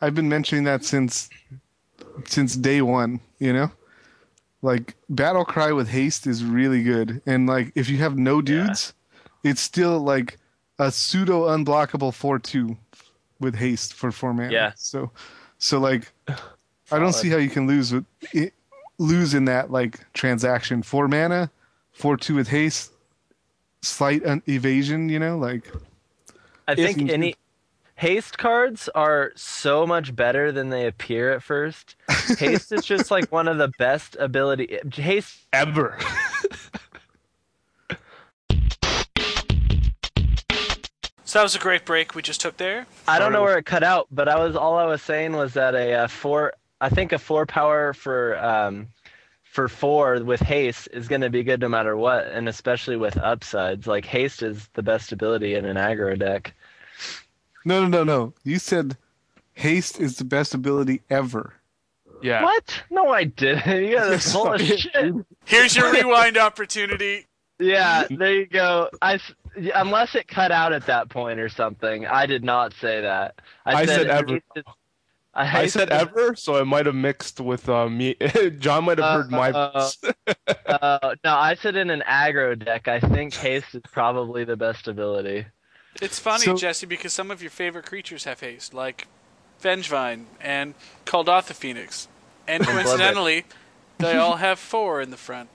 [0.00, 1.28] I've been mentioning that since
[2.24, 3.20] since day one.
[3.38, 3.70] You know,
[4.62, 8.94] like Battle Cry with haste is really good, and like if you have no dudes,
[9.44, 10.38] it's still like
[10.78, 12.76] a pseudo unblockable four two
[13.40, 14.52] with haste for four mana.
[14.52, 14.72] Yeah.
[14.76, 15.10] So,
[15.58, 16.12] so like,
[16.92, 18.54] I don't see how you can lose with it,
[18.98, 20.82] lose in that like transaction.
[20.82, 21.50] Four mana,
[21.92, 22.92] four two with haste,
[23.82, 25.08] slight un- evasion.
[25.08, 25.70] You know, like
[26.68, 27.34] I think any
[27.96, 31.96] haste cards are so much better than they appear at first.
[32.38, 34.78] Haste is just like one of the best ability.
[34.92, 35.98] Haste Ever.
[41.36, 42.86] So that was a great break we just took there.
[43.06, 45.52] I don't know where it cut out, but I was all I was saying was
[45.52, 48.86] that a, uh four, I think a four power for um
[49.42, 53.18] for four with haste is going to be good no matter what, and especially with
[53.18, 53.86] upsides.
[53.86, 56.54] Like haste is the best ability in an aggro deck.
[57.66, 58.32] no, no, no, no.
[58.42, 58.96] You said
[59.52, 61.52] haste is the best ability ever.
[62.22, 62.44] Yeah.
[62.44, 62.82] What?
[62.88, 63.66] No, I didn't.
[63.90, 65.14] You guys are full of shit.
[65.44, 67.26] Here's your rewind opportunity.
[67.58, 68.90] Yeah, there you go.
[69.00, 69.32] I s-
[69.74, 72.06] unless it cut out at that point or something.
[72.06, 73.40] I did not say that.
[73.64, 74.40] I said it ever.
[75.34, 78.14] I, I said ever, so I might have mixed with uh, me.
[78.58, 79.98] Jon might have heard my Uh, voice.
[80.66, 82.88] Uh, no, I said in an aggro deck.
[82.88, 85.44] I think haste is probably the best ability.
[86.00, 89.08] It's funny, So- Jesse, because some of your favorite creatures have haste, like
[89.62, 90.74] Vengevine and
[91.04, 92.08] Kuldotha Phoenix.
[92.48, 93.44] And coincidentally,
[93.98, 95.50] they all have four in the front.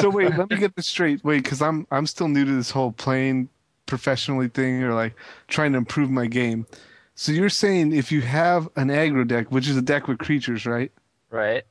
[0.00, 1.22] So wait, let me get this straight.
[1.24, 3.48] Wait, because I'm I'm still new to this whole playing
[3.86, 5.14] professionally thing or like
[5.48, 6.66] trying to improve my game.
[7.14, 10.66] So you're saying if you have an aggro deck, which is a deck with creatures,
[10.66, 10.90] right?
[11.30, 11.64] Right?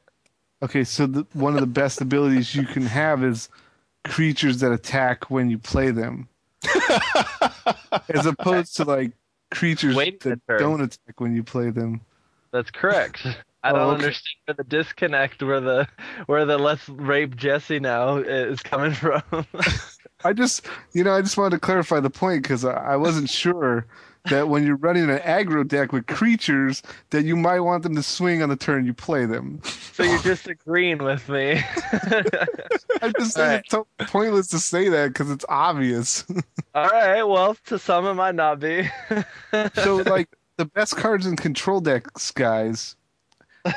[0.64, 3.50] Okay, so the, one of the best abilities you can have is
[4.04, 6.30] creatures that attack when you play them,
[8.10, 9.12] as opposed to like
[9.50, 12.02] creatures Waiting that don't attack when you play them.
[12.52, 13.26] That's correct.
[13.64, 13.94] I Oh, don't okay.
[14.06, 15.88] understand where the disconnect, where the
[16.26, 19.22] where the let's rape Jesse now is coming from.
[20.24, 23.30] I just, you know, I just wanted to clarify the point because I, I wasn't
[23.30, 23.86] sure
[24.30, 28.04] that when you're running an aggro deck with creatures, that you might want them to
[28.04, 29.60] swing on the turn you play them.
[29.64, 31.54] so you're disagreeing with me.
[33.02, 36.24] I just think it's so pointless to say that because it's obvious.
[36.76, 37.24] All right.
[37.24, 38.88] Well, to some it might not be.
[39.76, 42.96] so, like, the best cards in control decks, guys,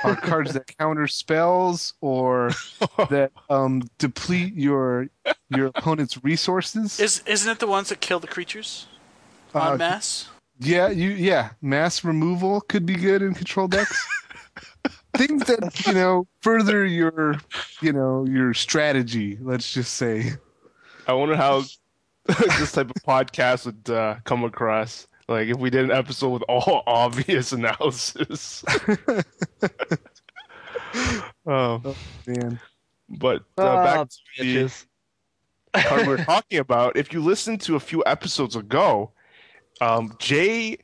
[0.04, 2.50] are cards that counter spells or
[3.10, 5.08] that um, deplete your
[5.50, 6.98] your opponent's resources.
[7.00, 8.86] Is isn't it the ones that kill the creatures
[9.54, 10.28] Uh, mass?
[10.58, 14.06] Yeah, you yeah, mass removal could be good in control decks.
[15.16, 17.36] Things that you know further your
[17.80, 19.38] you know your strategy.
[19.40, 20.32] Let's just say.
[21.06, 21.62] I wonder how
[22.26, 25.06] this type of podcast would uh, come across.
[25.28, 28.64] Like if we did an episode with all obvious analysis.
[31.46, 31.96] oh,
[32.26, 32.60] Man,
[33.08, 34.86] but uh, Oh, back to the bitches.
[35.74, 36.96] card we're talking about.
[36.96, 39.12] If you listened to a few episodes ago,
[39.80, 40.78] um, Jay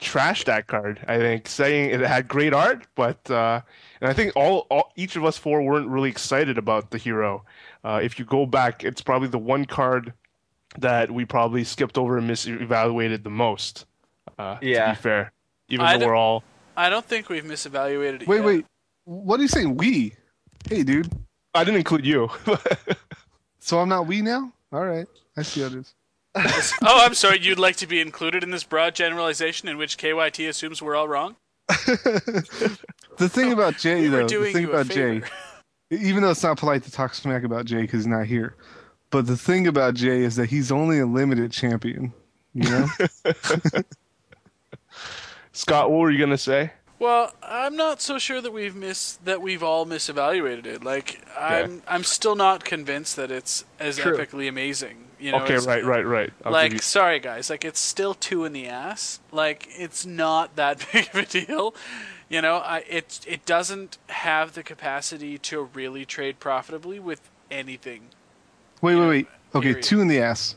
[0.00, 1.02] trashed that card.
[1.08, 3.60] I think saying it had great art, but uh,
[4.00, 7.44] and I think all, all each of us four weren't really excited about the hero.
[7.84, 10.12] Uh, if you go back, it's probably the one card
[10.78, 13.86] that we probably skipped over and misevaluated the most.
[14.38, 14.86] Uh, Yeah.
[14.86, 15.32] To be fair,
[15.68, 16.42] even I though we're all
[16.76, 18.44] I don't think we've misevaluated it wait, yet.
[18.44, 18.66] wait.
[19.04, 19.76] What are you saying?
[19.76, 20.14] We?
[20.68, 21.12] Hey, dude.
[21.54, 22.30] I didn't include you.
[23.64, 24.52] So I'm not we now.
[24.72, 25.06] All right,
[25.38, 25.94] I see how it is.
[26.82, 27.40] oh, I'm sorry.
[27.40, 31.08] You'd like to be included in this broad generalization in which KYT assumes we're all
[31.08, 31.36] wrong?
[33.16, 35.22] The thing about Jay, We were though, the thing you a about Jay,
[35.90, 38.56] even though it's not polite to talk smack about Jay because he's not here,
[39.14, 42.12] but the thing about Jay is that he's only a limited champion.
[42.52, 42.86] You know.
[45.52, 46.72] Scott, what were you gonna say?
[46.98, 50.82] Well, I'm not so sure that we've miss that we've all misevaluated it.
[50.82, 54.18] Like I'm I'm still not convinced that it's as True.
[54.18, 55.04] epically amazing.
[55.20, 56.32] You know, okay, as- right, right, right.
[56.44, 59.20] I'll like you- sorry guys, like it's still two in the ass.
[59.30, 61.72] Like it's not that big of a deal.
[62.28, 68.08] You know, I it it doesn't have the capacity to really trade profitably with anything.
[68.84, 69.26] Wait, wait, wait.
[69.54, 69.82] Okay, Period.
[69.82, 70.56] two in the ass.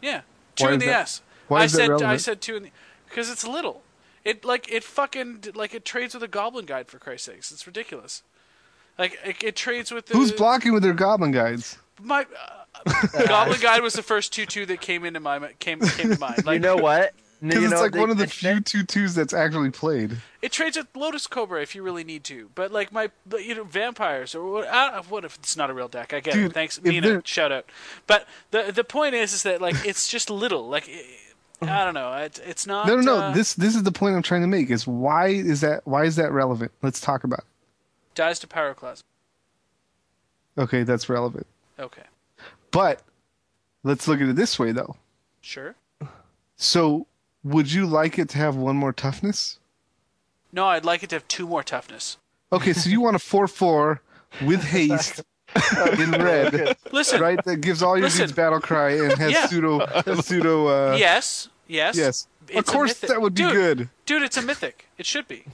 [0.00, 0.22] Yeah,
[0.56, 1.22] two Why in the that- ass.
[1.48, 2.70] why I is that said I said two in the
[3.08, 3.82] because it's little.
[4.24, 7.50] It like it fucking like it trades with a goblin guide for Christ's sakes.
[7.52, 8.22] It's ridiculous.
[8.98, 11.78] Like it, it trades with the Who's blocking with their goblin guides?
[12.00, 12.26] my
[12.84, 16.18] uh, goblin guide was the first two two that came into my came came to
[16.20, 16.44] mind.
[16.46, 17.12] Like you know what?
[17.42, 19.70] Because You it's like what one of they the mentioned few two twos that's actually
[19.70, 20.16] played.
[20.52, 22.50] Trades with Lotus Cobra if you really need to.
[22.54, 24.68] But like my you know vampires or what?
[24.68, 26.12] I, what if it's not a real deck?
[26.12, 26.54] I get Dude, it.
[26.54, 27.06] Thanks, Nina.
[27.06, 27.66] they're- Shout out.
[28.06, 30.68] But the the point is is that like it's just little.
[30.68, 30.88] Like
[31.60, 32.12] I don't know.
[32.12, 32.86] It, it's not.
[32.86, 33.16] No, no, no.
[33.18, 34.70] uh, This this is the point I'm trying to make.
[34.70, 36.70] Is why is that why is that relevant?
[36.82, 37.44] Let's talk about it.
[38.14, 39.02] dies to pyroclasm.
[40.58, 41.46] Okay, that's relevant.
[41.78, 42.02] Okay,
[42.70, 43.00] But
[43.82, 44.96] let's look at it this way though.
[45.40, 45.74] sure.
[46.56, 47.06] So
[47.42, 49.58] would you like it to have one more toughness?
[50.52, 52.18] No, I'd like it to have two more toughness.
[52.52, 54.02] Okay, so you want a four four
[54.44, 55.22] with haste
[55.98, 57.42] in red, Listen, right?
[57.44, 58.20] That gives all your Listen.
[58.22, 59.46] dudes battle cry and has Yeah.
[59.46, 62.26] pseudo has pseudo uh yes, yes, yes.
[62.44, 63.08] Of It's a course mythic.
[63.10, 63.88] that would be Dude, good.
[64.04, 64.22] dude.
[64.22, 64.88] It's a mythic.
[64.98, 65.44] It should be.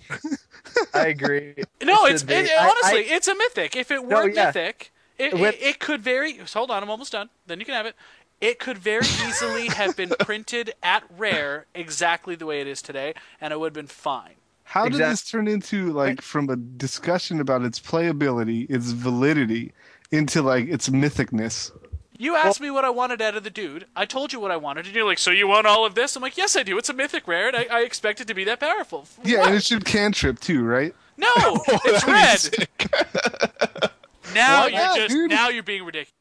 [0.94, 1.54] I agree.
[1.82, 2.34] No, It it's should be.
[2.34, 3.76] it, I- honestly, I- it's a mythic.
[3.76, 4.46] If it were No, yeah.
[4.46, 6.38] mythic, it, With- it it could very.
[6.38, 7.28] Hold on, I'm almost done.
[7.46, 7.94] Then you can have it.
[8.40, 13.14] It could very easily have been printed at rare exactly the way it is today,
[13.40, 14.34] and it would have been fine.
[14.68, 19.72] How did this turn into like from a discussion about its playability, its validity,
[20.10, 21.70] into like its mythicness?
[22.18, 23.86] You asked me what I wanted out of the dude.
[23.96, 26.16] I told you what I wanted, and you're like, "So you want all of this?"
[26.16, 26.76] I'm like, "Yes, I do.
[26.76, 29.46] It's a mythic rare, and I, I expect it to be that powerful." Yeah, What?
[29.48, 30.94] and it should cantrip too, right?
[31.16, 31.28] No,
[31.68, 32.68] it's red.
[34.34, 35.30] now Why you're not, just dude?
[35.30, 36.12] now you're being ridiculous.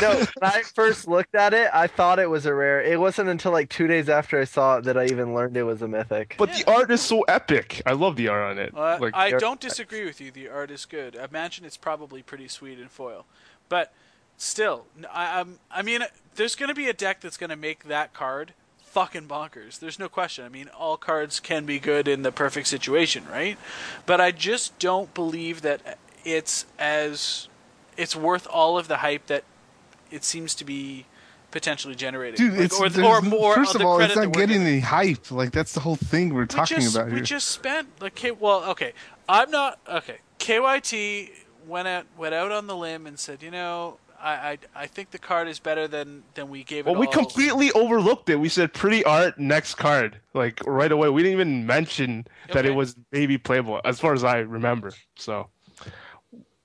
[0.00, 2.80] No, when I first looked at it, I thought it was a rare.
[2.80, 5.64] It wasn't until like two days after I saw it that I even learned it
[5.64, 6.36] was a mythic.
[6.38, 7.82] But the art is so epic.
[7.86, 8.72] I love the art on it.
[8.72, 10.30] Well, like, I don't disagree with you.
[10.30, 11.16] The art is good.
[11.16, 13.26] I imagine it's probably pretty sweet in foil,
[13.68, 13.92] but
[14.36, 16.02] still, n- I, am I mean,
[16.36, 18.54] there's going to be a deck that's going to make that card
[18.90, 19.78] fucking bonkers.
[19.78, 20.44] There's no question.
[20.44, 23.56] I mean, all cards can be good in the perfect situation, right?
[24.06, 27.48] But I just don't believe that it's as
[27.96, 29.44] it's worth all of the hype that
[30.10, 31.06] it seems to be
[31.50, 32.36] potentially generating.
[32.36, 34.62] Dude, Like, it's or, or more first of of the all, it's not that getting
[34.62, 35.30] any hype.
[35.30, 38.30] Like that's the whole thing we're talking we just, about we just spent like K-
[38.30, 38.92] well, okay.
[39.28, 40.18] I'm not okay.
[40.38, 41.30] KYT
[41.66, 45.10] went out went out on the limb and said, you know, I I, I think
[45.10, 46.90] the card is better than than we gave it.
[46.90, 47.12] well, we all.
[47.12, 48.36] completely overlooked it.
[48.36, 51.08] We said pretty art, next card, like right away.
[51.08, 54.92] We didn't even mention that it was maybe playable, as far as I remember.
[55.16, 55.48] So,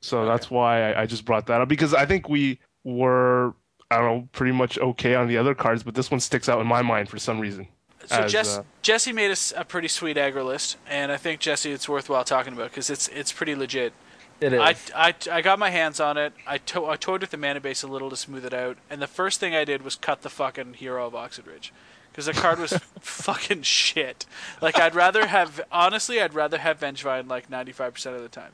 [0.01, 3.53] so that's why I, I just brought that up because I think we were,
[3.91, 6.61] I don't know, pretty much okay on the other cards, but this one sticks out
[6.61, 7.67] in my mind for some reason.
[8.05, 11.41] So as, Jess, uh, Jesse made us a pretty sweet aggro list, and I think
[11.41, 13.93] Jesse, it's worthwhile talking about because it's it's pretty legit.
[14.39, 14.59] it is.
[14.61, 16.33] I, I, I got my hands on it.
[16.45, 19.01] I, to- I toyed with the mana base a little to smooth it out, and
[19.01, 21.73] the first thing I did was cut the fucking hero of Oxid Ridge.
[22.11, 22.71] Because the card was
[23.01, 24.25] fucking shit.
[24.61, 28.53] Like, I'd rather have, honestly, I'd rather have Vengevine like 95% of the time.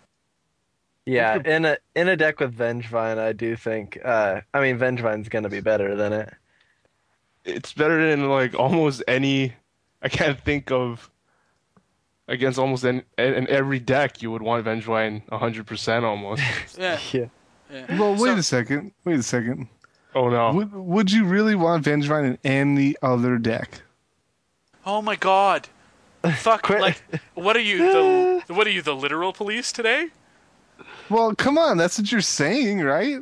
[1.06, 3.98] Yeah, in a in a deck with Vengevine, I do think.
[4.04, 6.34] Uh, I mean, Vengevine's gonna be better than it.
[7.46, 9.54] it's better than like almost any.
[10.02, 11.10] I can't think of
[12.28, 16.42] against almost an, in every deck you would want Vengevine 100% almost.
[16.80, 17.00] Yeah.
[17.12, 17.26] Yeah.
[17.72, 18.00] yeah.
[18.00, 18.92] well, wait So- a second.
[19.06, 19.68] Wait a second.
[20.16, 20.54] oh no.
[20.54, 23.82] Would, would you really want Vengevine in any other deck?
[24.86, 25.68] Oh my god.
[26.36, 27.02] Fuck, like,
[27.34, 30.08] what are you, the, what are you, the literal police today?
[31.12, 31.78] Well, come on.
[31.78, 33.20] That's what you're saying, right?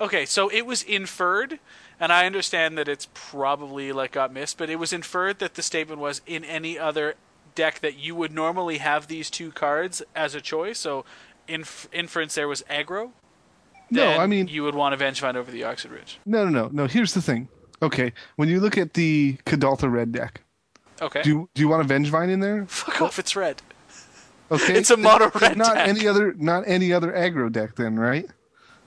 [0.00, 1.58] Okay, so it was inferred,
[2.00, 5.62] and I understand that it's probably like got missed, but it was inferred that the
[5.62, 7.14] statement was in any other
[7.54, 10.78] deck that you would normally have these two cards as a choice.
[10.78, 11.04] So,
[11.48, 13.10] inf- inference there was aggro.
[13.90, 16.18] No, I mean- you would want Avengevine over the Oxid Ridge.
[16.24, 16.86] No, no, no, no.
[16.86, 17.48] Here's the thing.
[17.82, 20.42] Okay, when you look at the Kuldotha red deck,
[21.00, 22.66] Okay, do you, do you want a Vengevine in there?
[22.66, 23.18] fuck off.
[23.18, 23.62] It's red.
[24.50, 25.88] Okay, It's a mono red not deck.
[25.88, 28.26] any other, not any other aggro deck, then, right?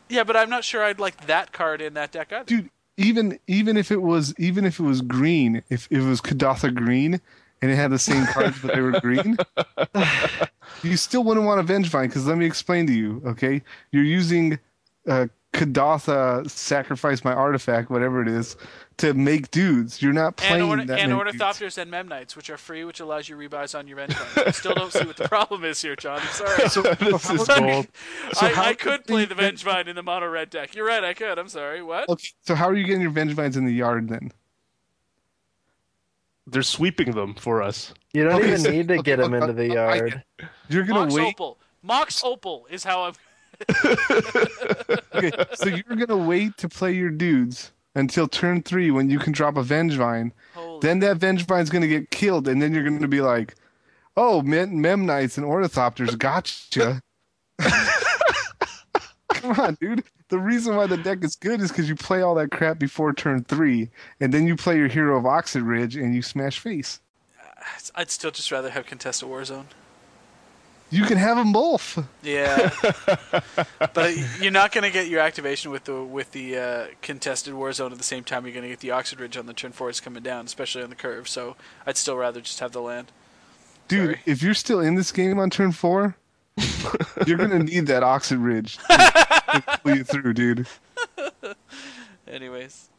[0.10, 2.44] Yeah, but I'm not sure I'd like that card in that deck either.
[2.46, 6.20] Dude, even even if it was even if it was green, if, if it was
[6.20, 7.22] Kuldotha green
[7.62, 9.38] and it had the same cards but they were green,
[10.84, 13.22] you still wouldn't want a Vengevine because let me explain to you.
[13.26, 13.62] Okay,
[13.92, 14.60] you're using
[15.08, 18.56] uh, Kuldotha sacrifice my artifact, whatever it is,
[18.98, 20.02] to make dudes.
[20.02, 23.28] You're not and, playing that and many Ornithopters and Memnites, which are free, which allows
[23.28, 24.48] you rebuys on your Vengevine.
[24.48, 26.20] I still don't see what the problem is here, Jon.
[26.22, 26.70] I'm sorry.
[26.70, 27.88] So, this how is about- gold.
[28.34, 30.74] So I, I could play the Ven- Vengevine in the mono red deck.
[30.74, 31.38] You're right, I could.
[31.38, 31.84] I'm sorry.
[31.84, 32.08] What?
[32.08, 34.32] Okay, so how are you getting your Vengevines in the yard then?
[36.48, 37.94] They're sweeping them for us.
[38.14, 39.96] You don't Okay, even so- need to okay, get them okay, into the I- I
[39.96, 40.24] yard.
[40.70, 41.28] You're gonna Mox wait.
[41.28, 41.58] Opal.
[41.84, 43.14] Mox Opal is how I'm.
[45.14, 49.34] Okay, so you're gonna wait to play your dudes until turn three when you can
[49.34, 50.32] drop a Vengevine.
[50.54, 53.56] Holy Then that Vengevine's gonna get killed, and then you're gonna be like,
[54.16, 57.02] "Oh, Mem- Memnites and Ornithopters gotcha."
[59.30, 60.04] Come on, dude.
[60.30, 63.14] The reason why the deck is good is because you play all that crap before
[63.14, 63.90] turn three,
[64.20, 67.02] and then you play your hero of Oxid Ridge and you smash face.
[67.96, 69.66] I'd still just rather have Contested Warzone.
[70.92, 72.06] You can have them both.
[72.22, 72.70] Yeah,
[73.94, 77.92] but you're not going to get your activation with the with the uh, contested Warzone
[77.92, 78.46] at the same time.
[78.46, 80.84] You're going to get the Oxid Ridge on the turn four is coming down, especially
[80.84, 81.30] on the curve.
[81.30, 81.56] So
[81.88, 83.12] I'd still rather just have the land.
[83.88, 84.20] Dude, Sorry.
[84.26, 86.18] if you're still in this game on turn four,
[87.26, 90.68] you're gonna need that Oxid Ridge to, to pull you through, dude.
[92.28, 92.90] Anyways,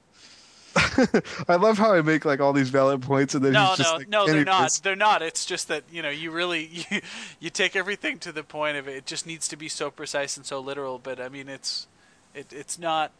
[1.48, 3.92] I love how I make like all these valid points and then no, he's just
[3.92, 4.54] no, like, no, they're not.
[4.54, 5.22] "Anyways." They're not.
[5.22, 7.00] It's just that you know you really you,
[7.40, 8.96] you take everything to the point of it.
[8.96, 10.98] It just needs to be so precise and so literal.
[10.98, 11.86] But I mean, it's
[12.34, 13.12] it, it's not.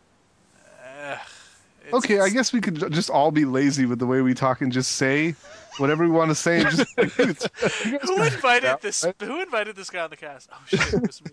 [0.83, 1.16] Uh,
[1.85, 4.61] it's, Okay, I guess we could just all be lazy with the way we talk
[4.61, 5.35] and just say
[5.79, 6.61] whatever we want to say.
[6.61, 9.05] And just, Who can- invited this?
[9.05, 9.15] right?
[9.20, 10.49] Who invited this guy on the cast?
[10.53, 11.31] Oh shit, it was me.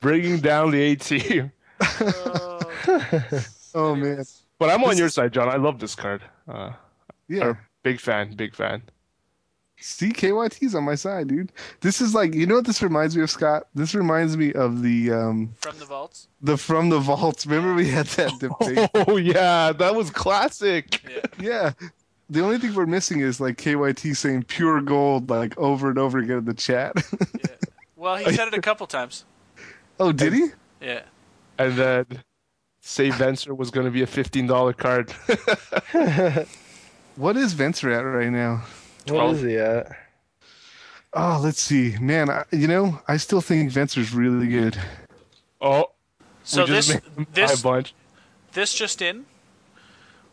[0.00, 1.52] Bringing down the A team.
[1.80, 2.60] Oh,
[3.74, 4.24] oh man,
[4.58, 5.48] But I'm on your side, Jon.
[5.48, 6.22] I love this card.
[6.48, 6.72] Uh,
[7.28, 7.44] yeah.
[7.44, 8.82] or big fan, big fan.
[9.80, 11.52] See, CKYT's on my side, dude.
[11.80, 13.66] This is like, you know what this reminds me of, Scott?
[13.74, 16.28] This reminds me of the um from the vaults.
[16.40, 17.44] the from the vaults.
[17.46, 18.88] Remember we had that debate?
[18.94, 21.02] Oh yeah, that was classic.
[21.08, 21.20] Yeah.
[21.40, 21.88] yeah.
[22.30, 26.18] The only thing we're missing is like KYT saying pure gold like over and over
[26.18, 26.94] again in the chat.
[27.40, 27.56] yeah.
[27.96, 29.24] Well, he said it a couple times.
[30.00, 30.48] oh, did he?
[30.80, 31.02] Yeah.
[31.58, 32.06] And then
[32.86, 35.12] say Venser was going to be a fifteen dollar card.
[37.16, 38.64] What is Venser at right now?
[39.06, 39.86] What is he at?
[41.12, 42.28] Oh, let's see, man.
[42.28, 44.76] I, you know, I still think Venser's really good.
[45.60, 45.92] oh,
[46.42, 47.94] So this made him buy this bunch.
[48.52, 49.26] this just in.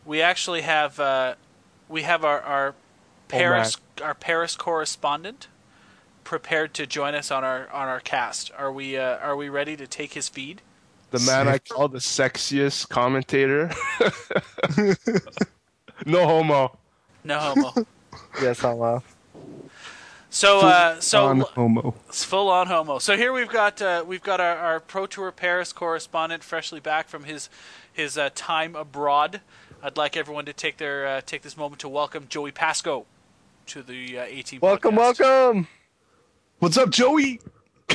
[0.08, 1.36] We actually have uh,
[1.88, 2.74] we have our our
[3.28, 5.48] Paris our Paris correspondent
[6.24, 8.52] prepared to join us on our on our cast.
[8.58, 10.64] Are we uh, are we ready to take his feed?
[11.12, 13.70] The man I call the sexiest commentator.
[16.06, 16.78] no homo.
[17.24, 17.86] No homo.
[18.42, 19.02] Yes, I'm.
[20.30, 21.96] So uh, so on homo.
[22.08, 23.00] It's full on homo.
[23.00, 27.10] So here we've got uh, we've got our, our Pro Tour Paris correspondent freshly back
[27.10, 27.50] from his
[27.92, 29.42] his uh, time abroad.
[29.84, 33.06] I'd like everyone to take their uh, take this moment to welcome Joey Pasco
[33.68, 34.62] to the uh, 18.
[34.62, 35.20] Welcome, podcast.
[35.20, 35.68] welcome.
[36.60, 37.42] What's up, Joey?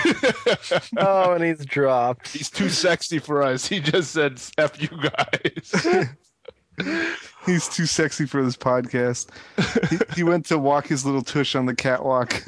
[0.96, 2.28] Oh, and he's dropped.
[2.28, 3.66] He's too sexy for us.
[3.66, 5.86] He just said "f you guys."
[7.46, 9.30] He's too sexy for this podcast.
[9.88, 12.34] he, he went to walk his little tush on the catwalk.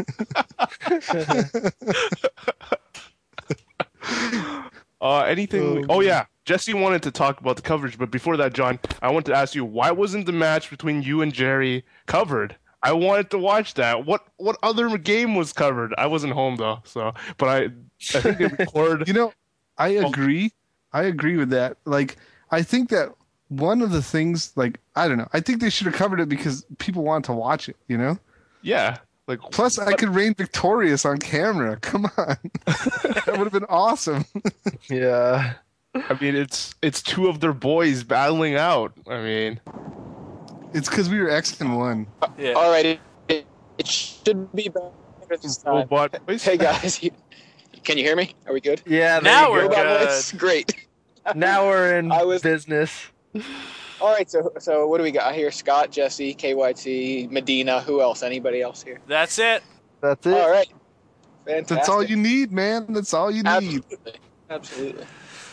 [5.00, 5.86] Uh, anything?
[5.88, 9.26] Oh, yeah, Jesse wanted to talk about the coverage, but before that, Jon, I want
[9.26, 12.56] to ask you why wasn't the match between you and Jerry covered?
[12.82, 14.06] I wanted to watch that.
[14.06, 15.94] What what other game was covered?
[15.98, 17.58] I wasn't home though, so but I
[18.14, 19.08] I think they recorded.
[19.08, 19.32] You know,
[19.76, 20.52] I agree.
[20.92, 21.76] I agree with that.
[21.84, 22.16] Like,
[22.50, 23.12] I think that
[23.48, 25.28] one of the things, like, I don't know.
[25.32, 27.76] I think they should have covered it because people want to watch it.
[27.88, 28.18] You know.
[28.62, 31.76] yeah, like Plus, I could reign victorious on camera.
[31.80, 32.36] Come on,
[32.66, 34.24] that would have been awesome.
[34.90, 35.54] Yeah.
[35.94, 38.92] I mean it's it's two of their boys battling out.
[39.08, 39.60] I mean,
[40.74, 42.06] it's because we were X and one.
[42.38, 42.52] Yeah.
[42.52, 43.46] All right, it, it,
[43.78, 44.90] it should be better
[45.42, 45.74] this time.
[45.74, 46.42] robot boys.
[46.44, 47.10] Hey guys, you-
[47.84, 48.34] can you hear me?
[48.46, 48.82] Are we good?
[48.86, 49.20] Yeah.
[49.20, 49.74] Now we're go.
[49.76, 50.08] good.
[50.08, 50.32] Voice?
[50.32, 50.74] Great.
[51.34, 53.08] Now we're in I was- business.
[54.00, 55.50] All right, so so what do we got here?
[55.50, 57.80] Scott, Jesse, KYT, Medina.
[57.82, 58.22] Who else?
[58.22, 58.98] Anybody else here?
[59.06, 59.62] That's it.
[60.00, 60.32] That's it.
[60.32, 60.68] All right,
[61.44, 61.76] fantastic.
[61.76, 62.86] That's all you need, man.
[62.94, 63.46] That's all you need.
[63.46, 64.12] Absolutely,
[64.48, 65.04] absolutely.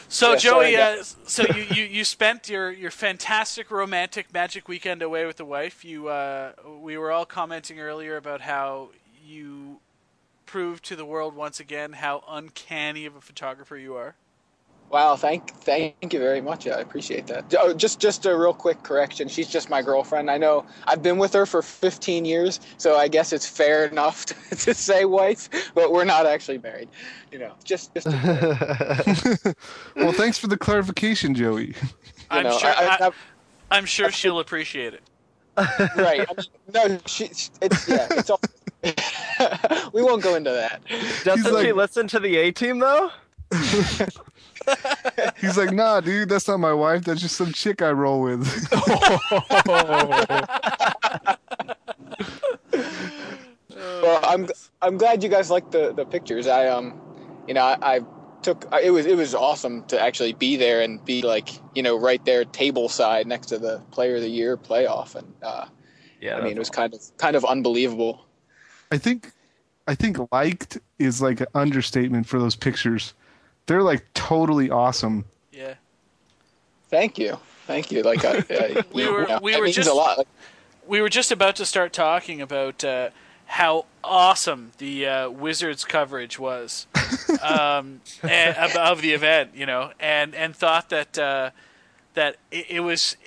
[0.08, 5.02] So Yeah, Joey, uh, so you, you, you spent your, your fantastic romantic magic weekend
[5.02, 5.84] away with the wife.
[5.84, 8.90] You uh, we were all commenting earlier about how
[9.26, 9.80] you
[10.46, 14.16] proved to the world once again how uncanny of a photographer you are.
[14.96, 16.68] Wow, thank thank you very much.
[16.68, 17.54] I appreciate that.
[17.60, 19.28] Oh, just just a real quick correction.
[19.28, 20.32] She's just my girlfriend.
[20.32, 24.26] I know I've been with her for 15 years, so I guess it's fair enough
[24.28, 26.88] to, to say wife, but we're not actually married.
[27.30, 28.08] You know, just just
[29.98, 31.66] well, thanks for the clarification, Joey.
[31.74, 31.74] you
[32.30, 32.70] I'm know, sure.
[32.70, 33.12] I, I, I,
[33.72, 35.04] I'm sure she'll appreciate it.
[35.58, 36.26] right.
[36.26, 37.52] I mean, no, she, it's
[37.90, 38.40] yeah, it's all.
[39.92, 40.82] we won't go into that.
[41.26, 43.12] Doesn't like- she listen to the A team though?
[45.38, 47.04] He's like, nah, dude, that's not my wife.
[47.04, 48.46] That's just some chick I roll with.
[54.06, 54.48] Well, I'm
[54.82, 56.48] I'm glad you guys liked the, the pictures.
[56.48, 57.00] I um,
[57.48, 58.00] you know, I, I
[58.44, 61.98] took it was it was awesome to actually be there and be like you know
[61.98, 65.66] right there table side next to the Player of the Year playoff, and uh,
[66.22, 66.38] Yeah.
[66.38, 68.26] I mean it was kind of kind of unbelievable.
[68.92, 69.32] I think,
[69.88, 73.16] I think liked is like an understatement for those pictures.
[73.68, 75.26] They're like totally awesome.
[75.52, 75.76] Yeah.
[76.90, 78.04] Thank you, thank you.
[78.04, 80.26] Like I, I, We you were- know, we were just- a lot.
[80.88, 83.10] We were just about to start talking about uh,
[83.48, 86.86] how awesome the uh, Wizards coverage was
[87.42, 91.50] um, and, of- of the event, you know, and and thought that uh,
[92.14, 93.18] that it, it was.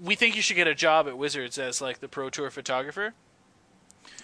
[0.00, 3.14] We think you should get a job at Wizards as like the pro tour photographer.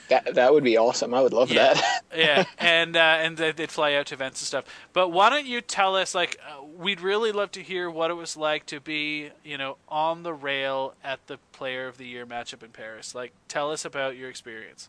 [0.09, 1.15] That that would be awesome.
[1.15, 1.75] I would love Yeah.
[1.75, 2.03] that.
[2.17, 4.65] yeah, and uh, and they- they'd fly out to events and stuff.
[4.93, 6.15] But why don't you tell us?
[6.15, 9.77] Like, uh, we'd really love to hear what it was like to be, you know,
[9.89, 13.15] on the rail at the Player of the Year matchup in Paris.
[13.15, 14.89] Like, tell us about your experience.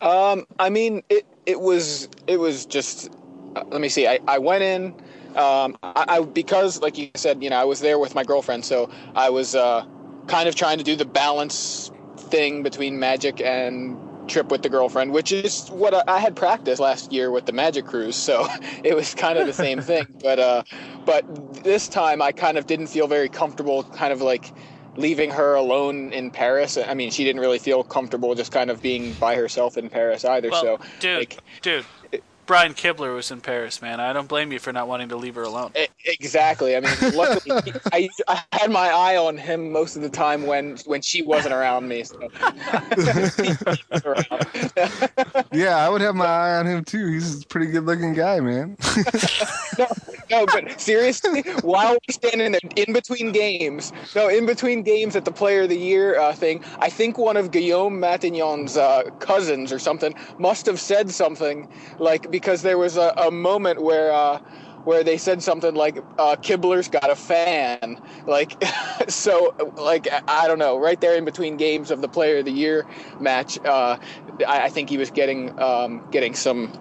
[0.00, 3.10] Um, I mean, it it was it was just.
[3.56, 4.06] Uh, let me see.
[4.06, 4.94] I, I went in.
[5.36, 8.64] Um, I, I because like you said, you know, I was there with my girlfriend,
[8.64, 9.84] so I was uh,
[10.26, 13.98] kind of trying to do the balance thing between magic and
[14.30, 17.52] trip with the girlfriend, which is what I, I had practiced last year with the
[17.52, 18.16] magic cruise.
[18.16, 18.46] So
[18.84, 20.06] it was kind of the same thing.
[20.20, 20.62] But uh,
[21.06, 24.52] but this time I kind of didn't feel very comfortable, kind of like
[24.96, 26.76] leaving her alone in Paris.
[26.76, 30.24] I mean, she didn't really feel comfortable just kind of being by herself in Paris
[30.24, 30.50] either.
[30.50, 31.86] Well, so, dude, like, dude,
[32.50, 34.00] Brian Kibler was in Paris, man.
[34.00, 35.70] I don't blame you for not wanting to leave her alone.
[36.04, 36.74] exactly.
[36.74, 40.44] I mean, luckily, he- I, I had my eye on him most of the time
[40.48, 42.02] when when she wasn't around me.
[42.02, 42.18] So.
[42.18, 43.54] He
[43.88, 45.46] was around.
[45.52, 47.06] Yeah, I would have my eye on him too.
[47.06, 48.76] He's a pretty good looking guy, man.
[50.30, 55.24] no, but seriously, while we're standing there in between games, no, in between games at
[55.24, 59.72] the Player of the Year uh, thing, I think one of Guillaume Matignon's uh, cousins
[59.72, 61.68] or something must have said something
[61.98, 64.12] like because there was a, a moment where.
[64.12, 64.40] Uh,
[64.84, 68.56] where they said something like uh, Kibler's got a fan, like
[69.08, 72.50] so, like I don't know, right there in between games of the Player of the
[72.50, 72.86] Year
[73.20, 73.98] match, uh,
[74.48, 76.72] I, I think he was getting um, getting some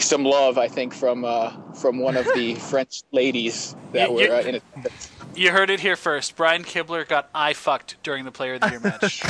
[0.00, 4.36] some love, I think, from uh, from one of the French ladies that You- were
[4.36, 5.10] uh, in attendance.
[5.36, 6.36] You heard it here first.
[6.36, 9.20] Brian Kibler got eye fucked during the Player of the Year match.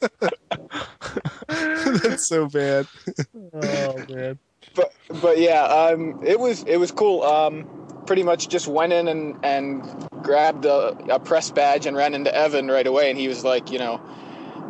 [1.48, 2.86] That's so bad.
[3.52, 4.38] Oh man.
[4.74, 7.22] But but yeah, um, it was it was cool.
[7.22, 7.66] Um,
[8.06, 9.82] pretty much just went in and and
[10.22, 13.70] grabbed a, a press badge and ran into Evan right away, and he was like,
[13.70, 14.00] you know,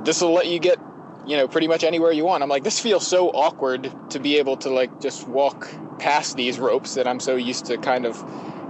[0.05, 0.79] this will let you get.
[1.27, 2.43] You know, pretty much anywhere you want.
[2.43, 6.59] I'm like, this feels so awkward to be able to like just walk past these
[6.59, 8.17] ropes that I'm so used to kind of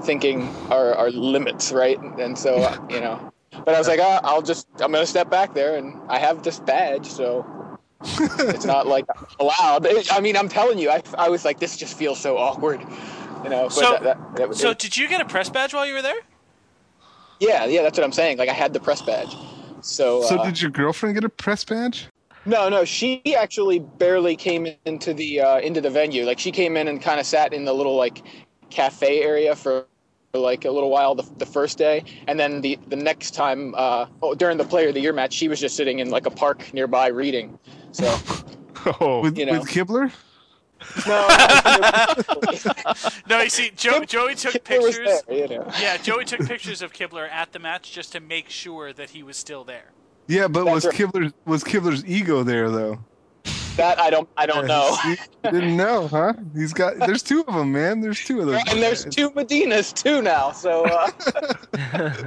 [0.04, 1.98] thinking are, are limits, right?
[1.98, 5.06] And so, uh, you know, but I was like, ah, I'll just, I'm going to
[5.06, 9.06] step back there and I have this badge, so it's not like
[9.38, 9.86] allowed.
[9.86, 12.80] It- I mean, I'm telling you, I, I was like, this just feels so awkward,
[13.44, 13.64] you know.
[13.64, 15.94] But So- that, that, that was so, did you get a press badge while you
[15.94, 16.20] were there?
[17.40, 18.36] yeah, yeah, that's what I'm saying.
[18.38, 19.34] Like, I had the press badge.
[19.80, 22.06] So, So uh, did your girlfriend get a press badge?
[22.44, 26.24] No, no, she actually barely came into the uh, into the venue.
[26.24, 28.22] Like she came in and kind of sat in the little like
[28.70, 29.89] cafe area for, for
[30.32, 34.06] like a little while the, the first day, and then the the next time uh,
[34.22, 36.30] oh, during the Player of the Year match, she was just sitting in like a
[36.30, 37.58] park nearby reading.
[37.92, 38.16] So
[39.00, 39.52] Oh, With, You know.
[39.60, 40.10] with Kibler?
[41.06, 41.26] no,
[43.28, 45.22] No, you see, Joe, Joey took Kibler pictures.
[45.28, 45.70] there, you know.
[45.80, 49.22] Yeah, Joey took pictures of Kibler at the match just to make sure that he
[49.22, 49.90] was still there.
[50.28, 50.94] Yeah, but That's was right.
[50.94, 53.00] Kibler was Kibler's ego there though?
[53.80, 54.96] That I don't I don't know.
[55.42, 56.34] Didn't know, huh?
[56.54, 56.96] He's got.
[56.98, 58.00] There's two of them, man.
[58.02, 58.60] There's two of those.
[58.68, 59.14] and there's guys.
[59.14, 60.52] two Medinas too now.
[60.52, 61.10] So uh,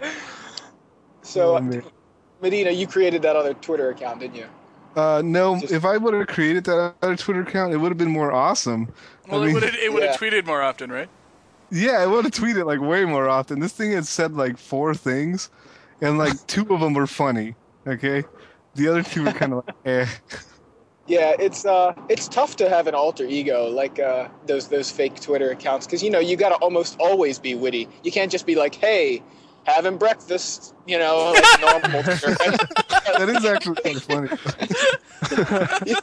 [1.22, 1.82] so Oh.
[2.42, 4.46] Medina, you created that other Twitter account, didn't you?
[4.96, 7.98] Uh, no, Just- if I would have created that other Twitter account, it would have
[7.98, 8.92] been more awesome.
[9.28, 10.30] Well, I mean, it would have it would have Yeah.
[10.30, 11.08] tweeted more often, right?
[11.70, 13.60] yeah, I would have tweeted like way more often.
[13.60, 15.50] This thing had said like four things,
[16.00, 17.54] and like two of them were funny.
[17.86, 18.24] Okay,
[18.74, 20.06] the other two were kind of like, eh.
[21.10, 25.20] Yeah, it's uh, it's tough to have an alter ego like uh, those those fake
[25.20, 27.88] Twitter accounts because you know you got to almost always be witty.
[28.04, 29.20] You can't just be like, "Hey,
[29.64, 32.02] having breakfast," you know, like normal.
[32.04, 34.04] that is actually kind of
[34.40, 35.96] funny.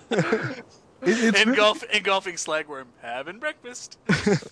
[1.03, 3.99] It, it's really- engulfing slagwurm, having breakfast.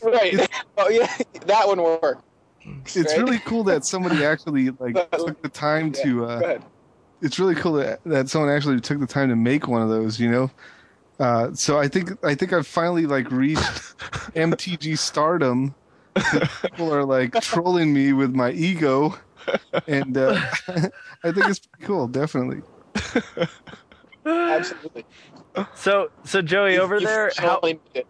[0.03, 0.48] right?
[0.77, 1.11] Oh yeah,
[1.48, 2.23] that one worked.
[2.64, 3.18] it's right?
[3.18, 6.64] really cool that somebody actually like took the time Yeah, to uh, ahead.
[7.22, 10.20] It's really cool that, that someone actually took the time to make one of those
[10.20, 10.52] you know
[11.20, 13.62] uh, so i think i think i've finally like reached
[14.36, 15.74] mtg stardom
[16.62, 19.18] people are like trolling me with my ego
[19.88, 20.40] and uh,
[21.24, 22.62] i think it's pretty cool definitely
[24.26, 25.06] Absolutely.
[25.76, 28.08] So so Joey over You there, how, finally made it.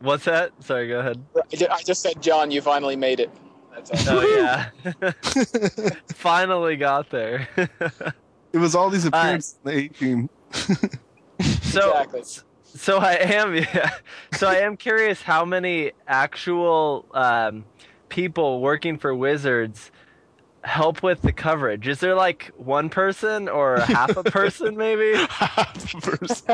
[0.00, 0.52] what's that?
[0.60, 1.24] Sorry, go ahead.
[1.36, 3.30] I I just said, Jon, you finally made it.
[3.74, 4.18] That's all.
[4.18, 4.70] Oh yeah.
[6.14, 7.48] Finally got there.
[8.52, 10.28] It was all these appearances in the a team
[11.62, 12.22] so Exactly.
[12.64, 13.90] so I am yeah.
[14.34, 17.64] So I am curious how many actual um,
[18.08, 19.90] people working for Wizards
[20.64, 21.88] help with the coverage.
[21.88, 25.14] Is there like one person or half a person maybe?
[26.00, 26.46] First.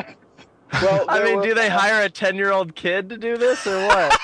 [0.72, 4.18] Well, I mean, were- do they hire a 10-year-old kid to do this or what?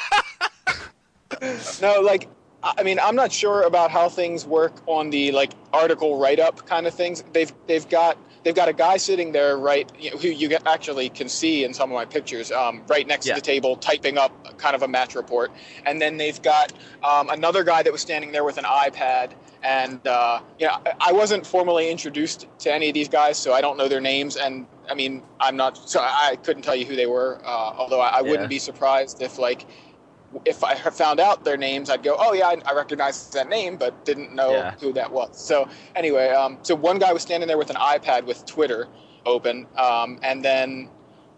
[1.82, 2.28] No, like
[2.64, 6.86] I mean, I'm not sure about how things work on the like article write-up kind
[6.86, 7.22] of things.
[7.32, 11.10] They've they've got they've got a guy sitting there, right, you know, who you actually
[11.10, 13.34] can see in some of my pictures, um, right next Yeah.
[13.34, 15.52] to the table, typing up kind of a match report.
[15.84, 16.72] And then they've got
[17.02, 19.32] um, another guy that was standing there with an iPad.
[19.62, 23.60] And uh, you know, I- wasn't formally introduced to any of these guys, so I
[23.62, 24.36] don't know their names.
[24.36, 27.40] And I mean, I'm not, so I I couldn't tell you who they were.
[27.44, 28.30] Uh, although I, I Yeah.
[28.30, 29.64] wouldn't be surprised if like
[30.44, 33.48] if I had found out their names, I'd go, oh yeah, I, I recognize that
[33.48, 34.74] name, but didn't know Yeah.
[34.80, 35.38] who that was.
[35.38, 38.88] So anyway, um, so one guy was standing there with an iPad with Twitter
[39.26, 40.88] open, um, and then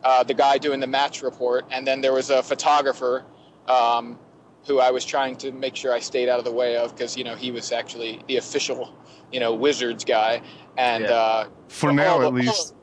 [0.05, 3.25] uh, the guy doing the match report, and then there was a photographer
[3.69, 4.19] um,
[4.67, 7.17] who I was trying to make sure I stayed out of the way of because
[7.17, 8.97] you know he was actually the official,
[9.33, 10.43] you know, Wizards guy,
[10.77, 11.11] and Yeah.
[11.13, 12.75] uh, for now all at least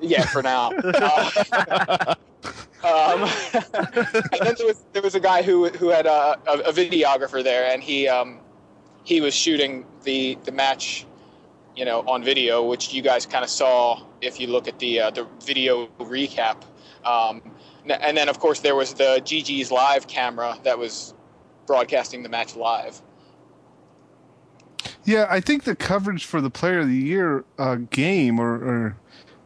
[0.00, 0.72] yeah, for now.
[2.82, 3.28] Uh, um,
[4.32, 7.70] and then there was there was a guy who who had a, a, videographer there,
[7.70, 8.40] and he um,
[9.04, 11.04] he was shooting the the match,
[11.76, 14.98] you know, on video, which you guys kind of saw if you look at the
[15.00, 16.64] uh, the video recap.
[17.04, 17.42] Um,
[17.84, 21.14] And then, of course, there was the GG's live camera that was
[21.66, 23.00] broadcasting the match live.
[25.04, 28.96] Yeah, I think the coverage for the Player of the Year uh, game or, or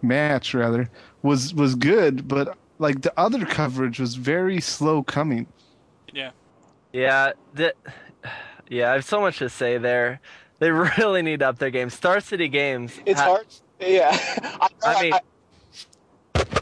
[0.05, 0.89] match rather
[1.23, 5.47] was was good, but like the other coverage was very slow coming.
[6.13, 6.31] Yeah.
[6.93, 7.75] Yeah, the,
[8.69, 10.21] yeah, I have so much to say there.
[10.61, 11.91] They really need to up their game.
[11.91, 12.99] Star City Games.
[13.05, 13.47] It's ha- hard.
[13.81, 14.11] Yeah.
[14.61, 15.13] I, I mean,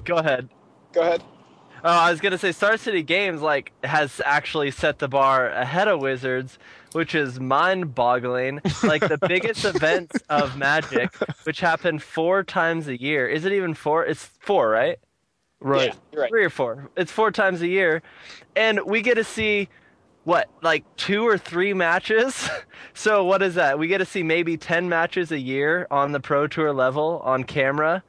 [0.05, 0.49] go ahead.
[0.93, 1.23] go ahead.
[1.85, 5.89] Oh, I was gonna say Star City Games like has actually set the bar ahead
[5.89, 6.59] of Wizards,
[6.95, 8.61] which is mind-boggling.
[8.83, 11.15] Like the biggest events of Magic,
[11.45, 13.29] which happen four times a year.
[13.29, 14.05] Is it even four?
[14.05, 14.99] It's four, right?
[15.61, 15.95] Right.
[16.13, 16.29] Yeah, right.
[16.29, 16.91] Three or four.
[16.97, 18.03] It's four times a year,
[18.57, 19.69] and we get to see
[20.25, 22.49] what like two or three matches.
[22.95, 23.79] so what is that?
[23.79, 27.45] We get to see maybe ten matches a year on the Pro Tour level on
[27.45, 28.03] camera,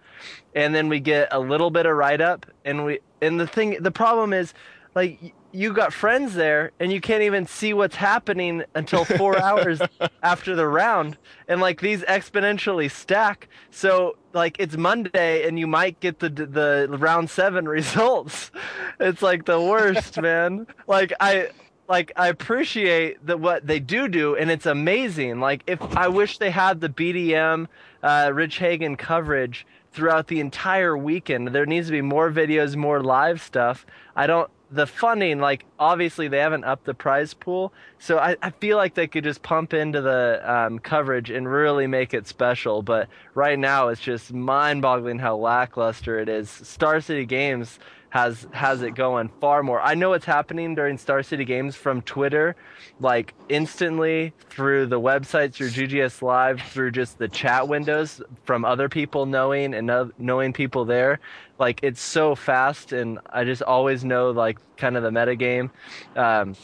[0.56, 2.46] and then we get a little bit of write up.
[2.66, 4.54] And we and the thing, the problem is,
[4.96, 9.38] like y- you got friends there, and you can't even see what's happening until four
[9.42, 9.82] hours
[10.24, 11.18] after the round,
[11.48, 13.48] and like these exponentially stack.
[13.70, 18.52] So like it's Monday, and you might get the the round seven results.
[19.00, 20.68] It's like the worst, man.
[20.88, 21.50] Like I
[21.88, 25.40] like I appreciate that what they do do, and it's amazing.
[25.40, 27.68] Like if I wish they had the BDM
[28.02, 31.50] uh, Rich Hagon coverage throughout the entire weekend.
[31.50, 33.86] There needs to be more videos, more live stuff.
[34.16, 34.50] I don't.
[34.74, 38.96] The funding, like obviously they haven't upped the prize pool, so I, I feel like
[38.96, 42.82] they could just pump into the um, coverage and really make it special.
[42.82, 46.50] But right now it's just mind-boggling how lackluster it is.
[46.50, 47.78] Star City Games
[48.14, 49.82] has has it going far more.
[49.82, 52.56] I know what's happening during Star City Games from Twitter,
[53.00, 58.88] like instantly through the websites, through GGS Live, through just the chat windows from other
[58.88, 61.20] people knowing and know- knowing people there.
[61.58, 65.72] Like it's so fast, and I just always know like kind of the metagame.
[66.16, 66.56] Um,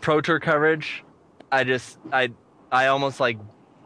[0.00, 1.02] Pro Tour coverage,
[1.50, 2.30] I just I
[2.70, 3.36] I almost like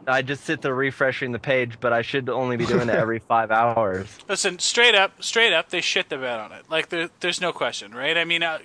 [0.07, 3.19] I just sit there refreshing the page, but I should only be doing it every
[3.19, 4.07] five hours.
[4.29, 6.65] Listen, straight up, straight up, they shit the bed on it.
[6.69, 8.17] Like there, there's no question, right?
[8.17, 8.59] I mean, uh,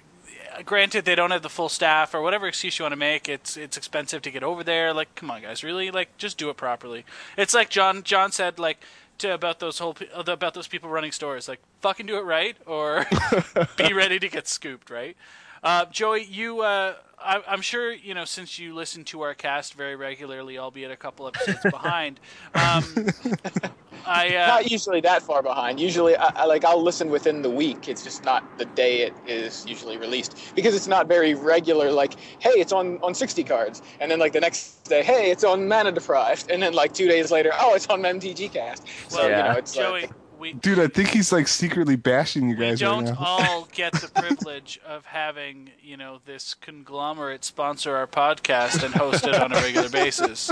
[0.64, 3.28] granted, they don't have the full staff or whatever excuse you want to make.
[3.28, 4.94] It's it's expensive to get over there.
[4.94, 5.90] Like, come on, guys, really?
[5.90, 7.05] Like, just do it properly.
[7.36, 8.78] It's like Jon Jon said, like.
[9.24, 13.06] About those whole about those people running stores, like fucking do it right, or
[13.77, 15.16] be ready to get scooped, right?
[15.62, 16.94] Uh, Joey, you, uh,
[17.24, 20.97] I, I'm sure you know since you listen to our cast very regularly, albeit a
[20.97, 22.20] couple episodes behind.
[22.55, 22.85] Um,
[24.07, 25.78] I uh, Not usually that far behind.
[25.78, 27.89] Usually, I, I like I'll listen within the week.
[27.89, 31.90] It's just not the day it is usually released because it's not very regular.
[31.93, 35.44] Like, hey, it's on on 60 cards, and then like the next day, hey, it's
[35.44, 38.85] on Mana Deprived, and then like two days later, oh, it's on MTG Cast.
[39.09, 40.11] So well, you know, it's Joey, like,
[40.43, 43.16] we Dude, I think he's like secretly bashing you guys right don't now.
[43.19, 49.27] all get the privilege of having you know this conglomerate sponsor our podcast and host
[49.27, 50.51] it on a regular basis.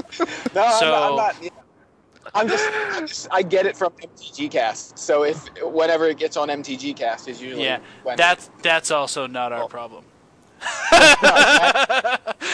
[0.54, 1.10] no, I'm not.
[1.10, 1.50] I'm, not, yeah.
[2.34, 4.96] I'm just, I'm just, I get it from MTG Cast.
[4.98, 9.26] So if whenever it gets on MTG Cast is usually Yeah, when that's that's also
[9.26, 10.04] not our problem.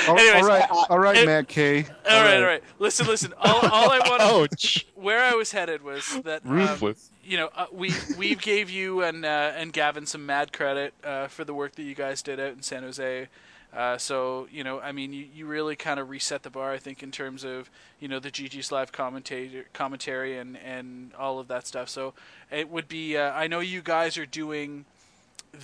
[0.09, 1.85] Anyways, all right, all right, it- Matt K.
[2.09, 2.63] All right, all right.
[2.79, 3.35] Listen, listen.
[3.39, 4.87] All, all I want, Ouch.
[4.95, 7.11] where I was headed was that um, Ruthless.
[7.27, 11.29] You know, uh, we we gave you and uh, and Gavin some mad credit uh,
[11.29, 13.29] for the work that you guys did out in San Jose.
[13.77, 16.79] Uh, so you know, I mean, you, you really kind of reset the bar, I
[16.79, 17.71] think, in terms of
[18.01, 21.89] you know the GG's live commentator commentary and and all of that stuff.
[21.89, 22.15] So
[22.51, 23.17] it would be.
[23.17, 24.87] Uh, I know you guys are doing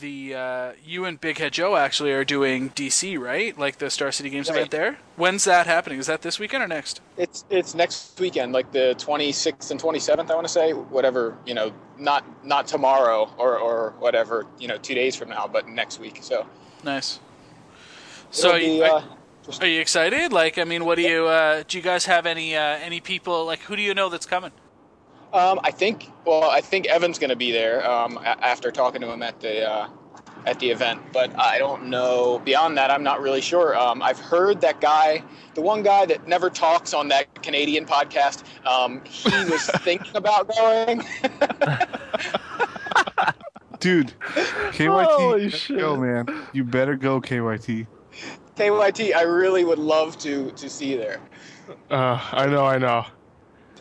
[0.01, 3.57] the uh, you and Big Head Joe actually are doing DC, right?
[3.59, 4.57] Like the Star City Games Right.
[4.59, 4.99] event there.
[5.17, 5.99] When's that happening?
[5.99, 7.01] Is that this weekend or next?
[7.17, 10.31] It's it's next weekend, like the 26th and 27th.
[10.31, 14.79] I want to say whatever you know, not not tomorrow or or whatever you know,
[14.79, 16.19] two days from now, but next week.
[16.23, 16.47] So
[16.85, 17.21] Nice.
[18.31, 19.03] So, be, you- uh,
[19.61, 20.33] are you excited?
[20.33, 21.27] Like, I mean, what do you?
[21.27, 23.45] Uh, do you guys have any uh, any people?
[23.45, 24.53] Like, who do you know that's coming?
[25.33, 29.01] Um, I think well, I think Evan's going to be there um, a- after talking
[29.01, 29.89] to him at the uh,
[30.47, 32.41] at the event, but I don't know.
[32.45, 33.77] Beyond that, I'm not really sure.
[33.77, 35.23] Um, I've heard that guy,
[35.55, 38.45] the one guy that never talks on that Canadian podcast.
[38.67, 41.03] Um, he was thinking about going.
[43.81, 44.13] Dude,
[44.71, 46.47] KYT, Holy you better go, man.
[46.53, 47.87] You better go, KYT.
[48.57, 51.21] KYT, I really would love to to see you there.
[51.91, 53.07] Uh, I know, I know.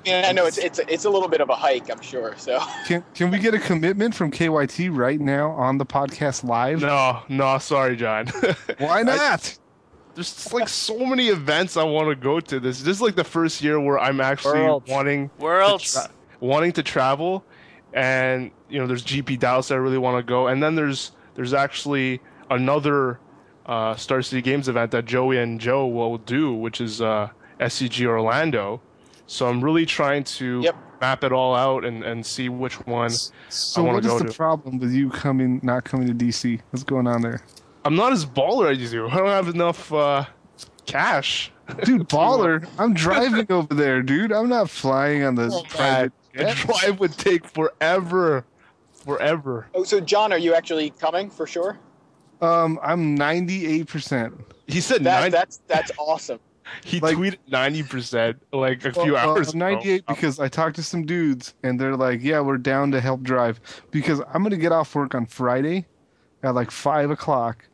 [0.06, 2.34] And I know it's it's it's a little bit of a hike, I'm sure.
[2.38, 6.82] So Can can we get a commitment from KYT right now on the podcast live?
[6.82, 8.28] No, no, sorry, Jon.
[8.80, 9.58] Why not?
[10.16, 12.60] There's like so many events I want to go to.
[12.60, 14.90] This this is like the first year where I'm actually Worlds.
[14.90, 15.94] wanting Worlds.
[15.94, 16.10] to tra-
[16.42, 17.46] wanting to travel,
[17.94, 21.12] and you know there's GP Dallas that I really want to go, and then there's
[21.36, 22.20] there's actually
[22.50, 23.20] another
[23.66, 27.30] uh, Star City Games event that Joey and Joe will do, which is uh,
[27.62, 28.82] SCG Orlando.
[29.32, 30.76] So I'm really trying to Yep.
[31.00, 33.10] map it all out and, and see which one.
[33.48, 34.14] So wanna go to.
[34.16, 36.60] what is the problem with you coming, not coming to DC?
[36.72, 37.42] What's going on there,
[37.86, 39.08] I'm not as baller as you.
[39.08, 40.26] I don't have enough uh,
[40.86, 41.50] cash.
[41.86, 42.10] dude?
[42.10, 44.34] Baller, I'm driving over there, dude.
[44.34, 46.56] I'm not flying on the private The jet.
[46.58, 48.44] drive would take forever,
[48.92, 49.68] forever.
[49.74, 51.80] Oh, so Jon, are you actually coming for sure?
[52.42, 54.34] Um, I'm 98 percent.
[54.68, 56.42] He said That, 90, that's that's awesome.
[56.84, 59.54] He like- tweeted ninety percent like a few Well, uh, hours.
[59.54, 59.76] I'm ago.
[59.76, 63.22] 98 because I talked to some dudes and they're like, "Yeah, we're down to help
[63.22, 63.60] drive."
[63.92, 65.86] Because I'm gonna get off work on Friday
[66.44, 67.66] at like five o'clock,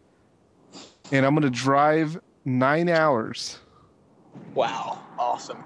[1.12, 3.60] and I'm gonna drive nine hours,
[4.54, 5.64] Wow, awesome.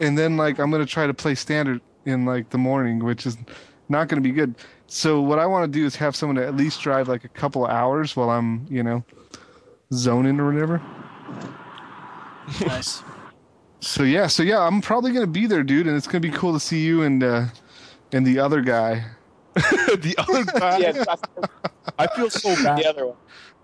[0.00, 3.36] and then like I'm gonna try to play standard in like the morning, which is
[3.88, 4.54] not gonna be good.
[4.86, 7.28] So what I want to do is have someone to at least drive like a
[7.28, 9.02] couple of hours while I'm, you know,
[9.92, 10.80] zoning or whatever.
[12.66, 13.02] Nice.
[13.80, 16.52] So yeah, so yeah, I'm probably gonna be there, dude, and it's gonna be cool
[16.54, 17.46] to see you and uh,
[18.12, 19.04] and the other guy.
[19.54, 21.04] the other guy, Yeah,
[21.98, 22.78] I feel so bad.
[22.78, 23.16] the other one.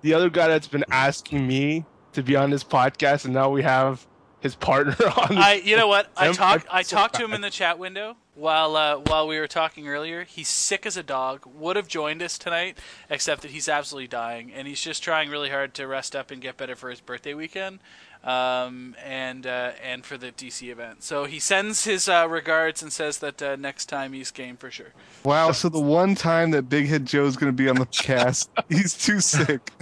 [0.03, 3.63] The other guy that's been asking me to be on this podcast, and now we
[3.63, 4.07] have
[4.41, 5.37] his partner on.
[5.39, 6.11] I, you know what?
[6.17, 6.35] I Him?
[6.35, 6.67] talked.
[6.71, 9.89] I I talked to him in the chat window while uh, while we were talking
[9.89, 10.25] earlier.
[10.25, 11.45] He's sick as a dog.
[11.47, 12.79] Would have joined us tonight,
[13.09, 16.41] except that he's absolutely dying, and he's just trying really hard to rest up and
[16.43, 17.81] get better for his birthday weekend,
[18.25, 21.03] um, and uh, and for the DC event.
[21.03, 24.71] So he sends his uh, regards and says that uh, next time he's game for
[24.71, 24.93] sure.
[25.25, 28.95] Wow, so the one time that Big Head Joe's gonna be on the cast, he's
[28.95, 29.73] too sick.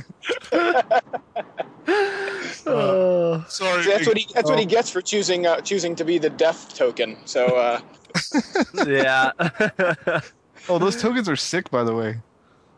[2.69, 6.19] Sorry, See, that's what he that's what he gets for choosing uh, choosing to be
[6.19, 7.17] the death token.
[7.25, 7.81] So uh,
[8.87, 9.33] yeah.
[10.69, 12.19] Oh, those tokens are sick, by the way.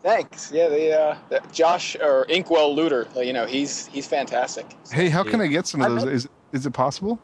[0.02, 0.50] Thanks.
[0.52, 3.06] Yeah, the uh, the- Josh or Inkwell Looter.
[3.16, 4.66] You know, he's he's fantastic.
[4.90, 6.04] Hey, how can I get some of those?
[6.04, 7.18] Is is it possible?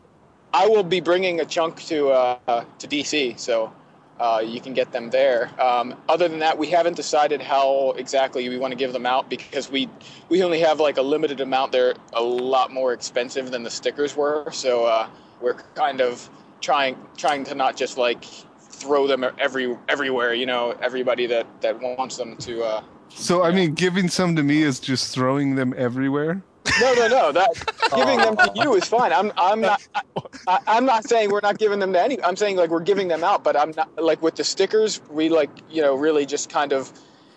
[0.52, 3.72] I will be bringing a chunk to uh, to DC, so
[4.18, 5.50] uh, you can get them there.
[5.60, 9.28] Um, other than that, we haven't decided how exactly we want to give them out
[9.28, 9.88] because we
[10.28, 11.72] we only have like a limited amount.
[11.72, 15.08] They're a lot more expensive than the stickers were, so uh,
[15.40, 16.28] we're kind of
[16.60, 18.24] trying trying to not just like
[18.76, 20.34] throw them every everywhere.
[20.34, 22.62] You know, everybody that that wants them to.
[22.62, 26.42] Uh, So I mean, giving some to me is just throwing them everywhere.
[26.80, 27.32] No, no, no.
[27.32, 27.52] That
[27.94, 29.12] giving them to you is fine.
[29.12, 29.80] I'm, I'm not.
[29.94, 30.02] I,
[30.48, 32.22] I, I'm not saying we're not giving them to any.
[32.22, 35.00] I'm saying like we're giving them out, but I'm not like with the stickers.
[35.10, 36.92] We like you know really just kind of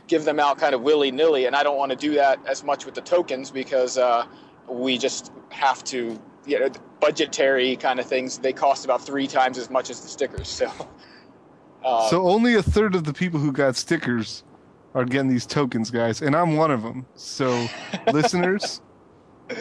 [0.07, 2.64] give them out kind of willy nilly, and I don't want to do that as
[2.64, 4.26] much with the tokens because uh,
[4.68, 6.20] we just have to.
[6.45, 8.40] You know, budgetary kind of things.
[8.40, 10.48] They cost about three times as much as the stickers.
[10.48, 10.72] So.
[11.84, 14.43] Uh, So only a third of the people who got stickers
[14.95, 17.06] are getting these tokens, guys, and I'm one of them.
[17.15, 17.68] So,
[18.11, 18.81] listeners,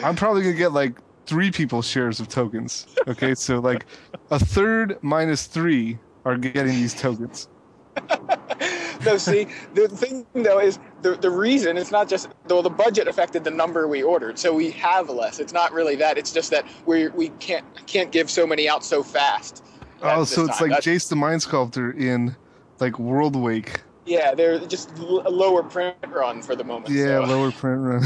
[0.03, 2.87] I'm probably gonna get like three people's shares of tokens.
[3.07, 3.85] Okay, so like
[4.31, 7.47] a third minus three are getting these tokens.
[9.05, 13.07] no, see, the thing though is the the reason it's not just though the budget
[13.07, 15.39] affected the number we ordered, so we have less.
[15.39, 16.17] It's not really that.
[16.17, 19.63] It's just that we we can't can't give so many out so fast.
[20.01, 20.69] At Oh, so it's time.
[20.69, 22.35] like That's- Jace the Mind Sculptor in
[22.79, 23.77] like Worldwake.
[24.05, 26.89] yeah, they're just l- a lower print run for the moment.
[26.93, 27.25] Yeah, so.
[27.25, 28.03] lower print run.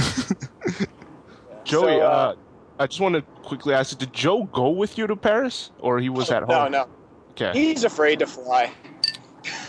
[1.64, 2.36] Joey, So, uh,
[2.80, 6.00] I just want to quickly ask you: Did Joe go with you to Paris, or
[6.00, 6.72] he was at home?
[6.72, 6.88] no, no.
[7.32, 8.72] Okay, he's afraid to fly.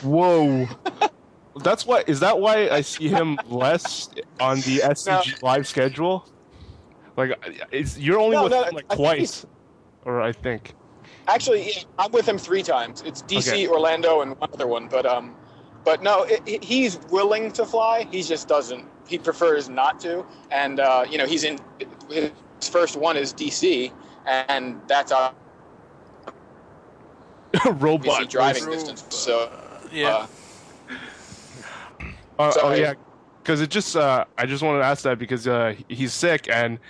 [0.03, 0.67] Whoa.
[1.63, 2.05] that's why.
[2.07, 4.09] Is that why I see him less
[4.41, 6.27] on the SCG live schedule?
[7.17, 7.33] Like,
[7.71, 9.47] it's, you're only No, with no, him like I twice,
[10.05, 10.75] or I think.
[11.27, 13.03] Actually, yeah, I'm with him three times.
[13.03, 13.69] It's DC, Okay.
[13.69, 14.89] Orlando, and one other one.
[14.89, 15.35] But um,
[15.85, 18.07] but no, it, he's willing to fly.
[18.11, 18.85] He just doesn't.
[19.07, 20.25] He prefers not to.
[20.51, 21.59] And uh, you know, he's in
[22.11, 22.33] his
[22.71, 23.93] first one is DC,
[24.27, 25.33] and that's our
[27.73, 28.85] Robot driving voice.
[28.85, 29.05] distance.
[29.15, 29.51] So
[29.93, 30.09] Yeah.
[30.09, 30.27] uh,
[32.39, 32.95] Uh, oh yeah,
[33.43, 36.81] because it just uh, I just wanted to ask that because uh, he's sick and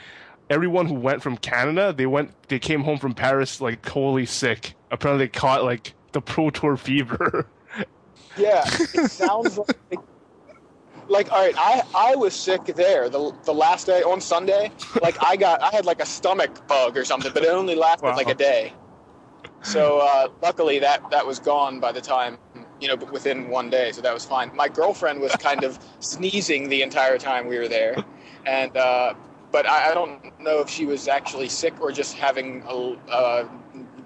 [0.51, 4.75] everyone who went from Canada they went they came home from Paris like totally sick.
[4.91, 7.47] Apparently they caught like the Pro Tour fever.
[8.37, 8.65] yeah,
[8.95, 10.01] it sounds like.
[11.07, 14.71] Like all right, I, I was sick there the, the last day on Sunday.
[15.03, 18.07] Like I got I had like a stomach bug or something, but it only lasted
[18.07, 18.17] Wow.
[18.17, 18.73] like a day.
[19.63, 22.39] So uh, luckily that that was gone by the time
[22.81, 24.55] you know within one day, so that was fine.
[24.57, 27.97] My girlfriend was kind of sneezing the entire time we were there,
[28.47, 29.13] and uh,
[29.55, 33.49] but I, I don't know if she was actually sick or just having a, uh,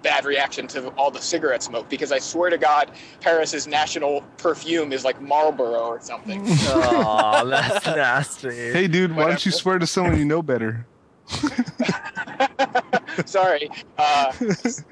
[0.03, 2.91] bad reaction to all the cigarette smoke because I swear to God,
[3.23, 6.45] Paris's national perfume is like Marlboro or something.
[6.71, 8.51] Oh, that's nasty.
[8.51, 10.87] Hey, dude, why don't you swear to someone you know better?
[13.25, 13.71] Sorry.
[13.97, 14.33] Uh,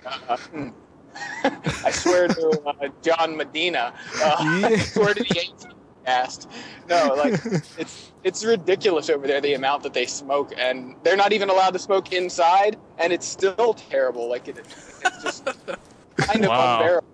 [0.07, 0.69] uh, hmm.
[1.85, 3.93] I swear to uh, Jon Medina.
[4.23, 5.76] Uh, I swear to the 18
[6.11, 6.49] cast.
[6.89, 7.35] No, like
[7.79, 11.73] it's it's ridiculous over there the amount that they smoke, and they're not even allowed
[11.73, 14.29] to smoke inside, and it's still terrible.
[14.29, 15.45] Like it, it's just
[16.17, 16.79] kind of Wow.
[16.81, 17.09] unbearable.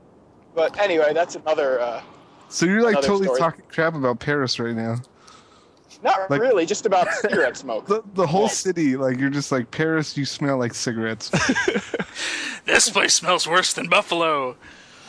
[0.54, 1.80] But anyway, that's another.
[1.80, 2.02] Uh,
[2.48, 3.40] So you're like totally story.
[3.40, 4.96] talking crap about Paris right now.
[6.02, 7.86] not Like- really, just about cigarette smoke.
[7.86, 10.16] The the whole city, like you're just like Paris.
[10.16, 11.30] You smell like cigarettes.
[12.64, 14.56] This place smells worse than Buffalo.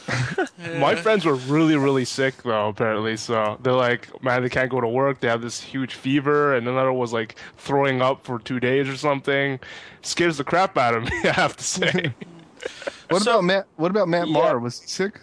[0.79, 2.69] My friends were really, really sick though.
[2.69, 5.19] Apparently, so they're like, man, they can't go to work.
[5.19, 8.97] They have this huge fever, and another was like throwing up for two days or
[8.97, 9.59] something.
[10.01, 11.11] Scares the crap out of me.
[11.23, 12.13] I have to say.
[13.09, 13.67] What So- about Matt?
[13.75, 14.33] What about Matt Yeah.
[14.33, 14.57] Marr?
[14.59, 15.19] Was he sick?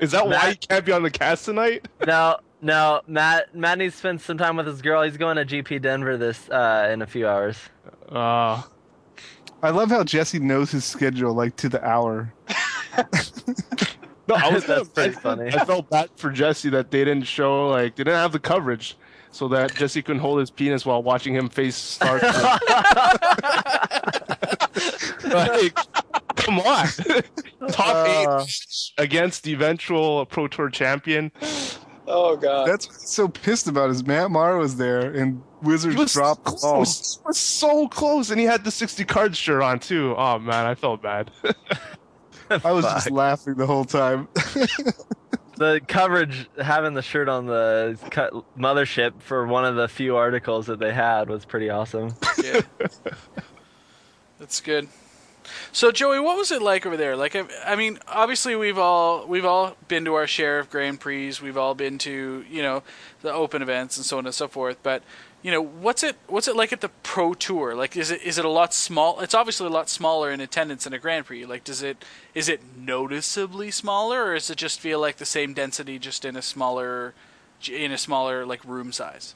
[0.00, 1.86] Is that why he can't be on the cast tonight?
[2.06, 3.54] No, no, Matt.
[3.54, 5.02] Matt needs to spend some time with his girl.
[5.02, 7.58] He's going to GP Denver this uh, in a few hours.
[8.10, 8.62] Uh,
[9.62, 12.32] I love how Jesse knows his schedule like to the hour.
[14.28, 15.54] no, I was That's pretty I- funny.
[15.54, 18.96] I felt bad for Jesse that they didn't show like they didn't have the coverage,
[19.30, 22.22] so that Jesse couldn't hold his penis while watching him face Stark.
[25.24, 25.74] like,
[26.36, 26.86] come on,
[27.70, 28.38] top eight Uh.
[28.38, 31.32] match against the eventual Pro Tour champion.
[32.06, 32.68] Oh god.
[32.68, 33.88] That's what he's so pissed about.
[33.90, 36.58] Is Matt Marr was there and Wizards He was dropped the ball.
[36.74, 37.16] close.
[37.16, 40.14] He was so close, and he had the sixty card shirt on too.
[40.18, 41.30] Oh man, I felt bad.
[42.50, 44.28] I was just laughing the whole time.
[45.56, 50.66] The coverage having the shirt on the cut mothership for one of the few articles
[50.66, 52.14] that they had was pretty awesome.
[52.42, 52.62] Yeah.
[54.40, 54.88] That's good.
[55.72, 57.16] So Joey, what was it like over there?
[57.16, 61.00] Like, I, I mean, obviously we've all we've all been to our share of Grand
[61.00, 61.34] Prix.
[61.42, 62.82] We've all been to you know
[63.22, 64.78] the open events and so on and so forth.
[64.82, 65.02] But
[65.44, 67.74] you know, what's it what's it like at the Pro Tour?
[67.74, 69.20] Like, is it is it a lot small?
[69.20, 71.44] It's obviously a lot smaller in attendance than a Grand Prix.
[71.44, 72.02] Like, does it
[72.34, 76.34] is it noticeably smaller, or does it just feel like the same density, just in
[76.34, 77.12] a smaller
[77.70, 79.34] in a smaller like room size?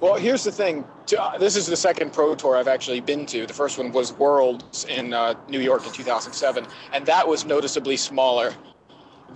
[0.00, 0.84] Well, here's the thing.
[1.16, 3.46] Uh, This is the second Pro Tour I've actually been to.
[3.46, 7.96] The first one was Worlds in uh, New York in 2007, and that was noticeably
[7.96, 8.52] smaller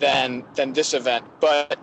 [0.01, 1.25] than than this event.
[1.39, 1.79] But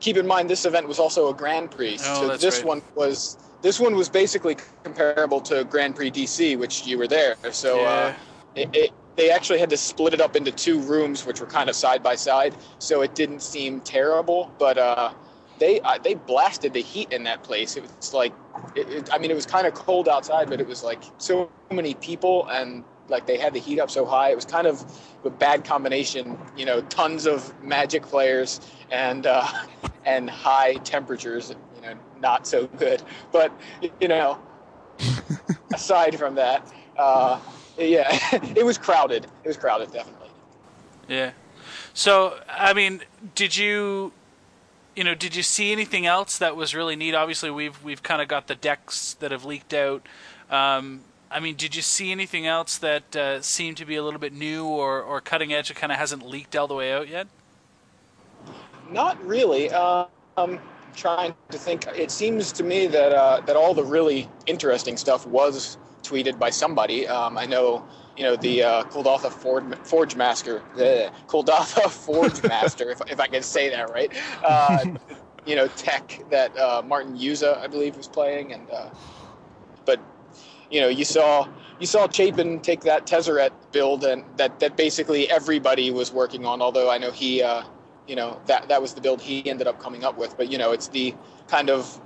[0.00, 1.98] keep in mind, this event was also a Grand Prix.
[2.00, 2.66] Oh, so this right.
[2.66, 7.36] one was this one was basically comparable to Grand Prix DC, which you were there.
[7.50, 8.14] So uh,
[8.54, 11.68] it, it, they actually had to split it up into two rooms, which were kind
[11.68, 14.52] of side by side, so it didn't seem terrible.
[14.58, 15.12] But uh,
[15.58, 17.76] they uh, they blasted the heat in that place.
[17.76, 18.32] It was like,
[18.76, 21.50] it, it, I mean, it was kind of cold outside, but it was like so
[21.70, 24.30] many people, and like they had the heat up so high.
[24.30, 24.84] It was kind of
[25.24, 26.38] a bad combination.
[26.56, 28.60] You know, tons of Magic players
[28.90, 29.46] and uh,
[30.04, 31.54] and high temperatures.
[31.76, 33.02] You know, not so good.
[33.32, 33.52] But
[34.00, 34.38] you know,
[35.72, 37.40] aside from that, uh,
[37.78, 38.18] yeah,
[38.56, 39.26] it was crowded.
[39.44, 40.28] It was crowded, definitely.
[41.08, 41.32] Yeah.
[41.94, 43.02] So, I mean,
[43.34, 44.12] did you,
[44.94, 47.14] you know, did you see anything else that was really neat?
[47.14, 50.06] Obviously, we've we've kind of got the decks that have leaked out.
[50.50, 54.20] Um, I mean, did you see anything else that uh, seemed to be a little
[54.20, 57.08] bit new or, or cutting edge that kind of hasn't leaked all the way out
[57.08, 57.26] yet?
[58.90, 59.70] Not really.
[59.70, 60.06] Uh,
[60.36, 60.58] um,
[60.94, 61.86] trying to think.
[61.88, 66.50] It seems to me that uh, that all the really interesting stuff was tweeted by
[66.50, 67.06] somebody.
[67.06, 67.86] Um, I know,
[68.16, 71.12] you know, the uh, Kuldotha Forge, Forge Master, the
[71.90, 74.12] Forge Master, if, if I can say that right.
[74.42, 74.84] Uh,
[75.46, 78.90] you know, tech that uh, Martin Juza, I believe, was playing, and uh,
[79.84, 80.00] but
[80.70, 81.48] you know, you saw
[81.80, 86.60] you saw Chapin take that Tezzeret build, and that that basically everybody was working on.
[86.60, 87.62] Although I know he, uh,
[88.06, 90.36] you know, that that was the build he ended up coming up with.
[90.36, 91.14] But you know, it's the
[91.46, 92.00] kind of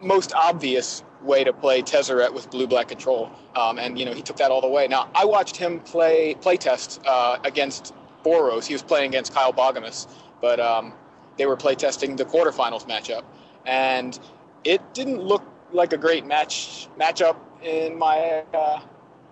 [0.00, 4.22] most obvious way to play Tezzeret with blue black control, um, and you know he
[4.22, 4.86] took that all the way.
[4.88, 8.66] Now I watched him play play test uh, against Boros.
[8.66, 10.06] He was playing against Kyle Boggemes,
[10.40, 10.92] but um,
[11.36, 13.24] they were play testing the quarterfinals matchup,
[13.66, 14.18] and
[14.64, 15.42] it didn't look
[15.76, 18.80] like a great match matchup in my uh,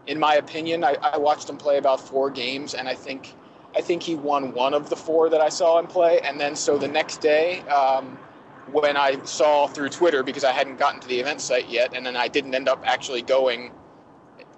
[0.06, 0.84] in my opinion.
[0.84, 3.34] I, I watched him play about four games, and I think
[3.76, 6.20] I think he won one of the four that I saw him play.
[6.20, 8.18] And then so the next day, um,
[8.70, 12.06] when I saw through Twitter because I hadn't gotten to the event site yet, and
[12.06, 13.72] then I didn't end up actually going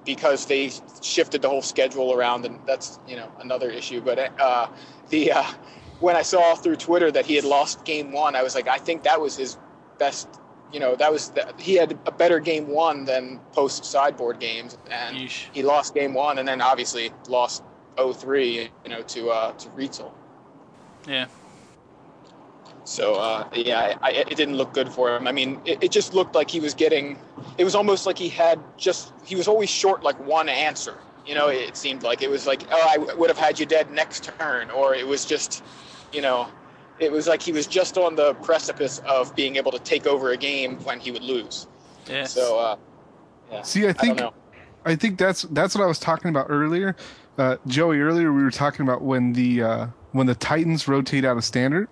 [0.04, 0.70] because they
[1.02, 4.00] shifted the whole schedule around, and that's you know another issue.
[4.00, 4.68] But uh,
[5.08, 5.44] the uh,
[6.00, 8.78] when I saw through Twitter that he had lost game one, I was like, I
[8.78, 9.56] think that was his
[9.98, 10.28] best
[10.76, 14.76] you know that was the, he had a better game one than post sideboard games,
[14.90, 15.46] and Yeesh.
[15.54, 17.62] he lost game one, and then obviously lost
[17.96, 20.12] 0-3, you know, to uh, to Rietzl.
[21.08, 21.28] Yeah.
[22.84, 25.26] So uh, yeah, I, it didn't look good for him.
[25.26, 27.18] I mean, it, it just looked like he was getting.
[27.56, 29.14] It was almost like he had just.
[29.24, 30.98] He was always short like one answer.
[31.24, 33.90] You know, it seemed like it was like, oh, I would have had you dead
[33.90, 35.64] next turn, or it was just,
[36.12, 36.48] you know,
[36.98, 40.30] it was like he was just on the precipice of being able to take over
[40.30, 41.66] a game when he would lose.
[42.08, 42.24] Yeah.
[42.24, 42.76] So, uh,
[43.50, 43.62] yeah.
[43.62, 44.34] See, I I think don't.
[44.84, 46.96] I think that's that's what I was talking about earlier,
[47.38, 48.00] uh, Joey.
[48.00, 51.88] Earlier we were talking about when the uh, when the Titans rotate out of standard,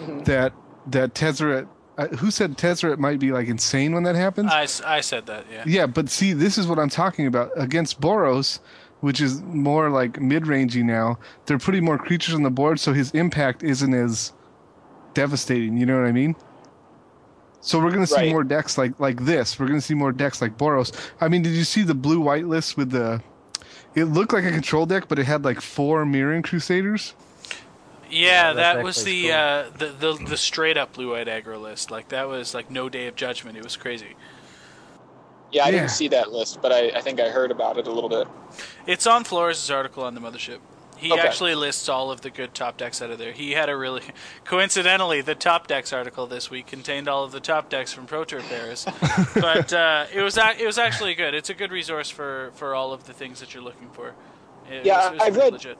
[0.00, 0.24] Mm-hmm.
[0.24, 0.52] that
[0.88, 1.68] that Tezzeret.
[1.98, 4.52] Uh, who said Tezzeret might be like insane when that happens?
[4.52, 5.46] I, I said that.
[5.50, 5.64] Yeah.
[5.66, 8.58] yeah, but see, this is what I'm talking about against Boros,
[9.06, 11.16] which is more like mid-rangey now.
[11.46, 14.32] They're putting more creatures on the board, so his impact isn't as
[15.14, 15.76] devastating.
[15.76, 16.34] You know what I mean?
[17.60, 18.32] So we're gonna see Right.
[18.32, 19.60] more decks like like this.
[19.60, 20.90] We're gonna see more decks like Boros.
[21.20, 23.22] I mean, did you see the blue white list with the?
[23.94, 27.14] It looked like a control deck, but it had like four Mirran Crusaders.
[28.10, 29.32] Yeah, that's that was the, cool.
[29.32, 31.92] uh, the the the straight up blue white aggro list.
[31.92, 33.56] Like that was like no day of judgment.
[33.56, 34.16] It was crazy.
[35.56, 35.70] Yeah, I Yeah.
[35.78, 38.28] didn't see that list, but I, I think I heard about it a little bit.
[38.86, 40.58] It's on Flores' article on the mothership.
[40.98, 41.20] He Okay.
[41.22, 43.32] actually lists all of the good top decks out of there.
[43.32, 44.02] He had a really
[44.44, 48.24] coincidentally the top decks article this week contained all of the top decks from Pro
[48.24, 48.84] Tour Paris.
[49.34, 51.34] but uh, it was ac- it was actually good.
[51.34, 54.14] It's a good resource for, for all of the things that you're looking for.
[54.70, 55.78] It Yeah, was, it was I read- legit.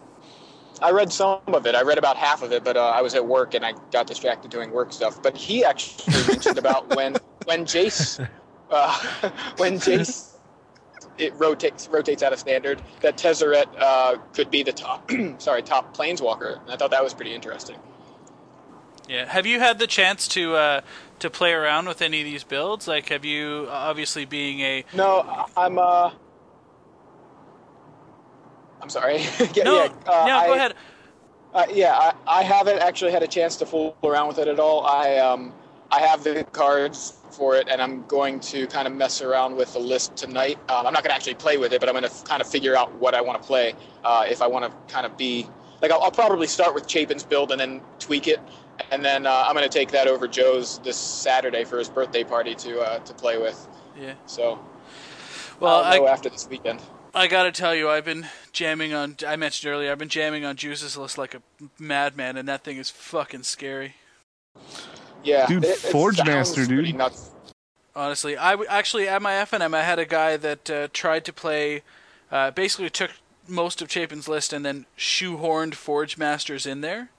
[0.82, 1.74] I read some of it.
[1.74, 4.06] I read about half of it, but uh, I was at work and I got
[4.06, 5.22] distracted doing work stuff.
[5.22, 7.16] But he actually mentioned about when
[7.46, 8.26] when Jace
[8.70, 10.32] uh, when Jace
[11.18, 15.96] it rotates rotates out of standard that Tezzeret uh, could be the top sorry top
[15.96, 16.60] planeswalker.
[16.62, 17.76] And I thought that was pretty interesting.
[19.08, 19.24] Yeah.
[19.26, 20.80] Have you had the chance to uh,
[21.20, 22.88] to play around with any of these builds?
[22.88, 26.10] Like, have you obviously being a No, I'm uh.
[28.82, 29.18] I'm sorry.
[29.54, 30.74] yeah, no yeah, uh, no go I- ahead.
[31.54, 34.60] Uh, yeah, I, I haven't actually had a chance to fool around with it at
[34.60, 34.84] all.
[34.84, 35.54] I um,
[35.90, 39.72] I have the cards for it, and I'm going to kind of mess around with
[39.72, 40.58] the list tonight.
[40.68, 42.48] Um, I'm not going to actually play with it, but I'm going to kind of
[42.48, 43.74] figure out what I want to play.
[44.02, 45.46] Uh, if I want to kind of be
[45.82, 48.40] like, I'll, I'll probably start with Chapin's build and then tweak it,
[48.90, 52.24] and then uh, I'm going to take that over Joe's this Saturday for his birthday
[52.24, 53.68] party to uh, to play with.
[54.00, 54.14] Yeah.
[54.26, 54.58] So
[55.60, 56.80] Well, I'll know I, after this weekend.
[57.14, 59.16] I gotta tell you, I've been jamming on.
[59.26, 61.40] I mentioned earlier, I've been jamming on Juza's list like a
[61.78, 63.94] madman, and that thing is fucking scary.
[65.26, 66.94] Yeah, Dude, it- it Forge sounds Master, dude.
[66.94, 67.30] Nuts.
[67.94, 71.32] Honestly, I w- actually at my FNM, I had a guy that uh, tried to
[71.32, 71.82] play.
[72.30, 73.10] Uh, basically, took
[73.48, 77.10] most of Chapin's list and then shoehorned Forge Masters in there,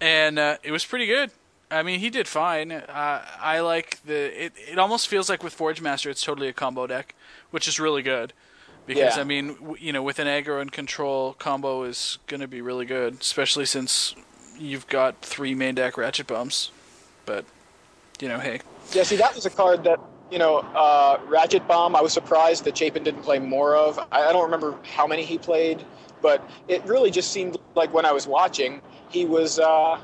[0.00, 1.30] and uh, it was pretty good.
[1.70, 2.70] I mean, he did fine.
[2.72, 4.44] Uh, I like the.
[4.44, 7.14] It, it almost feels like with Forge Master, it's totally a combo deck,
[7.50, 8.32] which is really good.
[8.86, 9.22] Because Yeah.
[9.22, 12.60] I mean, w- you know, with an aggro and control combo is going to be
[12.60, 14.14] really good, especially since
[14.58, 16.70] you've got three main deck Ratchet Bombs.
[17.26, 17.44] But
[18.20, 18.60] you know, hey,
[18.92, 19.98] Yeah, see, that was a card that,
[20.30, 23.98] you know, uh, Ratchet Bomb, I was surprised that Chapin didn't play more of.
[24.12, 25.84] I, I don't remember how many he played,
[26.22, 30.00] but it really just seemed like when I was watching, he was, uh,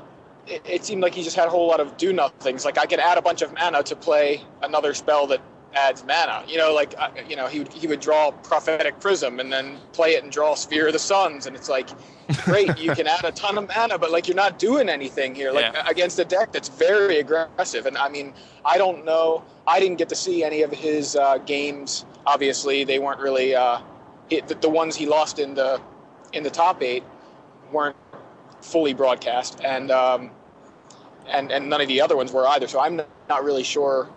[0.47, 2.65] it, it seemed like he just had a whole lot of do nothings.
[2.65, 5.41] Like, I could add a bunch of mana to play another spell that
[5.73, 6.43] adds mana.
[6.47, 9.77] You know, like, uh, you know, he would, he would draw Prophetic Prism and then
[9.93, 11.89] play it and draw Sphere of the Suns, and it's like,
[12.45, 15.51] great, you can add a ton of mana, but like you're not doing anything here.
[15.51, 15.83] Like Yeah.
[15.87, 17.85] against a deck that's very aggressive.
[17.85, 18.33] And I mean,
[18.65, 19.43] I don't know.
[19.67, 22.05] I didn't get to see any of his uh, games.
[22.25, 23.79] Obviously, they weren't really uh,
[24.29, 25.81] it, the, the ones he lost in the
[26.33, 27.03] in the top eight
[27.71, 27.95] weren't
[28.61, 30.31] fully broadcast, and um,
[31.27, 32.67] and and none of the other ones were either.
[32.67, 34.09] So I'm not really sure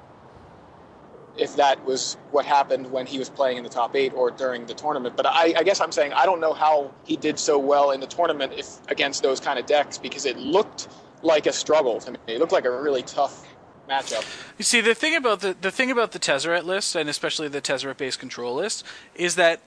[1.36, 4.66] if that was what happened when he was playing in the top eight or during
[4.66, 5.16] the tournament.
[5.16, 8.00] But I, I guess I'm saying I don't know how he did so well in
[8.00, 10.88] the tournament if against those kind of decks because it looked
[11.22, 12.18] like a struggle to me.
[12.26, 13.46] It looked like a really tough
[13.88, 14.24] matchup.
[14.58, 17.60] You see, the thing about the the thing about the Tezzeret list, and especially the
[17.60, 18.84] Tezzeret based control list,
[19.14, 19.60] is that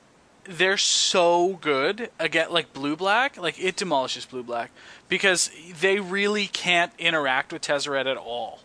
[0.45, 4.71] they're so good again, like blue black, like it demolishes blue black
[5.09, 8.59] because they really can't interact with Tezzeret at all.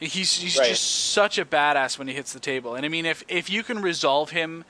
[0.00, 0.68] He's he's Right.
[0.68, 3.62] just such a badass when he hits the table, and I mean, if if you
[3.62, 4.64] can resolve him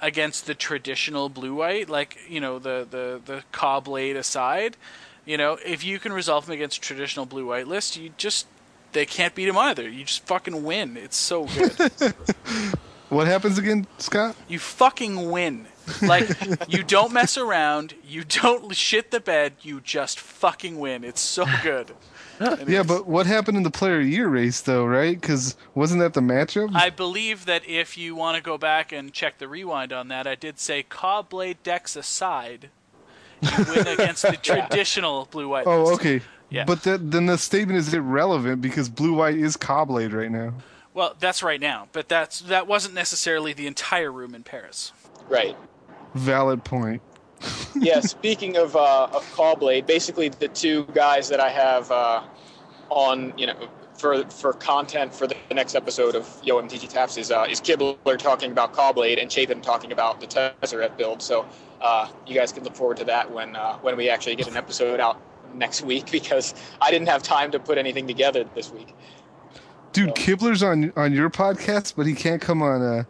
[0.00, 4.76] against the traditional blue white, like you know the the the Caw blade aside,
[5.24, 8.46] you know, if you can resolve him against traditional blue white list, you just
[8.92, 9.88] they can't beat him either.
[9.88, 10.96] You just fucking win.
[10.96, 11.92] It's so good.
[13.10, 14.34] What happens again, Scott?
[14.48, 15.66] you fucking win.
[16.02, 16.28] Like
[16.68, 17.94] you don't mess around.
[18.04, 19.52] You don't shit the bed.
[19.60, 21.04] You just fucking win.
[21.04, 21.92] It's so good.
[22.66, 25.20] Yeah, but what happened in the player of the year race though, right?
[25.20, 26.74] Because wasn't that the matchup?
[26.74, 30.26] I believe that if you want to go back and check the rewind on that,
[30.26, 32.70] I did say Caw-Blade decks aside,
[33.40, 35.66] you win against the traditional blue white.
[35.66, 36.00] oh, list.
[36.00, 36.20] okay.
[36.50, 36.64] Yeah.
[36.64, 40.54] But that, then the statement is irrelevant because blue white is Caw-Blade right now.
[40.92, 44.92] Well, that's right now, but that's that wasn't necessarily the entire room in Paris.
[45.28, 45.56] Right.
[46.14, 47.02] Valid point.
[47.74, 52.22] Yeah, speaking of uh, of Caw-Blade, basically the two guys that I have uh,
[52.88, 57.46] on, you know, for for content for the next episode of Yo Taps is uh,
[57.48, 61.22] is Kibler talking about Caw-Blade and Chapin talking about the Tezzeret build.
[61.22, 61.46] So
[61.80, 64.56] uh, you guys can look forward to that when uh, when we actually get an
[64.56, 65.20] episode out
[65.54, 68.94] next week because I didn't have time to put anything together this week.
[69.92, 72.82] Dude, Kibler's on on your podcast, but he can't come on.
[72.82, 73.04] Uh,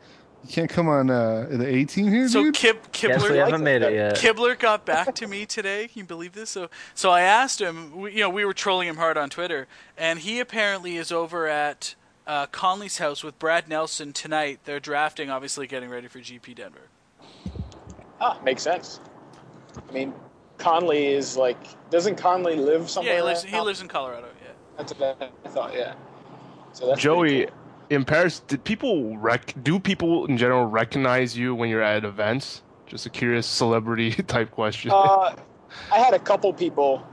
[0.44, 2.54] he can't come on uh, the A team here, So dude.
[2.54, 4.16] Kib, Guess we haven't made it yet.
[4.16, 5.88] Kibler got back to me today.
[5.88, 6.50] Can you believe this?
[6.50, 7.96] So, so I asked him.
[7.96, 9.66] We, you know, we were trolling him hard on Twitter,
[9.96, 11.94] and he apparently is over at
[12.26, 14.60] uh, Conley's house with Brad Nelson tonight.
[14.64, 16.88] They're drafting, obviously, getting ready for GP Denver.
[18.20, 19.00] Ah, makes sense.
[19.88, 20.12] I mean,
[20.58, 21.58] Conley is like,
[21.90, 23.14] doesn't Conley live somewhere?
[23.14, 23.44] yeah, he lives.
[23.44, 24.28] He lives in Colorado.
[24.42, 24.50] Yeah.
[24.76, 25.74] That's what I thought.
[25.74, 25.94] Yeah.
[26.72, 27.54] So that's Joey, cool.
[27.90, 32.62] In Paris, did people rec- do people in general recognize you when you're at events?
[32.86, 34.90] Just a curious celebrity type question.
[34.92, 35.34] Uh,
[35.90, 37.06] I had a couple people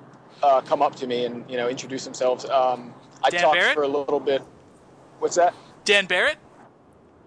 [0.44, 2.46] uh, come up to me and you know introduce themselves.
[2.46, 2.94] Um,
[3.24, 3.74] I Dan talked Barrett?
[3.76, 4.42] for a little bit.
[5.20, 5.54] What's that?
[5.86, 6.38] Dan Barrett.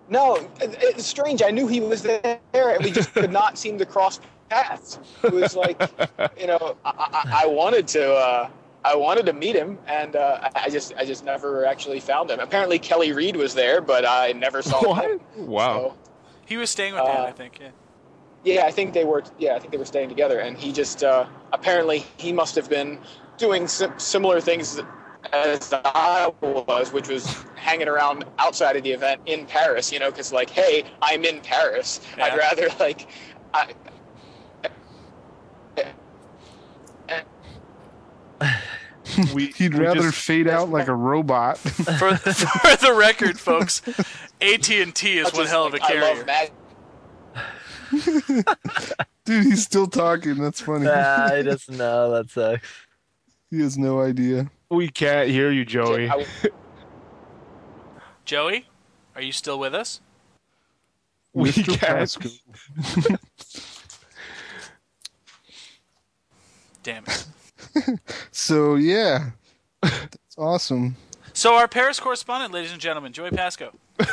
[0.08, 1.42] No, it, it's strange.
[1.42, 4.98] I knew he was there, and we just could not seem to cross paths.
[5.22, 5.80] It was like,
[6.38, 8.50] you know, I, I, I wanted to, uh,
[8.84, 12.30] I wanted to meet him, and uh, I I just, I just never actually found
[12.30, 12.38] him.
[12.40, 15.20] Apparently, Kelly Reed was there, but I never saw him.
[15.36, 15.48] what?
[15.48, 15.74] Wow.
[15.74, 15.96] So,
[16.46, 17.58] He was staying with Dan, Uh, I think.
[17.60, 17.68] Yeah.
[18.44, 19.22] yeah, I think they were.
[19.38, 22.68] Yeah, I think they were staying together, and he just uh, apparently he must have
[22.68, 22.98] been
[23.38, 24.80] doing sim- similar things
[25.32, 29.90] as I was, which was hanging around outside of the event in Paris.
[29.90, 32.00] You know, because like, hey, I'm in Paris.
[32.18, 32.26] Yeah.
[32.26, 33.08] I'd rather like,
[33.54, 33.72] I,
[39.34, 41.58] We, He'd we rather just- fade out like a robot.
[41.58, 43.82] For, for the record, folks,
[44.40, 46.14] AT and T is I'll one hell of a like, I carrier.
[46.14, 46.52] love Mag-
[49.24, 50.34] Dude, he's still talking.
[50.36, 50.86] That's funny.
[50.88, 52.10] Ah, he doesn't know.
[52.12, 52.66] That sucks.
[53.50, 54.50] He has no idea.
[54.70, 56.10] we can't hear you, Joey.
[58.24, 58.66] Joey,
[59.14, 60.00] are you still with us?
[61.34, 61.66] we Mr.
[61.78, 61.80] can't.
[61.80, 62.28] Pasco.
[66.82, 67.26] Damn it.
[68.30, 69.30] So yeah,
[69.82, 70.96] that's awesome.
[71.32, 73.72] So our Paris correspondent, ladies and gentlemen, Joey Pasco.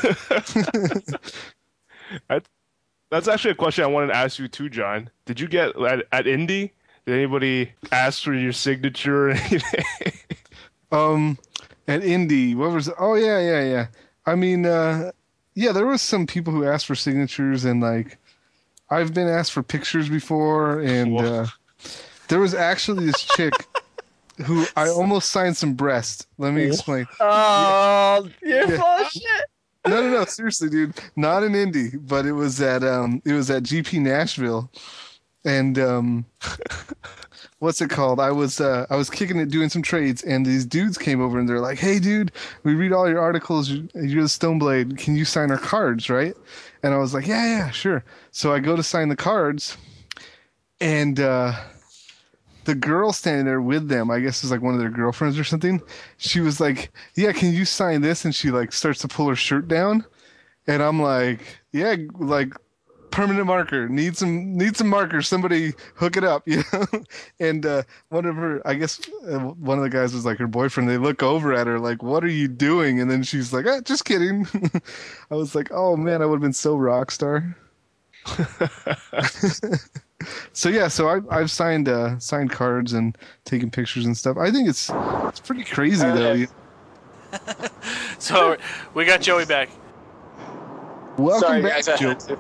[2.28, 2.44] That,
[3.10, 5.10] that's actually a question I wanted to ask you too, Jon.
[5.26, 6.74] Did you get at, at Indy?
[7.06, 9.86] Did anybody ask for your signature or anything?
[10.94, 11.38] Um,
[11.88, 12.90] at Indy, what was?
[13.00, 13.88] Oh yeah, yeah, yeah.
[14.26, 15.14] I mean, uh,
[15.56, 18.18] yeah, there was some people who asked for signatures, and like,
[18.90, 21.46] I've been asked for pictures before, and uh,
[22.32, 23.54] there was actually this chick
[24.46, 26.26] who I almost signed some breast.
[26.40, 27.06] Let me explain.
[27.20, 29.08] Oh, you're Yeah.
[29.10, 29.24] shit.
[29.88, 30.94] No, no, no, seriously, dude.
[31.16, 34.70] Not in Indy, but it was at um, it was at GP Nashville,
[35.44, 36.26] and um,
[37.60, 38.20] what's it called?
[38.20, 41.40] I was uh, I was kicking it, doing some trades, and these dudes came over
[41.40, 42.32] and they're like, "Hey, dude,
[42.64, 43.70] we read all your articles.
[43.70, 44.98] You- You're the Stoneblade.
[45.00, 46.36] Can you sign our cards, right?"
[46.84, 49.78] And I was like, "Yeah, yeah, sure." So I go to sign the cards,
[50.80, 51.54] and uh,
[52.66, 55.44] the girl standing there with them, I guess is like one of their girlfriends or
[55.44, 55.82] something.
[56.18, 59.36] She was like, "Yeah, can you sign this?" And she like starts to pull her
[59.36, 60.06] shirt down,
[60.68, 62.54] and I'm like, "Yeah, like
[63.12, 63.90] permanent marker.
[63.90, 65.28] Need some need some markers.
[65.28, 66.86] Somebody hook it up, you know."
[67.40, 70.48] and uh, one of her, I guess, uh, one of the guys was like her
[70.48, 70.90] boyfriend.
[70.90, 73.82] They look over at her like, "What are you doing?" And then she's like, ah,
[73.82, 74.48] "Just kidding."
[75.32, 77.58] I was like, "Oh man, I would have been so rock star."
[80.54, 84.38] so yeah, so I've I've signed uh, signed cards and taken pictures and stuff.
[84.38, 84.90] I think it's
[85.28, 86.32] it's pretty crazy though.
[86.32, 86.48] Okay.
[88.22, 88.56] So
[88.94, 89.70] we got Joey back.
[91.18, 91.88] Welcome Sorry, back, guys.
[91.88, 92.40] I, Joe.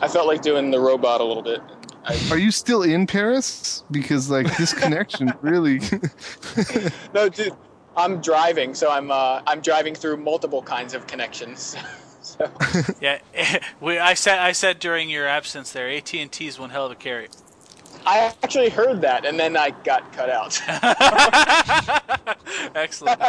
[0.00, 1.60] I felt like doing the robot a little bit.
[2.04, 3.84] I, Are you still in Paris?
[3.90, 5.80] Because like this connection really.
[7.12, 7.52] no, dude,
[7.96, 11.76] I'm driving, so I'm uh, I'm driving through multiple kinds of connections.
[13.00, 13.18] Yeah,
[13.80, 13.98] we.
[13.98, 14.38] I said.
[14.38, 17.28] I said during your absence there, AT and T is one hell of a carrier.
[18.06, 20.60] I actually heard that, and then I got cut out.
[22.74, 23.20] Excellent.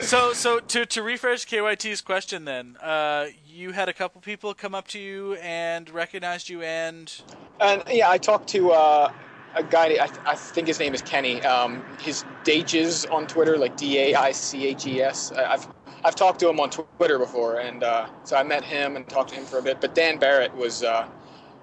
[0.00, 4.74] so, so to to refresh KYT's question, then, uh, you had a couple people come
[4.74, 7.12] up to you and recognized you, and
[7.60, 9.12] and yeah, I talked to uh,
[9.54, 9.96] a guy.
[10.00, 11.42] I, I think his name is Kenny.
[11.42, 15.32] Um, his Daiches on Twitter, like D A I C H E S.
[15.32, 15.66] I've
[16.04, 19.30] I've talked to him on Twitter before, and uh, so I met him and talked
[19.30, 19.80] to him for a bit.
[19.80, 21.08] But Dan Barrett was uh,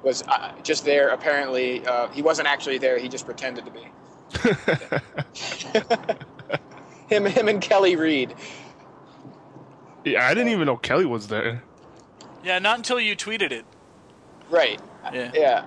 [0.03, 1.09] was uh, just there.
[1.09, 2.97] Apparently, uh, he wasn't actually there.
[2.97, 3.88] He just pretended to be.
[7.15, 8.34] him, him, and Kelly Reed.
[10.03, 11.61] Yeah, I didn't even know Kelly was there.
[12.43, 13.65] Yeah, not until you tweeted it.
[14.49, 14.81] Right.
[15.13, 15.31] Yeah.
[15.35, 15.65] Yeah.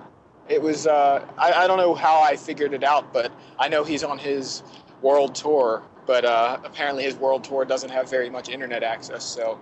[0.49, 0.85] It was.
[0.85, 4.17] Uh, I, I don't know how I figured it out, but I know he's on
[4.17, 4.63] his
[5.01, 5.83] world tour.
[6.05, 9.59] But uh, apparently, his world tour doesn't have very much internet access, so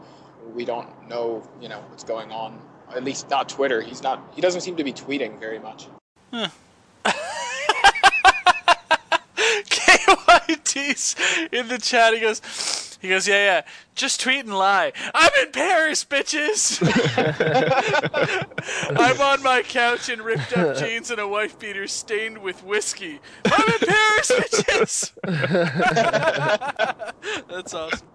[0.54, 2.60] we don't know, you know, what's going on.
[2.96, 3.82] At least not Twitter.
[3.82, 4.22] He's not.
[4.36, 5.88] He doesn't seem to be tweeting very much.
[9.70, 11.16] KYT's
[11.52, 12.14] in the chat.
[12.14, 13.62] He goes, he goes, yeah, yeah.
[13.96, 14.94] Just tweet and lie.
[15.14, 16.80] I'm in Paris, bitches.
[18.98, 23.20] I'm on my couch in ripped up jeans and a wife beater stained with whiskey.
[23.46, 25.12] I'm in Paris, bitches.
[27.50, 28.08] That's awesome.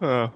[0.00, 0.28] Uh,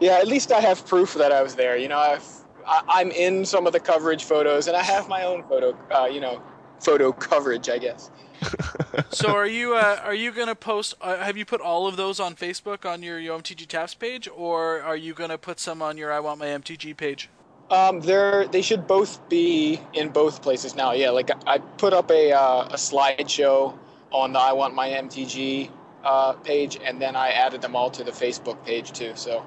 [0.00, 1.76] Yeah, at least I have proof that I was there.
[1.76, 2.24] You know, I've,
[2.64, 5.76] I, I'm in some of the coverage photos, and I have my own photo.
[5.90, 6.40] Uh, you know,
[6.80, 8.12] photo coverage, I guess.
[9.10, 10.94] So are you uh, are you gonna post?
[11.00, 14.28] Uh, have you put all of those on Facebook on your, your MTG Taps page,
[14.34, 17.28] or are you gonna put some on your I Want My MTG page?
[17.70, 20.92] Um, they're they should both be in both places now.
[20.92, 23.78] Yeah, like I put up a uh, a slideshow
[24.10, 25.70] on the I Want My MTG
[26.04, 29.12] uh, page, and then I added them all to the Facebook page too.
[29.14, 29.44] So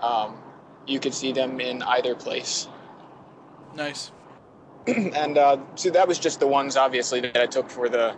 [0.00, 0.38] um,
[0.86, 2.68] you could see them in either place.
[3.74, 4.12] Nice.
[4.86, 8.16] and uh, so that was just the ones, obviously, that I took for the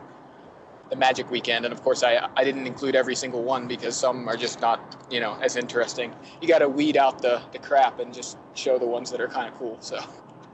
[0.91, 1.65] the Magic weekend.
[1.65, 5.05] And of course, I I didn't include every single one because some are just not
[5.11, 6.15] you know as interesting.
[6.41, 9.29] You got to weed out the the crap and just show the ones that are
[9.29, 9.79] kind of cool.
[9.81, 10.03] So.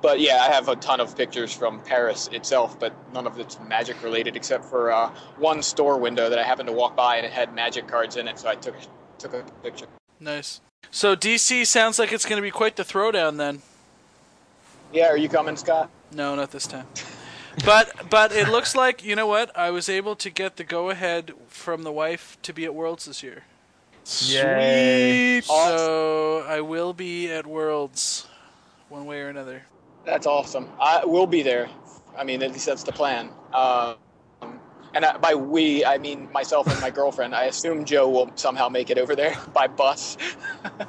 [0.02, 3.58] But yeah, I have a ton of pictures from Paris itself, but none of it's
[3.66, 7.24] magic related except for uh, one store window that I happened to walk by and
[7.24, 8.76] it had magic cards in it, so I took
[9.18, 9.86] took a picture.
[10.20, 10.60] Nice.
[10.90, 13.62] So DC sounds like it's going to be quite the throwdown then.
[14.92, 15.90] Yeah, are you coming, Scott?
[16.12, 16.86] No, not this time.
[17.64, 20.90] But but it looks like you know what I was able to get the go
[20.90, 23.44] ahead from the wife to be at Worlds this year.
[24.22, 25.40] Yay.
[25.40, 28.26] So I will be at Worlds,
[28.88, 29.62] one way or another.
[30.04, 30.68] That's awesome.
[30.80, 31.68] I will be there.
[32.16, 33.30] I mean, at least that's the plan.
[33.52, 33.96] Um,
[34.94, 37.34] and I, by we, I mean myself and my girlfriend.
[37.34, 40.16] I assume Joe will somehow make it over there by bus.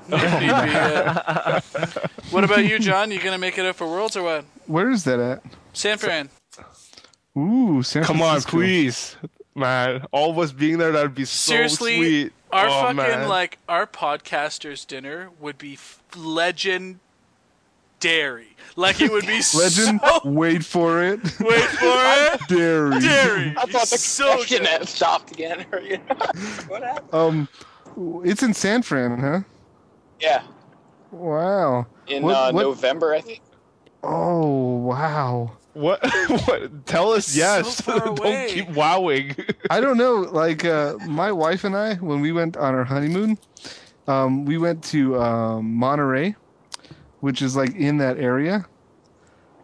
[0.10, 1.60] If need be, yeah.
[2.30, 3.12] what about you, Jon?
[3.12, 4.46] You gonna make it up for Worlds or what?
[4.68, 5.44] Where is that at?
[5.74, 6.30] San Fran.
[7.38, 9.16] Ooh, San come on, please,
[9.56, 10.06] man.
[10.12, 12.34] All of us being there, that'd be so Seriously, sweet.
[12.52, 13.28] our oh, fucking man.
[13.30, 16.98] like our podcasters dinner would be f- legendary.
[18.76, 20.02] Like it would be Legend.
[20.02, 21.20] So, Wait for it.
[21.40, 22.40] wait for it.
[22.48, 23.00] Dairy.
[23.00, 23.54] Dairy.
[23.58, 25.66] I thought the so connection had stopped again.
[26.68, 27.14] what happened?
[27.14, 27.48] Um,
[28.26, 29.42] it's in San Fran, huh?
[30.20, 30.42] Yeah,
[31.12, 31.86] Wow.
[32.08, 33.42] in What- uh, what- November, I think.
[34.04, 35.52] Oh, wow.
[35.78, 36.00] What?
[36.46, 36.86] what?
[36.86, 37.82] Tell us yes.
[37.82, 39.36] far Don't keep wowing.
[39.70, 40.16] I don't know.
[40.16, 43.38] Like uh, my wife and I, when we went on our honeymoon,
[44.08, 46.36] um, we went to um, Monterey,
[47.20, 48.66] which is like in that area.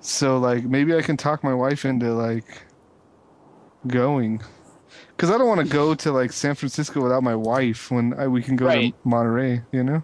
[0.01, 2.63] So like maybe I can talk my wife into like
[3.87, 4.41] going,
[5.09, 8.27] because I don't want to go to like San Francisco without my wife when I,
[8.27, 8.93] we can go Right.
[8.93, 9.61] to Monterey.
[9.71, 10.03] You know.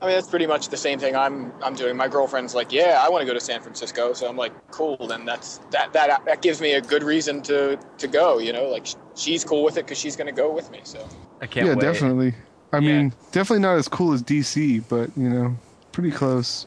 [0.00, 1.96] I mean, that's pretty much the same thing I'm I'm doing.
[1.96, 4.96] My girlfriend's like, "Yeah, I want to go to San Francisco," so I'm like, "Cool."
[5.08, 8.38] Then that's that that that gives me a good reason to to go.
[8.38, 10.80] You know, like she's cool with it because she's gonna go with me.
[10.84, 11.04] So
[11.40, 11.80] I can't yeah, wait.
[11.80, 12.34] definitely.
[12.72, 15.56] I mean, definitely not as cool as DC, but you know,
[15.90, 16.66] pretty close.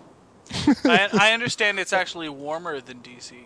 [0.84, 3.46] I, I understand it's actually warmer than DC.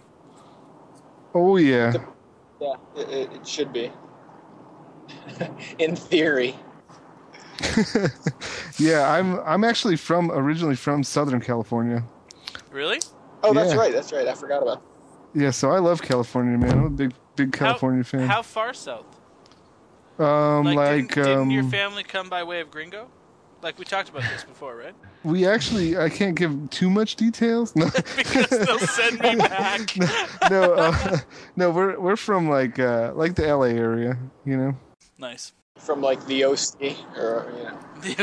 [1.35, 1.93] Oh yeah.
[2.59, 3.91] yeah, it, it, it should be.
[5.79, 6.55] In theory.
[8.77, 12.03] Yeah, I'm I'm actually from originally from Southern California.
[12.71, 12.99] Really?
[13.43, 13.79] Oh, that's Yeah.
[13.79, 13.93] right.
[13.93, 14.27] That's right.
[14.27, 14.81] I forgot about.
[15.33, 16.71] Yeah, so I love California, man.
[16.71, 18.27] I'm a big big California how, fan.
[18.27, 19.05] How far south?
[20.19, 23.09] um, Like, like, didn't, didn't um, your family come by way of Gringo?
[23.61, 24.93] Like we talked about this before, right?
[25.23, 27.73] we actually I can't give too much details.
[27.75, 29.95] No, Because they'll send me back.
[30.51, 31.17] no, uh,
[31.55, 31.71] no.
[31.71, 34.75] We're we're from like uh, like the LA area, you know.
[35.17, 35.53] Nice.
[35.77, 36.81] From like the OC,
[37.17, 37.77] or you know.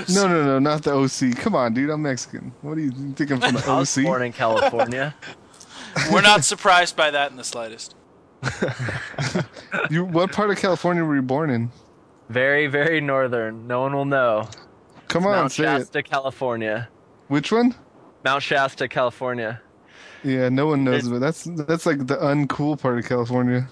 [0.14, 1.36] No, no, no, not the OC.
[1.36, 1.90] Come on, dude.
[1.90, 2.52] I'm Mexican.
[2.62, 4.04] What do you think I'm from the I was OC?
[4.04, 5.14] born in California.
[6.12, 7.94] We're not surprised by that in the slightest.
[9.90, 11.70] You, what part of California were you born in?
[12.28, 13.66] very, very northern.
[13.66, 14.48] No one will know.
[15.08, 15.78] Come on, Mount say it.
[15.78, 16.88] Shasta, California.
[17.28, 17.74] Which one?
[18.24, 19.60] Mount Shasta, California.
[20.24, 23.68] Yeah, no one knows It- but That's that's like the uncool part of California.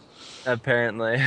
[0.47, 1.23] Apparently.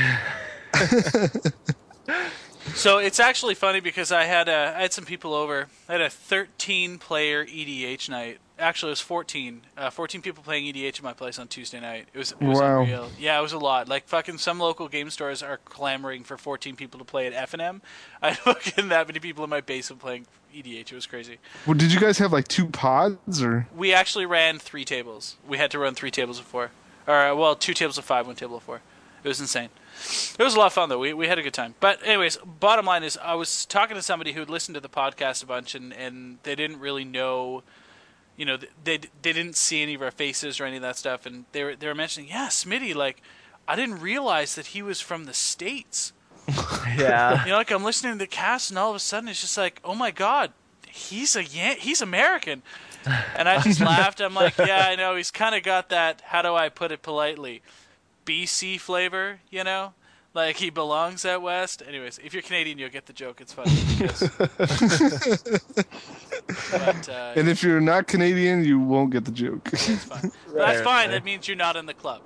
[2.74, 5.68] So it's actually funny because I had uh, I had some people over.
[5.88, 8.38] I had a 13 player EDH night.
[8.58, 9.62] Actually, it was 14.
[9.76, 12.08] Uh, 14 people playing EDH at my place on Tuesday night.
[12.12, 12.82] It was it was Wow.
[12.82, 13.08] unreal.
[13.18, 13.88] Yeah, it was a lot.
[13.88, 17.52] Like fucking some local game stores are clamoring for 14 people to play at F
[17.52, 17.82] and M.
[18.20, 20.90] I had fucking that many people in my basement playing EDH.
[20.90, 21.38] It was crazy.
[21.66, 23.68] Well, did you guys have like two pods or?
[23.76, 25.36] We actually ran three tables.
[25.46, 26.70] We had to run three tables of four,
[27.06, 28.80] or well, two tables of five, one table of four.
[29.22, 29.70] It was insane.
[30.38, 30.98] It was a lot of fun though.
[30.98, 31.74] We we had a good time.
[31.80, 35.42] But anyways, bottom line is, I was talking to somebody who'd listened to the podcast
[35.42, 37.62] a bunch, and and they didn't really know,
[38.36, 41.26] you know, they they didn't see any of our faces or any of that stuff,
[41.26, 43.22] and they were they were mentioning, yeah, Smitty, like,
[43.66, 46.12] I didn't realize that he was from the states.
[46.98, 47.44] yeah.
[47.44, 49.56] You know, like I'm listening to the cast, and all of a sudden it's just
[49.56, 50.52] like, oh my god,
[50.88, 52.62] he's a Yan- he's American,
[53.36, 54.20] and I just laughed.
[54.20, 55.16] I'm like, yeah, I know.
[55.16, 56.20] He's kind of got that.
[56.26, 57.62] How do I put it politely?
[58.24, 59.94] BC flavor, you know.
[60.32, 61.82] Like he belongs at west.
[61.86, 63.40] Anyways, if you're Canadian, you'll get the joke.
[63.40, 63.70] It's funny.
[66.70, 69.68] But, uh, And if you're not Canadian, you won't get the joke.
[69.72, 70.30] it's fine.
[70.46, 71.10] But that's fine.
[71.10, 72.22] That means you're not in the club.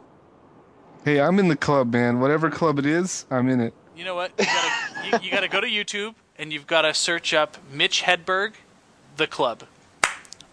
[1.04, 2.20] hey, I'm in the club, man.
[2.20, 3.74] Whatever club it is, I'm in it.
[3.96, 4.32] You know what?
[4.38, 8.02] You gotta, you, you gotta go to YouTube and you've got to search up Mitch
[8.02, 8.52] Hedberg,
[9.16, 9.64] the club.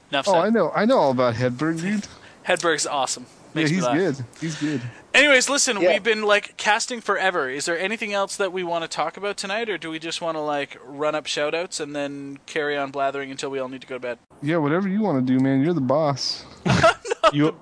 [0.10, 0.40] Enough Oh, said.
[0.40, 0.72] I know.
[0.76, 2.08] I know all about Hedberg, dude.
[2.48, 3.26] Hedberg's awesome.
[3.56, 3.96] Yeah, Makes me he's laugh.
[3.98, 4.26] good.
[4.42, 4.82] He's good.
[5.14, 5.94] Anyways, listen, Yeah.
[5.94, 7.50] we've been like casting forever.
[7.50, 10.22] Is there anything else that we want to talk about tonight, or do we just
[10.22, 13.82] want to like run up shoutouts and then carry on blathering until we all need
[13.82, 14.20] to go to bed?
[14.42, 15.62] Yeah, whatever you want to do, man.
[15.64, 16.46] You're the boss.
[17.34, 17.56] You,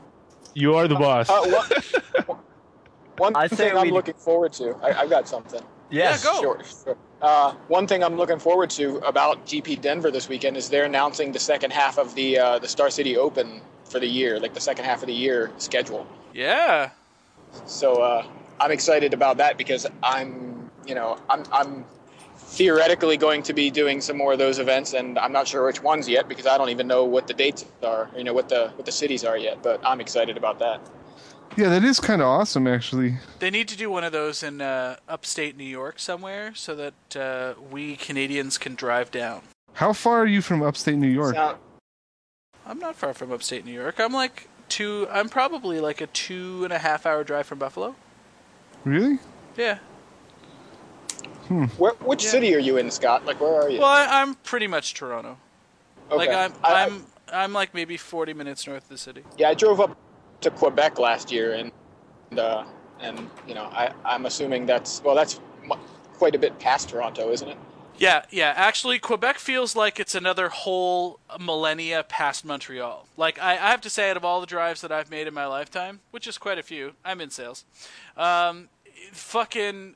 [0.55, 1.29] you are the boss.
[1.29, 1.41] Uh,
[2.25, 2.37] one,
[3.17, 4.75] one I thing I'm we- looking forward to.
[4.83, 5.61] I, I've got something.
[5.89, 6.23] Yes.
[6.25, 6.41] Yeah, go.
[6.41, 6.97] Sure, sure.
[7.21, 11.31] Uh, one thing I'm looking forward to about GP Denver this weekend is they're announcing
[11.31, 13.61] the second half of the uh, the Star City Open
[13.93, 16.05] for the year, like the second half of the year schedule.
[16.33, 16.89] Yeah.
[17.65, 18.25] So uh,
[18.59, 21.85] I'm excited about that because I'm, you know, I'm, I'm
[22.35, 25.81] theoretically going to be doing some more of those events, and I'm not sure which
[25.81, 28.71] ones yet because I don't even know what the dates are, you know, what the
[28.75, 29.61] what the cities are yet.
[29.61, 30.81] But I'm excited about that.
[31.55, 33.17] Yeah, that is kind of awesome, actually.
[33.37, 37.15] They need to do one of those in uh, upstate New York somewhere so that
[37.15, 39.43] uh, we Canadians can drive down.
[39.73, 41.35] How far are you from upstate New York?
[41.35, 41.59] Sound-
[42.65, 43.99] I'm not far from upstate New York.
[43.99, 45.07] I'm like two.
[45.11, 47.95] I'm probably like a two and a half hour drive from Buffalo.
[48.85, 49.19] Really?
[49.57, 49.79] Yeah.
[51.77, 52.29] where, which Yeah.
[52.31, 53.25] city are you in, Scott?
[53.25, 53.79] Like, where are you?
[53.79, 55.37] Well, I, I'm pretty much Toronto.
[56.09, 56.37] Like Okay.
[56.37, 59.23] I'm, I- I'm, I'm like maybe 40 minutes north of the city.
[59.37, 59.97] Yeah, I drove up
[60.41, 61.71] to Quebec last year, and
[62.31, 62.63] and, uh,
[62.99, 65.39] and you know, I I'm assuming that's well, that's
[66.13, 67.57] quite a bit past Toronto, isn't it?
[67.97, 68.53] Yeah, yeah.
[68.55, 73.07] Actually, Quebec feels like it's another whole millennia past Montreal.
[73.17, 75.33] Like I, I have to say, out of all the drives that I've made in
[75.33, 77.65] my lifetime, which is quite a few, I'm in sales.
[78.17, 78.69] Um,
[79.11, 79.95] fucking,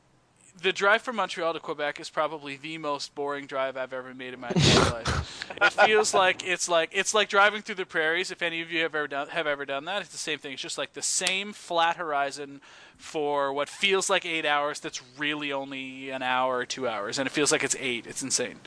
[0.61, 4.34] the drive from Montreal to Quebec is probably the most boring drive I've ever made
[4.34, 5.44] in my entire life.
[5.61, 8.32] It feels like it's like it's like driving through the prairies.
[8.32, 10.53] If any of you have ever done have ever done that, it's the same thing.
[10.53, 12.61] It's just like the same flat horizon
[12.98, 14.80] for what feels like eight hours.
[14.80, 18.06] That's really only an hour or two hours, and it feels like it's eight.
[18.07, 18.60] It's insane.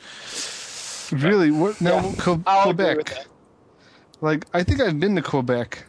[1.11, 1.51] Really?
[1.51, 1.79] What?
[1.81, 3.13] No, Yeah, Co- Quebec.
[4.21, 5.83] Like, I think I've been to Quebec.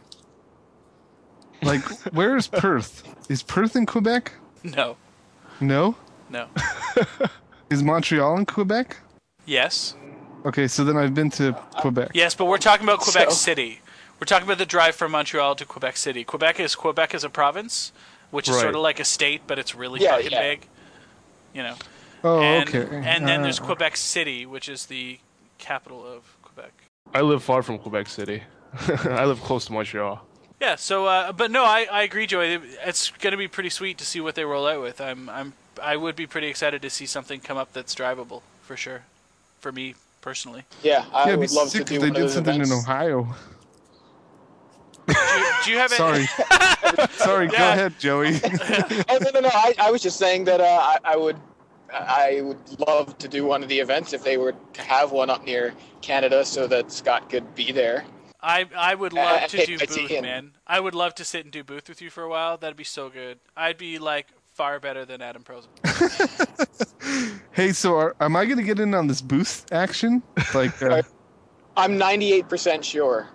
[1.61, 1.81] Like,
[2.13, 3.03] where is Perth?
[3.29, 4.33] Is Perth in Quebec?
[4.63, 4.97] No,
[5.59, 5.95] No.
[6.29, 6.47] no.
[7.69, 8.97] Is Montreal in Quebec?
[9.45, 9.95] Yes.
[10.45, 12.11] Okay, so then I've been to Quebec.
[12.13, 13.79] Yes, but we're talking about Quebec So- City.
[14.19, 16.23] We're talking about the drive from Montreal to Quebec City.
[16.23, 17.91] Quebec is Quebec is a province,
[18.33, 18.61] which is Right.
[18.63, 20.41] sort of like a state, but it's really Yeah, fucking yeah.
[20.41, 20.67] big.
[21.53, 21.75] You know.
[22.23, 22.87] Oh, and, okay.
[23.05, 25.19] And then there's Uh, Quebec City, which is the
[25.59, 26.71] capital of Quebec.
[27.13, 28.43] I live far from Quebec City.
[29.05, 30.25] I live close to Montreal.
[30.59, 30.75] Yeah.
[30.75, 32.59] So, uh, but no, I, I agree, Joey.
[32.85, 34.99] It's going to be pretty sweet to see what they roll out with.
[34.99, 38.75] I'm I'm I would be pretty excited to see something come up that's drivable for
[38.77, 39.03] sure.
[39.59, 40.63] For me personally.
[40.81, 42.23] Yeah, I yeah, it'd be would love to sick do if one they of did
[42.23, 42.71] those something events.
[42.71, 43.35] in Ohio.
[45.07, 47.07] Do you, do you have any- Sorry.
[47.13, 47.73] Sorry, go Yeah.
[47.73, 48.39] ahead, Joey.
[49.09, 49.49] oh no, no, no!
[49.51, 51.37] I, I was just saying that uh, I, I would,
[51.91, 55.29] I would love to do one of the events if they were to have one
[55.29, 58.05] up near Canada, so that Scott could be there.
[58.41, 60.21] I I would Uh, love to do my booth, team.
[60.23, 60.51] man.
[60.67, 62.57] I would love to sit and do booth with you for a while.
[62.57, 63.39] That'd be so good.
[63.57, 67.39] I'd be like far better than Adam Prosak.
[67.53, 70.21] hey, so are, am I going to get in on this booth action?
[70.53, 71.01] Like, uh,
[71.75, 73.29] I'm 98% sure.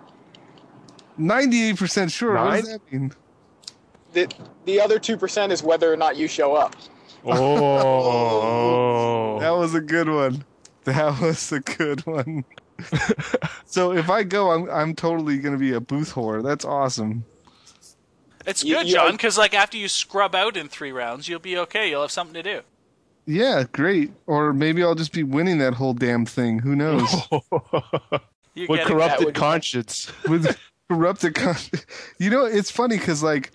[1.19, 2.33] 98% sure.
[2.35, 3.11] What does that mean?
[4.13, 4.31] The,
[4.65, 6.75] the other 2% is whether or not you show up.
[7.25, 8.49] Oh.
[9.39, 10.43] That was a good one.
[10.83, 12.43] That was a good one.
[13.65, 16.43] so if I go, I'm I'm totally gonna be a booth whore.
[16.43, 17.23] That's awesome.
[18.45, 21.57] It's good, you- Jon, because like after you scrub out in three rounds, you'll be
[21.57, 21.89] okay.
[21.89, 22.61] You'll have something to do.
[23.25, 24.11] Yeah, great.
[24.27, 26.59] Or maybe I'll just be winning that whole damn thing.
[26.59, 27.13] Who knows?
[28.55, 30.11] You're With corrupted would conscience.
[30.27, 30.57] With
[30.89, 31.55] corrupted con-
[32.19, 33.51] You know, it's funny because like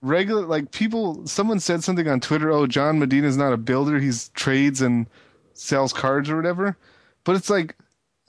[0.00, 4.30] regular like people someone said something on Twitter, oh Jon Medina's not a builder, he's
[4.30, 5.06] trades and
[5.52, 6.76] sells cards or whatever.
[7.24, 7.76] But it's like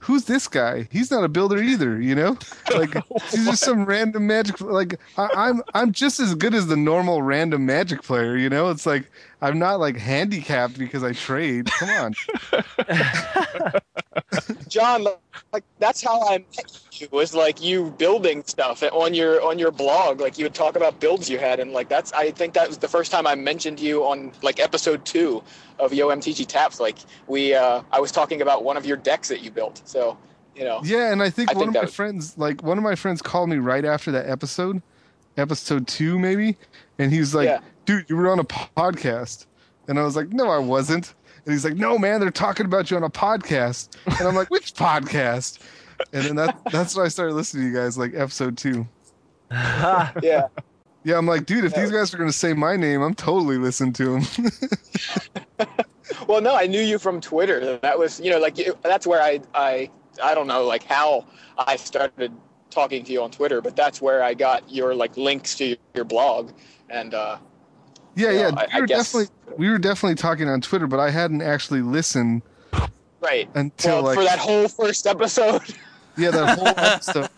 [0.01, 0.87] Who's this guy?
[0.91, 2.37] He's not a builder either, you know.
[2.73, 2.93] Like
[3.31, 4.61] he's just some random magic.
[4.61, 8.69] Like I, I'm, I'm just as good as the normal random magic player, you know.
[8.69, 9.11] It's like
[9.41, 11.67] I'm not like handicapped because I trade.
[11.71, 12.13] Come on.
[14.67, 15.05] Jon,
[15.53, 17.07] like that's how I met you.
[17.11, 20.19] Was like you building stuff on your on your blog.
[20.19, 22.11] Like you would talk about builds you had, and like that's.
[22.13, 25.41] I think that was the first time I mentioned you on like episode two
[25.79, 26.79] of Yo MTG Taps.
[26.79, 26.97] Like
[27.27, 29.81] we, uh, I was talking about one of your decks that you built.
[29.85, 30.17] So
[30.55, 32.77] you know, Yeah, and I think I one think of my was- friends, like one
[32.77, 34.81] of my friends, called me right after that episode,
[35.37, 36.57] episode two maybe,
[36.97, 37.59] and he was like, Yeah.
[37.89, 39.47] "Dude, you were on a podcast,"
[39.87, 42.91] and I was like, "No, I wasn't." And he's like, "No, man, they're talking about
[42.91, 45.57] you on a podcast," and I'm like, "Which podcast?"
[46.13, 48.87] And then that that's when I started listening to you guys, like episode two.
[49.51, 50.47] yeah.
[51.03, 53.93] Yeah, I'm like, dude, if these guys are gonna say my name, I'm totally listening
[53.93, 54.51] to them.
[56.27, 57.77] Well, no, I knew you from Twitter.
[57.77, 59.89] That was, you know, like that's where I, I,
[60.21, 61.25] I don't know, like how
[61.57, 62.31] I started
[62.69, 66.05] talking to you on Twitter, but that's where I got your like links to your
[66.05, 66.51] blog,
[66.89, 67.37] and uh,
[68.19, 69.27] yeah, You yeah, know, I- we were definitely
[69.57, 72.41] we were definitely talking on Twitter, but I hadn't actually listened
[73.21, 73.49] right.
[73.55, 75.61] until Well, like for that whole first episode.
[76.17, 77.29] Yeah, that whole episode.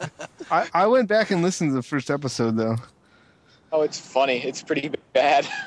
[0.49, 2.78] I, I went back and listened to the first episode though.
[3.72, 4.38] Oh, it's funny.
[4.44, 5.48] It's pretty bad.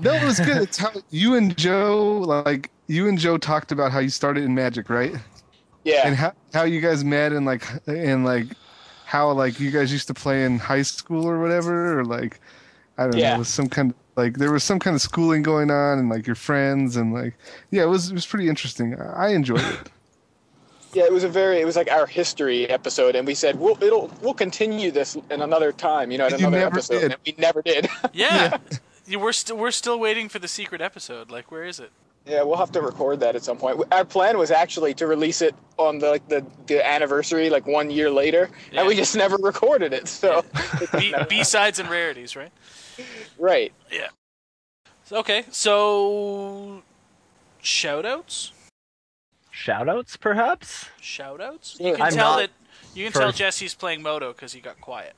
[0.00, 0.56] No, it was good.
[0.62, 4.52] It's how you and Joe, like you and Joe, talked about how you started in
[4.52, 5.14] Magic, right?
[5.84, 6.02] yeah.
[6.06, 8.46] And how how you guys met and like and like
[9.06, 12.40] how like you guys used to play in high school or whatever, or like
[12.98, 13.36] I don't Yeah.
[13.36, 16.26] know, some kind of like there was some kind of schooling going on and like
[16.26, 17.34] your friends and like
[17.70, 18.88] yeah, it was it was pretty interesting.
[19.00, 19.90] I I enjoyed it.
[20.92, 23.78] Yeah, it was a very it was like our history episode, and we said we'll
[23.80, 27.12] it'll we'll continue this in another time, you know, at And another episode, did.
[27.12, 27.86] and we never did.
[28.12, 28.58] Yeah.
[29.06, 31.30] You- We're still we're still waiting for the secret episode.
[31.30, 31.90] Like, where is it?
[32.26, 33.82] yeah, we'll have to record that at some point.
[33.92, 37.88] Our plan was actually to release it on the like the, the anniversary, like one
[37.90, 38.80] year later, Yeah.
[38.80, 40.06] and we just never recorded it.
[40.08, 40.44] So
[40.98, 42.52] B B sides and rarities, right?
[43.38, 44.08] Right, Yeah.
[45.12, 46.82] Okay, so
[47.62, 48.52] shoutouts?
[49.52, 50.86] Shoutouts, perhaps?
[51.02, 51.80] Shoutouts?
[51.80, 52.50] You can I'm tell that
[52.94, 53.32] you can tell.
[53.32, 55.14] Jesse's playing MODO because he got quiet.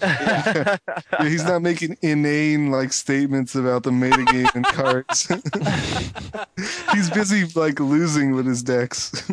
[0.00, 0.76] Yeah,
[1.20, 5.26] he's not making inane like statements about the metagame and cards.
[6.92, 9.28] he's busy like losing with his decks.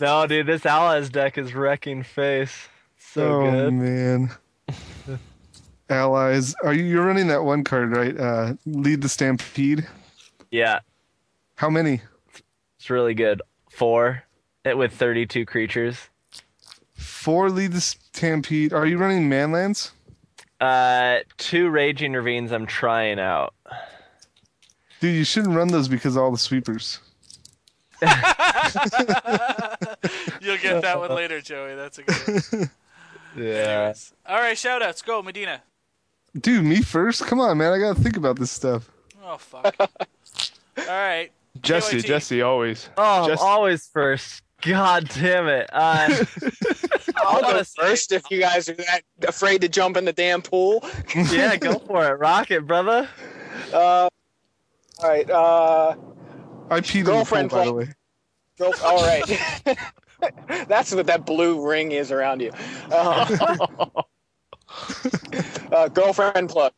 [0.00, 2.68] No, dude, this Allies deck is wrecking face.
[2.98, 3.74] So oh good.
[3.74, 4.30] man.
[5.90, 8.16] Allies, are you you're running that one card right?
[8.18, 9.86] Uh, lead the stampede.
[10.50, 10.80] Yeah,
[11.56, 12.00] How many?
[12.78, 13.42] it's really good.
[13.70, 14.22] Four,
[14.64, 15.96] it with 32 creatures.
[16.94, 18.72] Four lead the stampede.
[18.72, 19.92] Are you running manlands?
[20.60, 23.54] Uh, two Raging Ravines I'm trying out.
[25.00, 26.98] Dude, you shouldn't run those because of all the sweepers.
[28.02, 28.10] You'll
[30.58, 31.74] get that one later, Joey.
[31.74, 32.70] That's a good one.
[33.36, 33.92] Yeah.
[34.26, 35.02] All right, shout outs.
[35.02, 35.62] Go, Medina.
[36.38, 37.26] Dude, me first?
[37.26, 37.72] Come on, man.
[37.72, 38.90] I gotta think about this stuff.
[39.24, 39.74] Oh, fuck.
[39.80, 41.30] All right.
[41.60, 42.04] Jesse, KYT.
[42.04, 42.88] Jesse, always.
[42.96, 44.42] Oh, I'm always first.
[44.62, 45.68] God damn it.
[45.72, 46.24] Uh,
[47.16, 50.84] I'll go first if you guys are that afraid to jump in the damn pool.
[51.32, 52.18] yeah, go for it.
[52.18, 53.08] Rock it, brother.
[53.72, 54.08] Uh,
[55.02, 55.96] all right, uh,
[56.70, 57.88] I peed in the Girlfriend pool, by the way.
[58.58, 59.78] Girl, all right.
[60.68, 62.52] That's what that blue ring is around you.
[62.90, 64.02] Uh,
[65.80, 66.72] uh, girlfriend plug.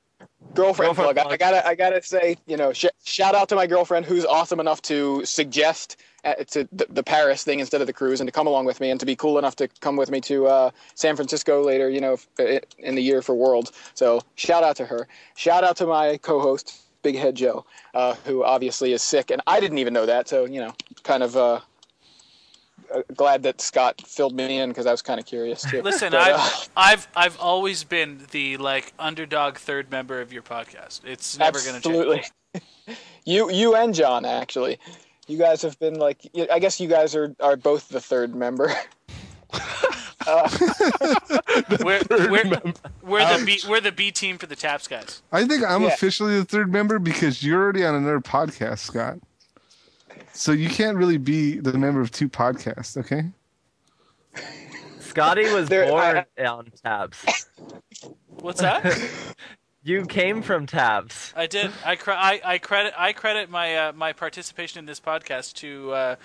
[0.54, 1.18] Girlfriend, Girlfriend plug.
[1.18, 1.32] I, plug.
[1.32, 4.60] I gotta, I gotta say, you know, sh- shout out to my girlfriend who's awesome
[4.60, 8.32] enough to suggest uh, to the, the Paris thing instead of the cruise and to
[8.32, 10.70] come along with me and to be cool enough to come with me to uh,
[10.94, 13.72] San Francisco later, you know, f- in the year for Worlds.
[13.94, 15.08] So shout out to her.
[15.36, 17.64] Shout out to my co-host, Big Head Joe,
[17.94, 20.28] uh, who obviously is sick, and I didn't even know that.
[20.28, 20.72] So you know,
[21.02, 21.62] kind of.
[22.92, 25.82] Uh, uh, glad that Scott filled me in because I was kind of curious too.
[25.82, 30.42] Listen, But, uh, I've, I've I've always been the like underdog third member of your
[30.42, 31.00] podcast.
[31.04, 32.32] It's never going to change.
[32.54, 32.96] absolutely.
[33.24, 34.78] you, you and Jon actually,
[35.26, 36.20] you guys have been like.
[36.50, 38.72] I guess you guys are are both the third member.
[41.82, 42.62] We're, we're,
[43.02, 45.20] we're the B we're the B team for the Taps guys.
[45.32, 45.88] I think I'm Yeah.
[45.88, 49.18] officially the third member because you're already on another podcast, Scott.
[50.32, 53.24] So you can't really be the member of two podcasts, okay?
[55.00, 57.46] Scotty was There- born I- on Taps.
[58.28, 58.84] What's that?
[59.84, 61.32] You came from Taps.
[61.34, 61.72] I did.
[61.84, 65.90] I, cre- I, I credit I credit my uh, my participation in this podcast to
[65.92, 66.16] uh,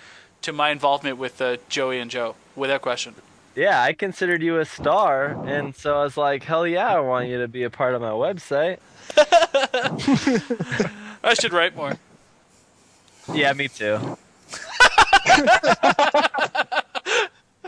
[0.42, 3.16] to my involvement with uh, Joey and Joe, without question.
[3.56, 7.26] Yeah, I considered you a star, and so I was like, hell yeah, I want
[7.26, 8.78] you to be a part of my website.
[11.24, 11.94] I should write more.
[13.34, 13.98] Yeah, me too.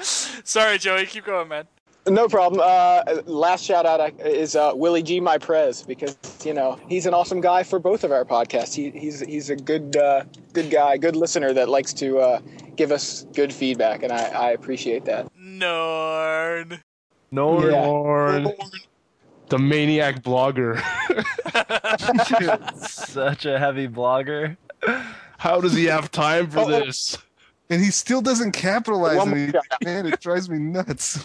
[0.02, 1.06] Sorry, Joey.
[1.06, 1.66] Keep going, man.
[2.08, 2.62] No problem.
[2.64, 5.20] Uh, last shout out is uh, Willie G.
[5.20, 8.74] My Prez because you know he's an awesome guy for both of our podcasts.
[8.74, 10.24] He, he's he's a good uh,
[10.54, 12.40] good guy, good listener that likes to uh,
[12.76, 15.30] give us good feedback, and I, I appreciate that.
[15.36, 16.80] Norn.
[17.30, 17.86] No, Yeah.
[17.86, 18.48] Lord,
[19.50, 20.80] the maniac blogger.
[22.88, 24.56] such a heavy blogger.
[25.40, 27.16] How does he have time for this?
[27.70, 29.56] And he still doesn't capitalize on it.
[29.82, 31.24] Man, it drives me nuts.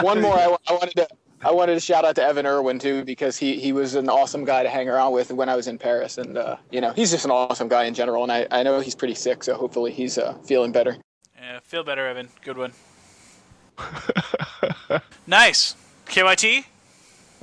[0.00, 1.08] One more, I, I wanted to
[1.42, 4.46] I wanted to shout out to Evan Erwin too because he, he was an awesome
[4.46, 7.10] guy to hang around with when I was in Paris, and uh, you know he's
[7.10, 9.92] just an awesome guy in general, and I, I know he's pretty sick, so hopefully
[9.92, 10.96] he's uh, feeling better.
[11.38, 12.30] Yeah, feel better, Evan.
[12.42, 12.72] Good one.
[15.26, 15.76] nice.
[16.06, 16.64] KYT.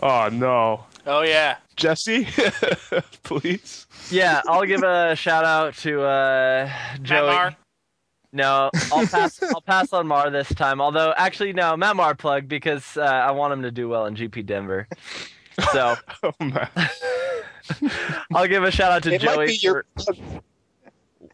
[0.01, 1.57] Oh no, Oh yeah.
[1.79, 2.27] Jesse,
[3.23, 3.87] please.
[4.11, 6.69] Yeah, I'll give a shout out to uh,
[7.01, 7.27] Joey.
[7.27, 7.55] Matt Marr.
[8.31, 9.41] No, I'll pass.
[9.41, 10.81] I'll pass on Marr this time.
[10.81, 14.15] Although, actually, no, Matt Marr plug because uh, I want him to do well in
[14.15, 14.87] GP Denver.
[15.71, 16.69] So Oh man.
[18.33, 20.13] I'll give a shout out to It might Joey be your for,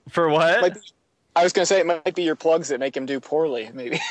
[0.09, 0.61] for what?
[0.61, 0.79] might be,
[1.35, 3.99] I was gonna say it might be your plugs that make him do poorly, maybe.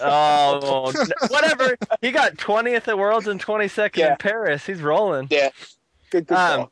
[0.00, 0.92] Oh,
[1.28, 1.76] whatever.
[2.00, 4.12] He got 20th at Worlds and 22nd Yeah.
[4.12, 4.64] in Paris.
[4.64, 5.26] He's rolling.
[5.28, 5.50] yeah,
[6.10, 6.70] good, good Um.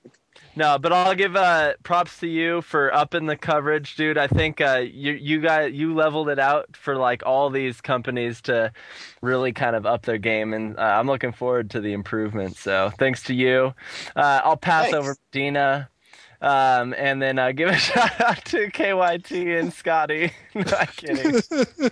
[0.54, 4.16] No, but I'll give uh, props to you for upping the coverage, dude.
[4.16, 8.40] I think uh, you you guys you leveled it out for like all these companies
[8.42, 8.72] to
[9.20, 12.56] really kind of up their game, and uh, I'm looking forward to the improvement.
[12.56, 13.74] So thanks to you.
[14.14, 14.96] Uh, I'll pass Thanks.
[14.96, 15.90] over Dina.
[16.40, 20.32] Um, and then uh, give a shout out to KYT and Scotty.
[20.54, 21.40] Not kidding.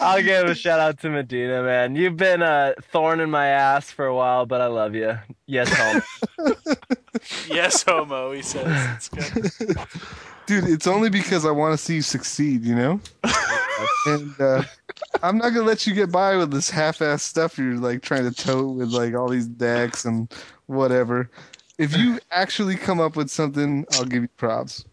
[0.00, 1.96] I'll give a shout out to Medina, man.
[1.96, 5.18] You've been a thorn in my ass for a while, but I love you.
[5.46, 6.02] Yes, home.
[7.48, 8.32] Yes, homo.
[8.32, 9.08] He says.
[9.12, 9.76] It's good.
[10.46, 13.00] Dude, it's only because I want to see you succeed, you know?
[14.06, 14.62] and uh,
[15.22, 18.30] I'm not gonna let you get by with this half-ass stuff you're like trying to
[18.30, 20.32] tote with like all these decks and
[20.66, 21.30] whatever.
[21.78, 24.84] If you actually come up with something, I'll give you props.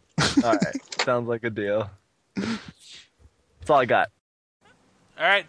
[0.43, 1.89] All right, sounds like a deal.
[2.35, 4.09] That's all I got.
[5.17, 5.45] All right.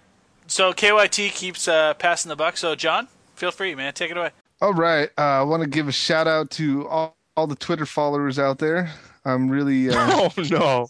[0.46, 2.56] So KYT keeps uh, passing the buck.
[2.56, 3.92] So Jon, feel free, man.
[3.94, 4.30] Take it away.
[4.60, 7.86] All right, uh, I want to give a shout out to all, all the Twitter
[7.86, 8.90] followers out there.
[9.24, 9.94] I'm really, uh,
[10.38, 10.86] Oh no.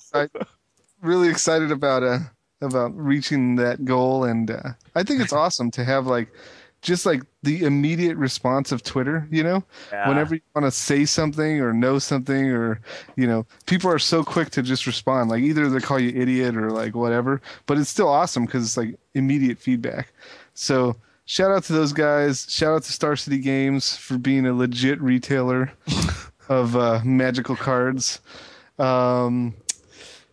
[1.00, 2.18] really excited about uh
[2.60, 6.28] about reaching that goal, and uh, I think it's awesome to have like
[6.84, 9.26] just like the immediate response of Twitter.
[9.30, 10.08] You know, Yeah.
[10.08, 12.80] whenever you want to say something or know something, or
[13.16, 15.30] you know, people are so quick to just respond.
[15.30, 18.76] Like either they call you idiot or like whatever, but it's still awesome because it's
[18.76, 20.12] like immediate feedback.
[20.54, 22.46] So shout out to those guys.
[22.48, 25.72] Shout out to Star City Games for being a legit retailer
[26.48, 28.20] of uh, magical cards.
[28.78, 29.54] Um,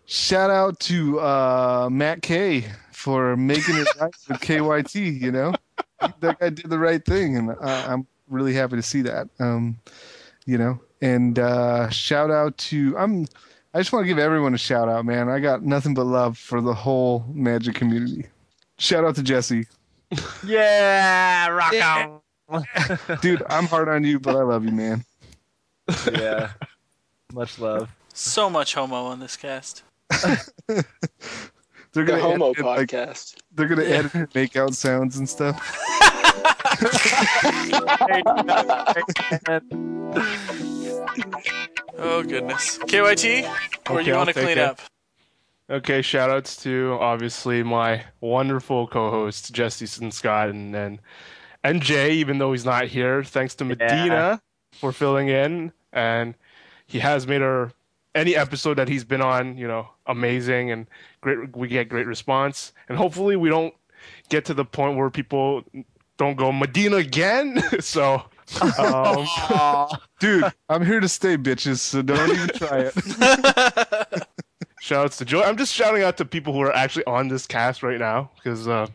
[0.05, 5.21] shout out to uh, Matt K for making it right with KYT.
[5.21, 5.53] You know,
[6.19, 9.27] that guy did the right thing, and I, I'm really happy to see that.
[9.39, 9.77] Um,
[10.45, 13.27] you know, and uh, shout out to I'm.
[13.73, 15.29] I just want to give everyone a shout out, man.
[15.29, 18.27] I got nothing but love for the whole Magic community.
[18.77, 19.65] Shout out to Jesse,
[20.43, 22.67] Yeah, rock on.
[23.21, 23.43] dude.
[23.47, 25.05] I'm hard on you, but I love you, man.
[26.11, 26.51] yeah,
[27.33, 27.89] much love.
[28.13, 29.83] So much homo on this cast.
[31.93, 33.35] They're gonna Homo edit, like, podcast.
[33.53, 35.59] they're gonna edit and make out sounds and stuff.
[41.97, 42.77] Oh goodness.
[42.79, 43.43] KYT,
[43.89, 44.57] or Okay, you want to clean it.
[44.57, 44.79] up?
[45.69, 50.99] Okay, shout outs to obviously my wonderful co-hosts Jesse and Scott and and,
[51.63, 53.23] and Jay, even though he's not here.
[53.23, 54.41] Thanks to Medina
[54.73, 56.35] for filling in, and
[56.87, 57.71] he has made our
[58.15, 60.87] any episode that he's been on, you know, amazing and
[61.21, 61.55] great.
[61.55, 63.73] We get great response, and hopefully we don't
[64.29, 65.63] get to the point where people
[66.17, 67.61] don't go Medina again.
[67.79, 68.23] so,
[68.77, 69.87] um,
[70.19, 71.79] Dude, I'm here to stay, bitches.
[71.79, 74.27] So don't even try it.
[74.81, 75.43] Shouts to Joey.
[75.43, 78.67] I'm just shouting out to people who are actually on this cast right now because
[78.67, 78.87] uh,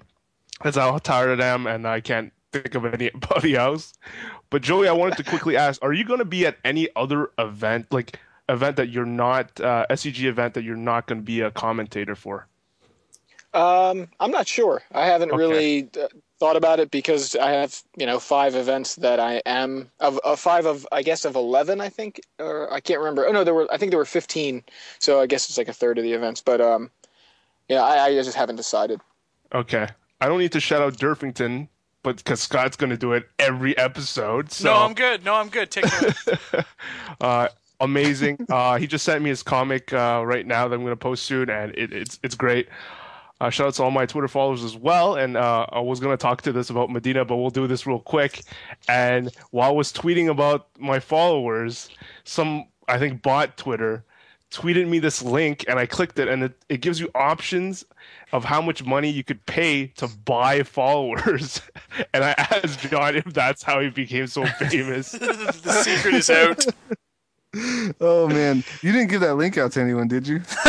[0.62, 3.94] that's how tired I am and I can't think of anybody else.
[4.50, 7.30] But Joey, I wanted to quickly ask: Are you going to be at any other
[7.38, 8.18] event, like
[8.48, 12.14] event that you're not uh, SCG event that you're not going to be a commentator
[12.14, 12.46] for?
[13.54, 14.82] Um, I'm not sure.
[14.92, 15.38] I haven't Okay.
[15.38, 16.08] really uh,
[16.38, 20.38] thought about it because I have you know five events that I am of, of
[20.38, 23.26] five of I guess of eleven I think or I can't remember.
[23.26, 24.62] Oh no, there were I think there were fifteen.
[24.98, 26.42] So I guess it's like a third of the events.
[26.42, 26.90] But um,
[27.68, 29.00] yeah, I, I just haven't decided.
[29.54, 29.88] Okay.
[30.20, 31.68] I don't need to shout out Durfington,
[32.02, 34.50] but because Scott's going to do it every episode.
[34.50, 34.68] So.
[34.68, 35.24] No, I'm good.
[35.24, 35.70] No, I'm good.
[35.70, 36.64] Take care.
[37.20, 37.48] uh,
[37.80, 38.38] amazing.
[38.48, 41.24] Uh, he just sent me his comic uh, right now that I'm going to post
[41.24, 42.68] soon, and it, it's it's great.
[43.40, 45.16] Uh, shout out to all my Twitter followers as well.
[45.16, 47.86] And uh, I was going to talk to this about Medina, but we'll do this
[47.86, 48.42] real quick.
[48.88, 51.90] And while I was tweeting about my followers,
[52.24, 54.04] some, I think, bot Twitter
[54.50, 57.84] tweeted me this link, and I clicked it, and it, it gives you options
[58.32, 61.60] of how much money you could pay to buy followers.
[62.14, 65.12] and I asked Jon if that's how he became so famous.
[65.12, 66.64] the secret is out.
[68.00, 70.40] Oh man, you didn't give that link out to anyone, did you?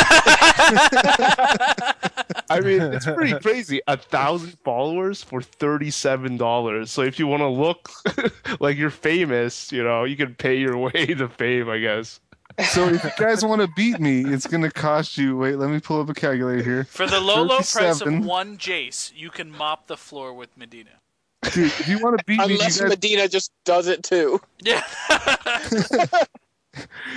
[2.50, 3.82] I mean, it's pretty crazy.
[3.88, 6.92] A thousand followers for thirty-seven dollars.
[6.92, 7.90] So if you want to look
[8.60, 12.20] like you're famous, you know, you can pay your way to fame, I guess.
[12.72, 15.38] So if you guys want to beat me, it's going to cost you.
[15.38, 16.84] Wait, let me pull up a calculator here.
[16.86, 20.90] For the low, low price of one Jace, you can mop the floor with Medina.
[21.52, 24.42] Dude, if you want to beat me, Unless guys, Medina just does it too.
[24.60, 24.84] Yeah.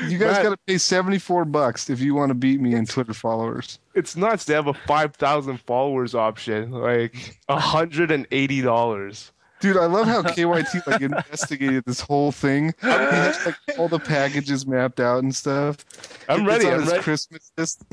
[0.09, 3.15] you guys got to pay seventy-four bucks if you want to beat me in Twitter
[3.15, 3.79] followers.
[3.95, 4.45] It's nuts.
[4.45, 9.33] They have a five thousand followers option, like hundred and eighty dollars.
[9.61, 12.75] Dude, I love how KYT like investigated this whole thing.
[12.81, 15.85] He has like all the packages mapped out and stuff.
[16.29, 16.67] I'm ready.
[16.67, 17.03] I'm ready.
[17.03, 17.85] Christmas list.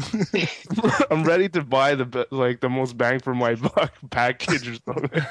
[1.11, 5.23] I'm ready to buy the like the most bang for my buck package or something.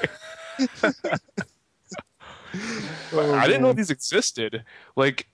[2.53, 2.63] I
[3.13, 4.63] oh, didn't know these existed.
[4.95, 5.27] Like,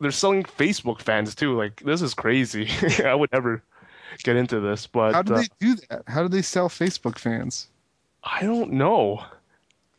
[0.00, 1.56] they're selling Facebook fans too.
[1.56, 2.68] Like, this is crazy.
[3.04, 3.62] I would never
[4.22, 6.02] get into this, but How do uh, they do that?
[6.06, 7.68] How do they sell Facebook fans?
[8.22, 9.24] I don't know.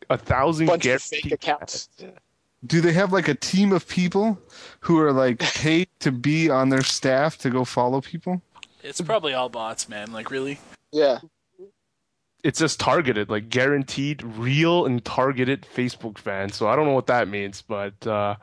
[0.10, 1.90] A thousand Bunch of fake accounts.
[2.66, 4.40] Do they have like a team of people
[4.82, 8.42] who are like paid to be on their staff to go follow people?
[8.84, 10.11] It's probably all bots, man.
[10.11, 10.60] Like, really?
[10.92, 11.19] Yeah.
[12.44, 16.56] It's just targeted, like guaranteed, real and targeted Facebook fans.
[16.56, 18.36] So I don't know what that means, but uh,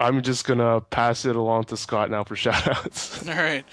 [0.00, 3.28] I'm just gonna pass it along to Scott now for shoutouts.
[3.28, 3.64] All right.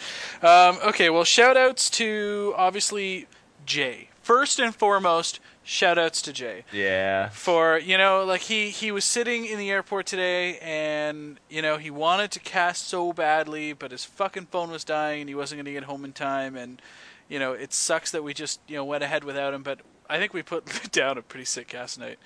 [0.44, 3.28] Um, okay, well, shoutouts to obviously
[3.66, 4.10] Jay.
[4.22, 6.66] First and foremost, shoutouts to Jay.
[6.74, 7.30] Yeah.
[7.30, 11.78] For, you know, like he, he was sitting in the airport today and, you know,
[11.78, 15.60] he wanted to cast so badly, but his fucking phone was dying and he wasn't
[15.60, 16.56] going to get home in time.
[16.56, 16.82] And,
[17.30, 20.18] you know, it sucks that we just, you know, went ahead without him, but I
[20.18, 22.20] think we put down a pretty sick cast night.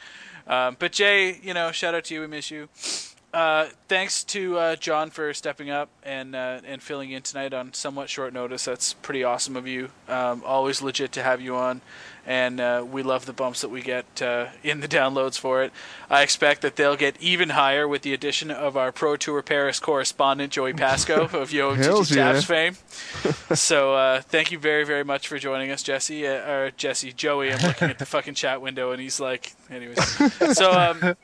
[0.48, 2.22] Um, but Jay, you know, shout out to you.
[2.22, 2.70] We miss you.
[3.34, 7.74] Uh, thanks to uh, Jon for stepping up and uh, and filling in tonight on
[7.74, 8.66] somewhat short notice.
[8.66, 9.90] That's pretty awesome of you.
[10.10, 11.80] Um, always legit to have you on,
[12.26, 15.72] and uh, we love the bumps that we get uh, in the downloads for it.
[16.10, 19.80] I expect that they'll get even higher with the addition of our Pro Tour Paris
[19.80, 22.38] correspondent Joey Pasco of Yo Hells yeah.
[22.42, 22.76] Fame.
[23.56, 27.53] so uh, thank you very very much for joining us, Jesse uh, or Jesse Joey.
[27.53, 30.58] I'm looking at the fucking chat window, and he's like, anyways.
[30.58, 31.16] So um,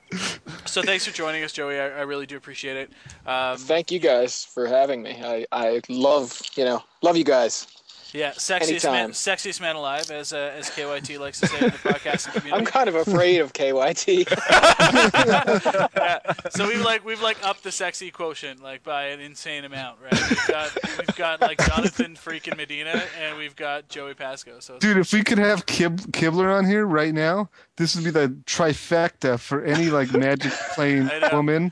[0.68, 1.80] so thanks for joining us, Joey.
[1.80, 2.92] I, I really do appreciate it.
[3.26, 5.20] Um, Thank you guys for having me.
[5.24, 7.68] I, I love, you know, love you guys.
[8.14, 11.77] Yeah, sexiest man, sexiest man alive, as uh, as KYT likes to say in the
[11.77, 12.53] podcasting community.
[12.53, 14.27] I'm kind of afraid of KYT.
[15.98, 16.19] Yeah.
[16.52, 20.30] So we've like we've like upped the sexy quotient like by an insane amount, right?
[20.30, 24.60] We've got we've got like Jonathan freaking Medina, and we've got Joey Pasco.
[24.60, 28.11] So Dude, if we could have Kib- Kibler on here right now, this would be
[28.11, 31.72] the trifecta for any like magic playing woman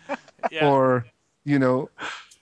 [0.51, 0.67] yeah.
[0.67, 1.05] or,
[1.43, 1.89] you know,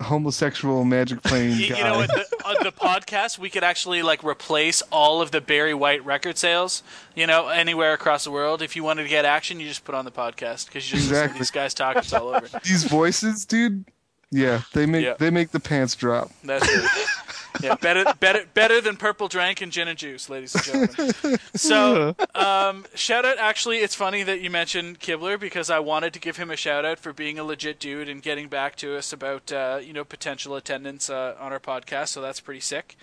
[0.04, 1.78] homosexual magic playing You, guy.
[1.78, 5.42] you know, what, the, on the podcast, we could actually like replace all of the
[5.42, 6.84] Barry White record sales.
[7.16, 8.62] You know, anywhere across the world.
[8.62, 11.10] If you wanted to get action, you just put on the podcast because you just
[11.10, 11.40] Exactly.
[11.40, 11.96] these guys talk.
[11.98, 12.48] It's all over.
[12.64, 13.86] These voices, dude.
[14.34, 15.14] Yeah, they make Yeah.
[15.20, 16.32] they make the pants drop.
[16.44, 16.90] That's it.
[17.62, 21.38] Yeah, better, better, better than purple drank and gin and juice, ladies and gentlemen.
[21.54, 23.38] So, um, shout out.
[23.38, 26.84] Actually, it's funny that you mentioned Kibler because I wanted to give him a shout
[26.84, 30.04] out for being a legit dude and getting back to us about uh, you know
[30.04, 32.08] potential attendance uh, on our podcast.
[32.08, 32.98] So that's pretty sick.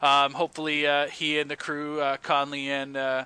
[0.00, 2.96] Um, hopefully, uh, he and the crew, uh, Conley and.
[2.96, 3.24] Uh,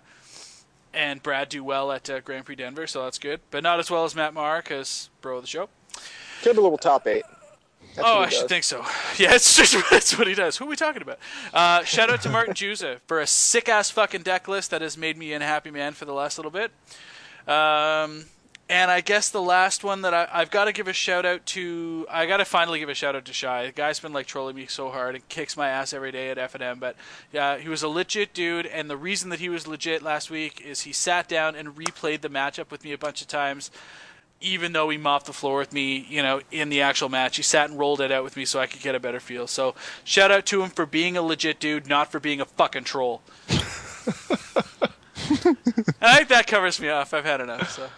[0.92, 3.40] and Brad do well at uh, Grand Prix Denver, so that's good.
[3.52, 5.68] But not as well as Matt Marr, because bro of the show.
[6.42, 7.22] Kibler will top eight.
[7.96, 8.84] That's oh, I he should think so.
[9.18, 10.56] Yeah, it's just that's what he does.
[10.56, 11.18] Who are we talking about?
[11.52, 14.96] Uh, shout out to Martin Juza for a sick ass fucking deck list that has
[14.96, 16.70] made me a happy man for the last little bit.
[17.48, 18.26] Um,
[18.68, 21.44] And I guess the last one that I, I've got to give a shout out
[21.46, 23.66] to, I got to finally give a shout out to Shy.
[23.66, 26.38] The guy's been like trolling me so hard and kicks my ass every day at
[26.38, 26.78] F&M.
[26.78, 26.94] But
[27.32, 30.60] yeah, he was a legit dude, and the reason that he was legit last week
[30.64, 33.72] is he sat down and replayed the matchup with me a bunch of times.
[34.42, 37.42] Even though he mopped the floor with me, you know, in the actual match, he
[37.42, 39.46] sat and rolled it out with me so I could get a better feel.
[39.46, 42.84] So shout out to him for being a legit dude, not for being a fucking
[42.84, 43.20] troll.
[46.00, 47.12] I think that covers me off.
[47.14, 47.70] I've had enough.
[47.70, 47.88] So.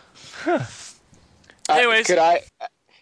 [0.50, 0.66] Uh,
[1.78, 2.06] Anyways.
[2.06, 2.40] could I?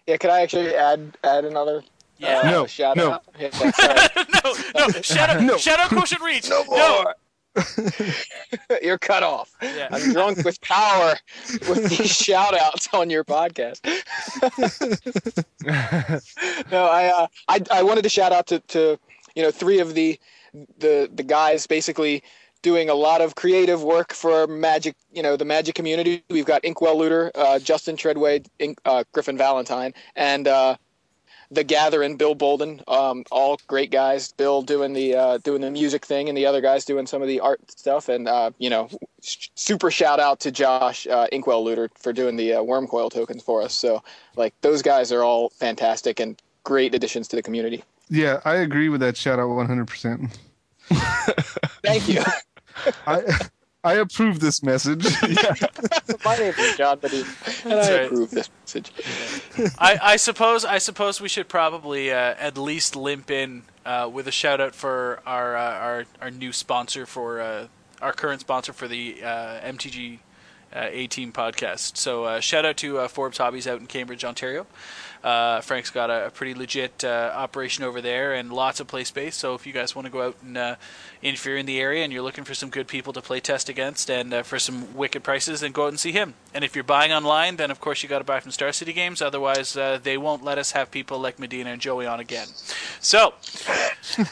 [0.07, 1.83] Yeah, could I actually add add another?
[2.19, 2.41] Yeah.
[2.41, 3.13] uh, No, shout no.
[3.13, 3.25] out.
[3.39, 3.49] Yeah,
[4.45, 6.49] no, no, shout out, shout out quotient reach.
[6.51, 7.15] no more.
[8.83, 9.55] You're cut off.
[9.63, 9.89] Yeah.
[9.91, 11.15] I'm drunk with power
[11.69, 13.81] with these shout outs on your podcast.
[16.71, 18.99] no, I, uh, I I wanted to shout out to, to
[19.35, 20.19] you know three of the
[20.79, 22.23] the the guys basically
[22.63, 26.63] doing a lot of creative work for magic you know the magic community we've got
[26.65, 30.47] inkwell looter uh, justin treadway Ink, uh, griffin valentine and
[31.51, 34.33] the gathering bill bolden um, all great guys.
[34.33, 37.29] Bill doing the uh, doing the music thing and the other guys doing some of
[37.29, 38.09] the art stuff.
[38.09, 38.89] And uh, you know
[39.23, 43.43] s- super shout out to josh uh, inkwell looter for doing the uh, Wurmcoil tokens
[43.43, 43.75] for us.
[43.75, 44.03] So
[44.37, 47.83] like those guys are all fantastic and great additions to the community.
[48.09, 50.37] Yeah, I agree with that shout out 100%.
[51.83, 52.23] thank you.
[53.07, 53.23] I
[53.83, 55.05] I approve this message.
[56.25, 57.25] my name is jon Medina,
[57.65, 58.07] and i right.
[58.07, 58.93] approve this message
[59.79, 64.29] I, I suppose I suppose we should probably uh, at least limp in uh, with
[64.29, 67.69] a shout out for our uh, our our new sponsor for uh,
[68.03, 70.19] our current sponsor for the uh, MTG
[70.75, 71.97] uh, A Team podcast.
[71.97, 74.67] So uh, shout out to uh, Forbes Hobbies out in Cambridge, Ontario.
[75.23, 79.05] Uh, Frank's got a, a pretty legit uh, operation over there and lots of play
[79.05, 79.37] space.
[79.37, 80.77] So if you guys want to go out and uh,
[81.21, 83.69] if you're in the area and you're looking for some good people to play test
[83.69, 86.35] against and uh, for some wicked prices, then go out and see him.
[86.55, 88.95] And if you're buying online, then of course you got to buy from Star City
[88.95, 89.21] Games.
[89.21, 92.49] Otherwise, uh, they won't let us have people like Medina and Joey on again.
[93.01, 93.35] So,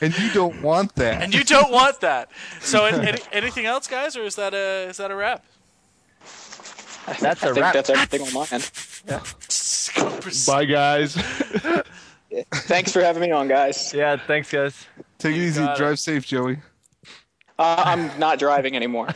[0.00, 1.22] and you don't want that.
[1.22, 2.28] and you don't want that.
[2.60, 5.44] So, any, anything else, guys, or is that a is that a wrap?
[7.20, 7.74] That's i a think wrap.
[7.74, 8.70] that's everything on my end
[10.46, 11.14] Bye, guys.
[12.64, 14.86] thanks for having me on guys Yeah, thanks, guys.
[15.18, 15.60] Take it easy.
[15.60, 15.78] got it.
[15.78, 16.58] Drive safe, Joey.
[17.58, 19.06] uh, i'm not driving anymore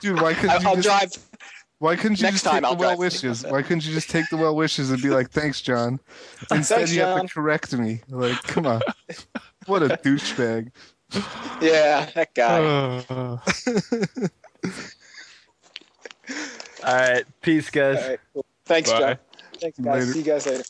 [0.00, 1.31] Dude, why couldn't you i'll just drive
[1.82, 3.44] why couldn't you Next just take the I'll well wishes?
[3.44, 5.98] Why couldn't you just take the well wishes and be like, "Thanks, Jon"?
[6.52, 8.00] Instead, Thanks, you have to correct me.
[8.08, 8.82] Like, come on,
[9.66, 10.70] what a douchebag.
[11.60, 12.60] Yeah, that guy.
[12.60, 13.02] Uh,
[16.84, 18.00] All right, peace, guys.
[18.00, 18.46] All right, cool.
[18.64, 19.00] Thanks, Bye.
[19.00, 19.18] Jon.
[19.58, 19.86] Thanks, guys.
[19.86, 20.12] Later.
[20.12, 20.64] See you guys later.